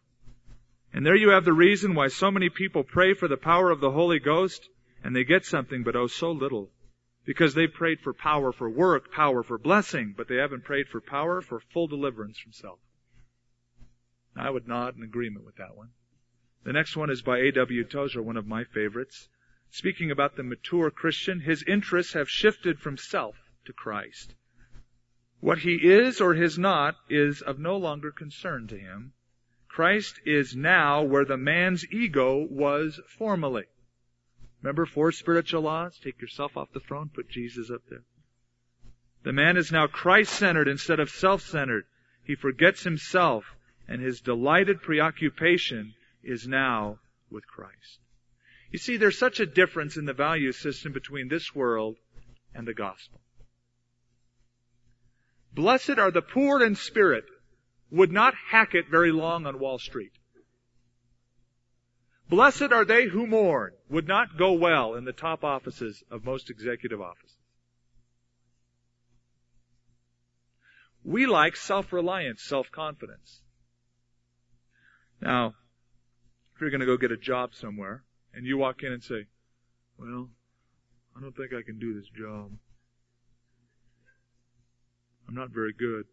And 0.93 1.07
there 1.07 1.17
you 1.17 1.31
have 1.31 1.47
the 1.47 1.55
reason 1.55 1.95
why 1.95 2.09
so 2.09 2.31
many 2.31 2.51
people 2.51 2.85
pray 2.85 3.15
for 3.15 3.29
the 3.29 3.39
power 3.39 3.71
of 3.71 3.81
the 3.81 3.93
Holy 3.93 4.19
Ghost 4.19 4.69
and 5.03 5.17
they 5.17 5.25
get 5.25 5.47
something 5.47 5.85
but 5.85 5.97
oh 5.97 6.07
so 6.07 6.33
little. 6.33 6.71
Because 7.25 7.55
they 7.55 7.67
prayed 7.67 8.01
for 8.01 8.13
power 8.13 8.53
for 8.53 8.69
work, 8.69 9.11
power 9.11 9.43
for 9.43 9.57
blessing, 9.57 10.13
but 10.15 10.29
they 10.29 10.37
haven't 10.37 10.65
prayed 10.65 10.89
for 10.89 11.01
power 11.01 11.41
for 11.41 11.61
full 11.61 11.87
deliverance 11.87 12.37
from 12.37 12.53
self. 12.53 12.79
I 14.37 14.51
would 14.51 14.67
nod 14.67 14.97
in 14.97 15.03
agreement 15.03 15.45
with 15.45 15.57
that 15.57 15.77
one. 15.77 15.91
The 16.65 16.73
next 16.73 16.97
one 16.97 17.11
is 17.11 17.23
by 17.23 17.39
A.W. 17.39 17.85
Tozer, 17.85 18.23
one 18.23 18.37
of 18.37 18.47
my 18.47 18.65
favorites. 18.65 19.29
Speaking 19.71 20.11
about 20.11 20.37
the 20.37 20.43
mature 20.43 20.91
Christian, 20.91 21.41
his 21.41 21.63
interests 21.65 22.15
have 22.15 22.29
shifted 22.29 22.79
from 22.79 22.97
self 22.97 23.37
to 23.65 23.73
Christ. 23.73 24.35
What 25.41 25.59
he 25.59 25.75
is 25.75 26.21
or 26.21 26.35
is 26.35 26.59
not 26.59 26.97
is 27.11 27.43
of 27.43 27.59
no 27.59 27.77
longer 27.77 28.11
concern 28.11 28.67
to 28.69 28.79
him. 28.79 29.13
Christ 29.69 30.21
is 30.25 30.57
now 30.57 31.03
where 31.03 31.25
the 31.25 31.37
man's 31.37 31.85
ego 31.93 32.47
was 32.49 33.01
formerly. 33.19 33.65
Remember 34.63 34.87
four 34.87 35.13
spiritual 35.13 35.63
laws? 35.63 35.99
Take 35.99 36.21
yourself 36.23 36.57
off 36.57 36.73
the 36.73 36.81
throne, 36.81 37.11
put 37.13 37.29
Jesus 37.29 37.71
up 37.71 37.83
there. 37.91 38.05
The 39.25 39.33
man 39.33 39.57
is 39.57 39.71
now 39.71 39.87
Christ-centered 39.87 40.69
instead 40.69 41.01
of 41.01 41.11
self-centered. 41.11 41.85
He 42.23 42.35
forgets 42.35 42.85
himself 42.85 43.45
and 43.89 44.01
his 44.01 44.21
delighted 44.21 44.83
preoccupation 44.83 45.95
is 46.23 46.47
now 46.47 46.99
with 47.31 47.47
Christ. 47.47 47.99
You 48.71 48.79
see, 48.79 48.97
there's 48.97 49.19
such 49.19 49.41
a 49.41 49.47
difference 49.47 49.97
in 49.97 50.05
the 50.05 50.13
value 50.13 50.53
system 50.53 50.93
between 50.93 51.29
this 51.29 51.55
world 51.55 51.97
and 52.55 52.67
the 52.67 52.75
gospel. 52.75 53.21
Blessed 55.53 55.99
are 55.99 56.11
the 56.11 56.23
poor 56.23 56.63
in 56.63 56.75
spirit, 56.75 57.25
would 57.91 58.11
not 58.11 58.35
hack 58.35 58.75
it 58.75 58.91
very 58.91 59.13
long 59.13 59.47
on 59.47 59.61
Wall 59.61 59.79
Street. 59.79 60.11
Blessed 62.29 62.73
are 62.73 62.85
they 62.85 63.07
who 63.07 63.27
mourn, 63.27 63.73
would 63.89 64.09
not 64.09 64.37
go 64.37 64.55
well 64.55 64.95
in 64.95 65.05
the 65.05 65.13
top 65.13 65.45
offices 65.45 66.03
of 66.11 66.25
most 66.25 66.51
executive 66.51 67.01
offices. 67.01 67.37
We 71.05 71.27
like 71.27 71.55
self-reliance, 71.55 72.43
self-confidence. 72.43 73.43
Now, 75.21 75.55
if 76.55 76.61
you're 76.61 76.71
going 76.71 76.81
to 76.81 76.87
go 76.87 76.97
get 76.97 77.13
a 77.13 77.17
job 77.17 77.55
somewhere, 77.55 78.05
and 78.35 78.47
you 78.47 78.59
walk 78.59 78.83
in 78.83 78.93
and 78.93 79.03
say, 79.03 79.27
well, 79.99 80.29
I 81.17 81.21
don't 81.21 81.37
think 81.37 81.53
I 81.53 81.63
can 81.63 81.79
do 81.79 81.95
this 81.95 82.09
job. 82.09 82.51
I'm 85.29 85.35
not 85.35 85.51
very 85.51 85.73
good. 85.73 86.05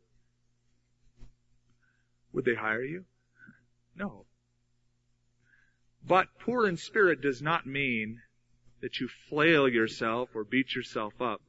Would 2.34 2.45
they 2.45 2.56
hire 2.56 2.84
you? 2.84 3.06
No. 3.95 4.26
But 6.08 6.28
poor 6.39 6.68
in 6.68 6.78
spirit 6.78 7.22
does 7.22 7.41
not 7.41 7.66
mean 7.66 8.22
that 8.82 8.99
you 8.99 9.08
flail 9.30 9.68
yourself 9.68 10.30
or 10.34 10.43
beat 10.43 10.74
yourself 10.76 11.14
up. 11.22 11.41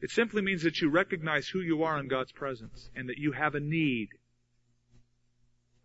It 0.00 0.10
simply 0.10 0.42
means 0.42 0.62
that 0.62 0.80
you 0.80 0.90
recognize 0.90 1.48
who 1.48 1.60
you 1.60 1.82
are 1.82 1.98
in 1.98 2.08
God's 2.08 2.32
presence 2.32 2.88
and 2.94 3.08
that 3.08 3.18
you 3.18 3.32
have 3.32 3.54
a 3.54 3.60
need. 3.60 4.08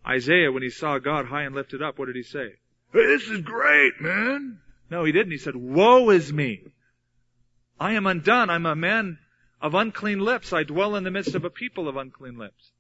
Isaiah, 0.06 0.52
when 0.52 0.64
he 0.64 0.70
saw 0.70 1.00
God 1.00 1.26
high 1.26 1.44
and 1.44 1.56
lifted 1.56 1.82
up, 1.82 1.98
what 1.98 2.08
did 2.08 2.16
he 2.16 2.24
say? 2.24 2.56
Hey, 2.92 3.06
this 3.06 3.28
is 3.30 3.42
great, 3.42 4.02
man. 4.02 4.60
No, 4.90 5.04
he 5.06 5.12
didn't. 5.12 5.32
He 5.32 5.38
said, 5.38 5.56
woe 5.56 6.10
is 6.10 6.32
me. 6.32 6.62
I 7.80 7.94
am 7.94 8.06
undone. 8.06 8.50
I'm 8.50 8.66
a 8.66 8.76
man 8.76 9.18
of 9.62 9.74
unclean 9.74 10.20
lips. 10.20 10.54
I 10.54 10.64
dwell 10.64 10.96
in 10.96 11.04
the 11.04 11.12
midst 11.12 11.36
of 11.36 11.46
a 11.46 11.50
people 11.50 11.88
of 11.88 11.98
unclean 11.98 12.38
lips. 12.38 12.72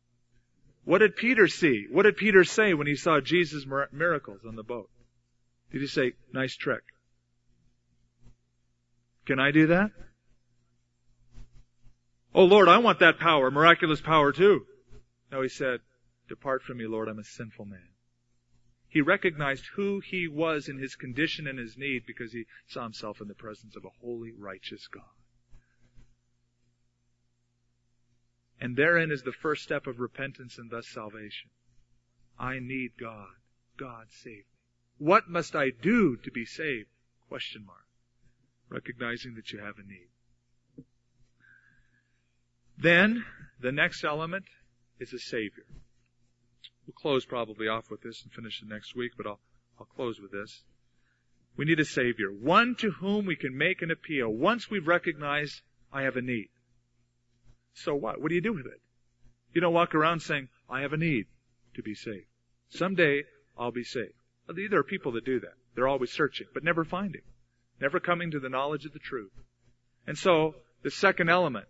What 0.83 0.99
did 0.99 1.15
Peter 1.15 1.47
see? 1.47 1.87
What 1.89 2.03
did 2.03 2.17
Peter 2.17 2.43
say 2.43 2.73
when 2.73 2.87
he 2.87 2.95
saw 2.95 3.21
Jesus' 3.21 3.65
miracles 3.91 4.41
on 4.45 4.55
the 4.55 4.63
boat? 4.63 4.89
Did 5.71 5.81
he 5.81 5.87
say, 5.87 6.11
nice 6.33 6.55
trick? 6.55 6.83
Can 9.25 9.39
I 9.39 9.51
do 9.51 9.67
that? 9.67 9.91
Oh 12.35 12.45
Lord, 12.45 12.67
I 12.67 12.79
want 12.79 12.99
that 12.99 13.19
power, 13.19 13.49
miraculous 13.49 14.01
power 14.01 14.31
too. 14.31 14.65
No, 15.31 15.41
he 15.41 15.49
said, 15.49 15.79
depart 16.33 16.63
from 16.63 16.77
me, 16.77 16.87
Lord, 16.87 17.07
I'm 17.07 17.19
a 17.19 17.23
sinful 17.23 17.65
man. 17.65 17.89
He 18.89 19.01
recognized 19.01 19.65
who 19.75 19.99
he 19.99 20.27
was 20.27 20.67
in 20.67 20.79
his 20.79 20.95
condition 20.95 21.47
and 21.47 21.59
his 21.59 21.77
need 21.77 22.05
because 22.07 22.33
he 22.33 22.45
saw 22.67 22.83
himself 22.83 23.21
in 23.21 23.27
the 23.27 23.35
presence 23.35 23.75
of 23.75 23.85
a 23.85 24.01
holy, 24.01 24.31
righteous 24.31 24.87
God. 24.87 25.03
And 28.59 28.75
therein 28.75 29.11
is 29.11 29.21
the 29.21 29.31
first 29.31 29.61
step 29.61 29.85
of 29.85 29.99
repentance 29.99 30.57
and 30.57 30.71
thus 30.71 30.87
salvation. 30.87 31.51
I 32.39 32.59
need 32.59 32.91
God. 32.99 33.33
God 33.77 34.07
save 34.09 34.37
me. 34.37 34.43
What 34.97 35.29
must 35.29 35.55
I 35.55 35.69
do 35.69 36.17
to 36.17 36.31
be 36.31 36.45
saved? 36.45 36.89
Question 37.27 37.65
mark. 37.65 37.85
Recognizing 38.69 39.35
that 39.35 39.51
you 39.51 39.59
have 39.59 39.75
a 39.77 39.87
need. 39.87 40.85
Then, 42.77 43.23
the 43.59 43.71
next 43.71 44.03
element 44.03 44.45
is 44.99 45.13
a 45.13 45.19
Savior. 45.19 45.65
We'll 46.85 46.93
close 46.93 47.25
probably 47.25 47.67
off 47.67 47.89
with 47.89 48.01
this 48.01 48.23
and 48.23 48.31
finish 48.31 48.61
it 48.61 48.67
next 48.67 48.95
week, 48.95 49.13
but 49.15 49.25
I'll, 49.25 49.39
I'll 49.79 49.85
close 49.85 50.19
with 50.19 50.31
this. 50.31 50.63
We 51.55 51.65
need 51.65 51.79
a 51.79 51.85
Savior. 51.85 52.31
One 52.31 52.75
to 52.79 52.91
whom 52.91 53.25
we 53.25 53.35
can 53.35 53.57
make 53.57 53.81
an 53.81 53.91
appeal 53.91 54.29
once 54.29 54.69
we've 54.69 54.87
recognized 54.87 55.61
I 55.91 56.03
have 56.03 56.17
a 56.17 56.21
need. 56.21 56.49
So 57.73 57.95
what? 57.95 58.19
What 58.19 58.29
do 58.29 58.35
you 58.35 58.41
do 58.41 58.53
with 58.53 58.65
it? 58.65 58.81
You 59.53 59.61
don't 59.61 59.73
walk 59.73 59.93
around 59.93 60.21
saying, 60.21 60.49
I 60.69 60.81
have 60.81 60.93
a 60.93 60.97
need 60.97 61.27
to 61.75 61.83
be 61.83 61.93
saved. 61.93 62.25
Someday 62.69 63.23
I'll 63.57 63.71
be 63.71 63.83
saved. 63.83 64.13
There 64.47 64.79
are 64.79 64.83
people 64.83 65.11
that 65.13 65.25
do 65.25 65.39
that. 65.39 65.53
They're 65.75 65.87
always 65.87 66.11
searching, 66.11 66.47
but 66.53 66.63
never 66.63 66.83
finding. 66.83 67.21
Never 67.79 67.99
coming 67.99 68.31
to 68.31 68.39
the 68.39 68.49
knowledge 68.49 68.85
of 68.85 68.93
the 68.93 68.99
truth. 68.99 69.31
And 70.05 70.17
so, 70.17 70.55
the 70.81 70.91
second 70.91 71.29
element 71.29 71.67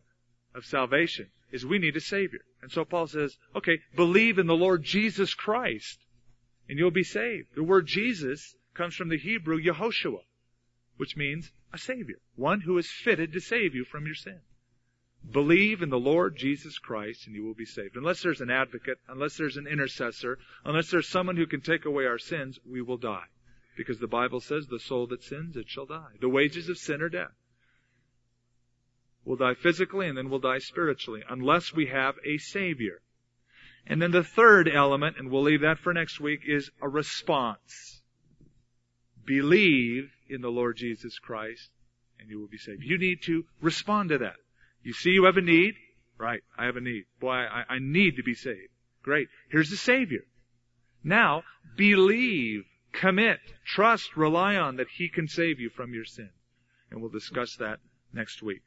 of 0.55 0.65
salvation 0.65 1.29
is 1.51 1.65
we 1.65 1.79
need 1.79 1.95
a 1.95 2.01
Savior. 2.01 2.41
And 2.61 2.71
so 2.71 2.85
Paul 2.85 3.07
says, 3.07 3.37
okay, 3.55 3.79
believe 3.95 4.39
in 4.39 4.47
the 4.47 4.55
Lord 4.55 4.83
Jesus 4.83 5.33
Christ, 5.33 5.99
and 6.67 6.79
you'll 6.79 6.91
be 6.91 7.03
saved. 7.03 7.49
The 7.55 7.63
word 7.63 7.85
Jesus 7.87 8.55
comes 8.73 8.95
from 8.95 9.09
the 9.09 9.17
Hebrew 9.17 9.61
Yehoshua, 9.61 10.21
which 10.97 11.15
means 11.15 11.51
a 11.71 11.77
Savior. 11.77 12.17
One 12.35 12.61
who 12.61 12.77
is 12.77 12.89
fitted 12.89 13.33
to 13.33 13.39
save 13.39 13.75
you 13.75 13.83
from 13.83 14.05
your 14.05 14.15
sin. 14.15 14.39
Believe 15.31 15.81
in 15.81 15.89
the 15.89 15.99
Lord 15.99 16.35
Jesus 16.35 16.77
Christ 16.79 17.27
and 17.27 17.35
you 17.35 17.45
will 17.45 17.53
be 17.53 17.65
saved. 17.65 17.95
Unless 17.95 18.23
there's 18.23 18.41
an 18.41 18.51
advocate, 18.51 18.97
unless 19.07 19.37
there's 19.37 19.57
an 19.57 19.67
intercessor, 19.67 20.37
unless 20.65 20.91
there's 20.91 21.07
someone 21.07 21.37
who 21.37 21.47
can 21.47 21.61
take 21.61 21.85
away 21.85 22.05
our 22.05 22.17
sins, 22.17 22.59
we 22.69 22.81
will 22.81 22.97
die. 22.97 23.25
Because 23.77 23.99
the 23.99 24.07
Bible 24.07 24.39
says 24.39 24.67
the 24.67 24.79
soul 24.79 25.07
that 25.07 25.23
sins, 25.23 25.55
it 25.55 25.69
shall 25.69 25.85
die. 25.85 26.17
The 26.19 26.29
wages 26.29 26.69
of 26.69 26.77
sin 26.77 27.01
are 27.01 27.09
death. 27.09 27.31
We'll 29.25 29.37
die 29.37 29.53
physically 29.53 30.07
and 30.07 30.17
then 30.17 30.29
we'll 30.29 30.39
die 30.39 30.59
spiritually 30.59 31.23
unless 31.29 31.73
we 31.73 31.87
have 31.87 32.15
a 32.25 32.37
Savior. 32.37 33.01
And 33.85 34.01
then 34.01 34.11
the 34.11 34.23
third 34.23 34.69
element, 34.69 35.17
and 35.17 35.29
we'll 35.29 35.43
leave 35.43 35.61
that 35.61 35.79
for 35.79 35.93
next 35.93 36.19
week, 36.19 36.41
is 36.45 36.71
a 36.81 36.87
response. 36.87 38.01
Believe 39.25 40.11
in 40.29 40.41
the 40.41 40.49
Lord 40.49 40.77
Jesus 40.77 41.19
Christ 41.19 41.69
and 42.19 42.29
you 42.29 42.39
will 42.39 42.47
be 42.47 42.57
saved. 42.57 42.83
You 42.83 42.97
need 42.97 43.21
to 43.23 43.45
respond 43.61 44.09
to 44.09 44.17
that. 44.19 44.35
You 44.81 44.93
see 44.93 45.11
you 45.11 45.25
have 45.25 45.37
a 45.37 45.41
need? 45.41 45.75
Right, 46.17 46.41
I 46.57 46.65
have 46.65 46.77
a 46.77 46.81
need. 46.81 47.03
Boy, 47.19 47.31
I, 47.31 47.63
I 47.67 47.79
need 47.79 48.17
to 48.17 48.23
be 48.23 48.33
saved. 48.33 48.71
Great. 49.01 49.27
Here's 49.49 49.69
the 49.69 49.77
Savior. 49.77 50.21
Now, 51.03 51.43
believe, 51.75 52.63
commit, 52.93 53.39
trust, 53.65 54.15
rely 54.15 54.55
on 54.55 54.77
that 54.77 54.87
He 54.87 55.09
can 55.09 55.27
save 55.27 55.59
you 55.59 55.69
from 55.69 55.93
your 55.93 56.05
sin. 56.05 56.29
And 56.89 57.01
we'll 57.01 57.09
discuss 57.09 57.57
that 57.57 57.79
next 58.13 58.41
week. 58.41 58.61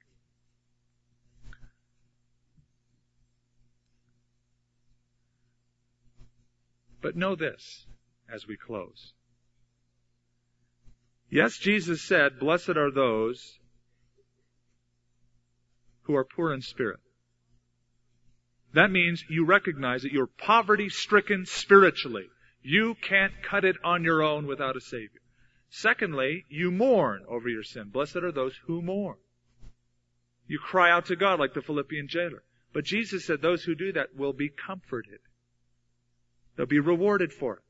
But 7.01 7.17
know 7.17 7.35
this 7.35 7.87
as 8.33 8.47
we 8.47 8.57
close. 8.57 9.13
Yes, 11.31 11.59
Jesus 11.59 12.03
said, 12.03 12.39
blessed 12.39 12.77
are 12.77 12.91
those 12.91 13.59
who 16.03 16.15
are 16.15 16.25
poor 16.25 16.53
in 16.53 16.63
spirit. 16.63 17.01
That 18.75 18.91
means 18.91 19.25
you 19.29 19.45
recognize 19.45 20.03
that 20.03 20.13
you're 20.13 20.27
poverty 20.27 20.89
stricken 20.89 21.47
spiritually. 21.47 22.27
You 22.63 22.95
can't 22.95 23.33
cut 23.43 23.65
it 23.65 23.77
on 23.85 24.05
your 24.05 24.23
own 24.23 24.47
without 24.47 24.77
a 24.77 24.81
Savior. 24.81 25.21
Secondly, 25.71 26.45
you 26.49 26.71
mourn 26.71 27.25
over 27.29 27.49
your 27.49 27.63
sin. 27.63 27.89
Blessed 27.91 28.17
are 28.17 28.33
those 28.33 28.55
who 28.67 28.83
mourn. 28.83 29.17
You 30.47 30.59
cry 30.59 30.91
out 30.91 31.07
to 31.07 31.17
God 31.17 31.41
like 31.41 31.55
the 31.55 31.63
Philippian 31.63 32.07
jailer. 32.09 32.43
But 32.73 32.85
Jesus 32.85 33.25
said 33.25 33.41
those 33.41 33.65
who 33.65 33.75
do 33.75 33.93
that 33.93 34.15
will 34.17 34.33
be 34.33 34.49
comforted. 34.49 35.21
They'll 36.57 36.67
be 36.67 36.81
rewarded 36.81 37.33
for 37.33 37.57
it. 37.57 37.63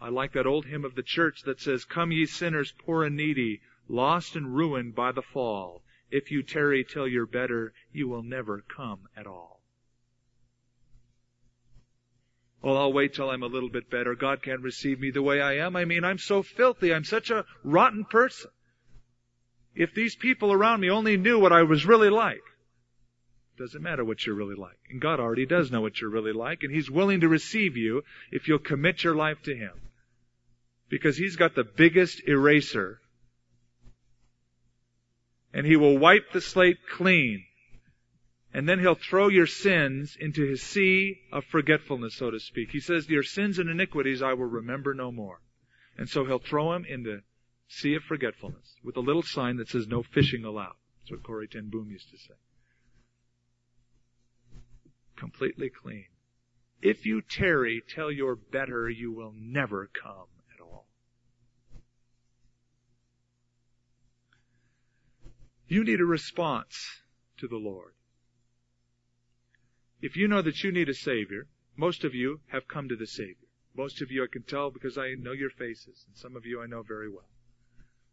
I 0.00 0.08
like 0.08 0.32
that 0.32 0.46
old 0.46 0.66
hymn 0.66 0.84
of 0.84 0.94
the 0.94 1.02
church 1.02 1.42
that 1.42 1.60
says, 1.60 1.84
Come 1.84 2.12
ye 2.12 2.24
sinners 2.26 2.72
poor 2.72 3.04
and 3.04 3.16
needy, 3.16 3.60
lost 3.88 4.36
and 4.36 4.54
ruined 4.54 4.94
by 4.94 5.12
the 5.12 5.22
fall. 5.22 5.82
If 6.10 6.30
you 6.30 6.42
tarry 6.42 6.84
till 6.84 7.06
you're 7.06 7.26
better, 7.26 7.72
you 7.92 8.08
will 8.08 8.22
never 8.22 8.62
come 8.62 9.08
at 9.16 9.26
all. 9.26 9.60
Well, 12.62 12.76
I'll 12.76 12.92
wait 12.92 13.14
till 13.14 13.30
I'm 13.30 13.42
a 13.42 13.46
little 13.46 13.70
bit 13.70 13.88
better. 13.90 14.14
God 14.14 14.42
can't 14.42 14.60
receive 14.60 15.00
me 15.00 15.10
the 15.10 15.22
way 15.22 15.40
I 15.40 15.56
am. 15.58 15.76
I 15.76 15.84
mean, 15.84 16.04
I'm 16.04 16.18
so 16.18 16.42
filthy. 16.42 16.92
I'm 16.92 17.04
such 17.04 17.30
a 17.30 17.46
rotten 17.64 18.04
person. 18.04 18.50
If 19.74 19.94
these 19.94 20.16
people 20.16 20.52
around 20.52 20.80
me 20.80 20.90
only 20.90 21.16
knew 21.16 21.38
what 21.38 21.52
I 21.52 21.62
was 21.62 21.86
really 21.86 22.10
like, 22.10 22.42
doesn't 23.60 23.82
matter 23.82 24.04
what 24.04 24.26
you're 24.26 24.34
really 24.34 24.56
like. 24.56 24.78
And 24.90 25.00
God 25.00 25.20
already 25.20 25.46
does 25.46 25.70
know 25.70 25.80
what 25.80 26.00
you're 26.00 26.10
really 26.10 26.32
like, 26.32 26.64
and 26.64 26.74
He's 26.74 26.90
willing 26.90 27.20
to 27.20 27.28
receive 27.28 27.76
you 27.76 28.02
if 28.32 28.48
you'll 28.48 28.58
commit 28.58 29.04
your 29.04 29.14
life 29.14 29.40
to 29.42 29.54
Him. 29.54 29.72
Because 30.88 31.16
He's 31.16 31.36
got 31.36 31.54
the 31.54 31.64
biggest 31.64 32.26
eraser 32.26 33.00
and 35.52 35.66
he 35.66 35.76
will 35.76 35.98
wipe 35.98 36.32
the 36.32 36.40
slate 36.40 36.78
clean. 36.88 37.44
And 38.52 38.68
then 38.68 38.80
he'll 38.80 38.96
throw 38.96 39.28
your 39.28 39.46
sins 39.46 40.16
into 40.18 40.44
his 40.44 40.62
sea 40.62 41.20
of 41.32 41.44
forgetfulness, 41.44 42.16
so 42.16 42.30
to 42.30 42.40
speak. 42.40 42.70
He 42.72 42.80
says, 42.80 43.08
your 43.08 43.22
sins 43.22 43.58
and 43.58 43.70
iniquities 43.70 44.22
I 44.22 44.34
will 44.34 44.46
remember 44.46 44.92
no 44.92 45.12
more. 45.12 45.40
And 45.96 46.08
so 46.08 46.24
he'll 46.24 46.40
throw 46.40 46.72
them 46.72 46.84
in 46.84 47.04
the 47.04 47.22
sea 47.68 47.94
of 47.94 48.02
forgetfulness 48.02 48.74
with 48.82 48.96
a 48.96 49.00
little 49.00 49.22
sign 49.22 49.56
that 49.58 49.68
says 49.68 49.86
no 49.86 50.02
fishing 50.02 50.44
allowed. 50.44 50.74
That's 50.98 51.12
what 51.12 51.22
Corrie 51.22 51.46
ten 51.46 51.68
Boom 51.68 51.90
used 51.90 52.10
to 52.10 52.18
say. 52.18 52.34
Completely 55.40 55.70
clean. 55.70 56.04
If 56.82 57.06
you 57.06 57.22
tarry 57.22 57.82
till 57.88 58.12
you're 58.12 58.36
better, 58.36 58.90
you 58.90 59.10
will 59.10 59.32
never 59.34 59.88
come 60.02 60.26
at 60.54 60.60
all. 60.60 60.86
You 65.66 65.82
need 65.82 65.98
a 65.98 66.04
response 66.04 67.00
to 67.38 67.48
the 67.48 67.56
Lord. 67.56 67.94
If 70.02 70.14
you 70.14 70.28
know 70.28 70.42
that 70.42 70.62
you 70.62 70.70
need 70.70 70.90
a 70.90 70.94
Savior, 70.94 71.46
most 71.74 72.04
of 72.04 72.14
you 72.14 72.40
have 72.48 72.68
come 72.68 72.90
to 72.90 72.96
the 72.96 73.06
Savior. 73.06 73.48
Most 73.74 74.02
of 74.02 74.10
you 74.10 74.22
I 74.22 74.26
can 74.30 74.42
tell 74.42 74.70
because 74.70 74.98
I 74.98 75.14
know 75.14 75.32
your 75.32 75.48
faces, 75.48 76.04
and 76.06 76.14
some 76.18 76.36
of 76.36 76.44
you 76.44 76.60
I 76.60 76.66
know 76.66 76.82
very 76.82 77.08
well. 77.08 77.30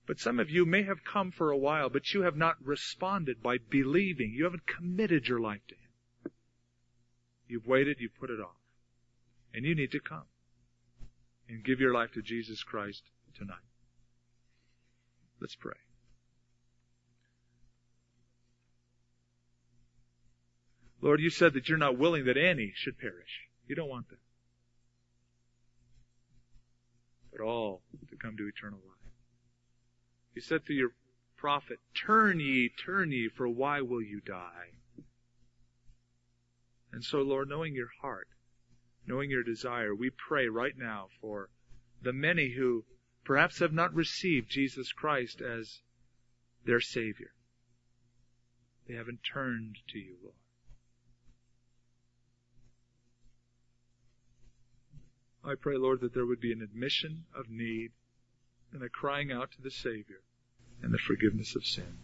But 0.06 0.22
some 0.22 0.40
of 0.40 0.50
you 0.50 0.66
may 0.66 0.84
have 0.84 1.04
come 1.04 1.32
for 1.32 1.52
a 1.52 1.58
while, 1.58 1.90
but 1.90 2.14
you 2.14 2.22
have 2.22 2.38
not 2.38 2.56
responded 2.66 3.44
by 3.44 3.58
believing. 3.58 4.32
You 4.32 4.46
haven't 4.46 4.66
committed 4.66 5.28
your 5.28 5.42
life 5.42 5.68
to 5.68 5.76
Him. 5.76 5.87
You've 7.48 7.68
waited, 7.68 7.98
you've 8.00 8.20
put 8.20 8.30
it 8.30 8.40
off. 8.40 8.56
And 9.54 9.66
you 9.66 9.76
need 9.76 9.92
to 9.92 10.00
come 10.00 10.26
and 11.50 11.64
give 11.64 11.80
your 11.80 11.94
life 11.94 12.12
to 12.14 12.22
Jesus 12.22 12.64
Christ 12.64 13.04
tonight. 13.38 13.56
Let's 15.40 15.56
pray. 15.56 15.74
Lord, 21.02 21.22
you 21.22 21.30
said 21.30 21.54
that 21.54 21.70
you're 21.70 21.78
not 21.78 21.98
willing 21.98 22.26
that 22.26 22.38
any 22.38 22.74
should 22.76 22.98
perish. 22.98 23.48
You 23.68 23.76
don't 23.76 23.90
want 23.90 24.10
that. 24.10 24.18
But 27.32 27.42
all 27.42 27.82
to 28.10 28.16
come 28.16 28.36
to 28.38 28.48
eternal 28.48 28.80
life. 28.80 29.14
You 30.34 30.42
said 30.42 30.66
to 30.66 30.74
your 30.74 30.92
prophet, 31.38 31.80
Turn 31.94 32.40
ye, 32.40 32.70
turn 32.70 33.12
ye, 33.12 33.30
for 33.30 33.48
why 33.48 33.82
will 33.82 34.02
you 34.02 34.22
die? 34.22 34.77
And 36.92 37.04
so, 37.04 37.22
Lord, 37.22 37.50
knowing 37.50 37.76
your 37.76 37.92
heart, 38.02 38.28
knowing 39.06 39.30
your 39.30 39.44
desire, 39.44 39.94
we 39.94 40.10
pray 40.10 40.48
right 40.48 40.78
now 40.78 41.08
for 41.22 41.50
the 42.02 42.14
many 42.14 42.54
who 42.54 42.86
perhaps 43.24 43.60
have 43.60 43.74
not 43.74 43.94
received 43.94 44.50
Jesus 44.50 44.92
Christ 44.92 45.42
as 45.42 45.82
their 46.66 46.80
Savior. 46.80 47.32
They 48.88 48.96
haven't 48.96 49.20
turned 49.24 49.78
to 49.90 50.00
you, 50.00 50.16
Lord. 50.24 50.36
I 55.44 55.56
pray, 55.56 55.78
Lord, 55.78 56.02
that 56.02 56.14
there 56.14 56.26
would 56.26 56.42
be 56.42 56.52
an 56.52 56.62
admission 56.62 57.26
of 57.34 57.50
need 57.50 57.92
and 58.74 58.84
a 58.84 58.90
crying 58.90 59.32
out 59.32 59.52
to 59.52 59.62
the 59.62 59.72
Savior 59.72 60.22
and 60.82 60.94
the 60.94 60.98
forgiveness 60.98 61.56
of 61.56 61.66
sin. 61.66 62.00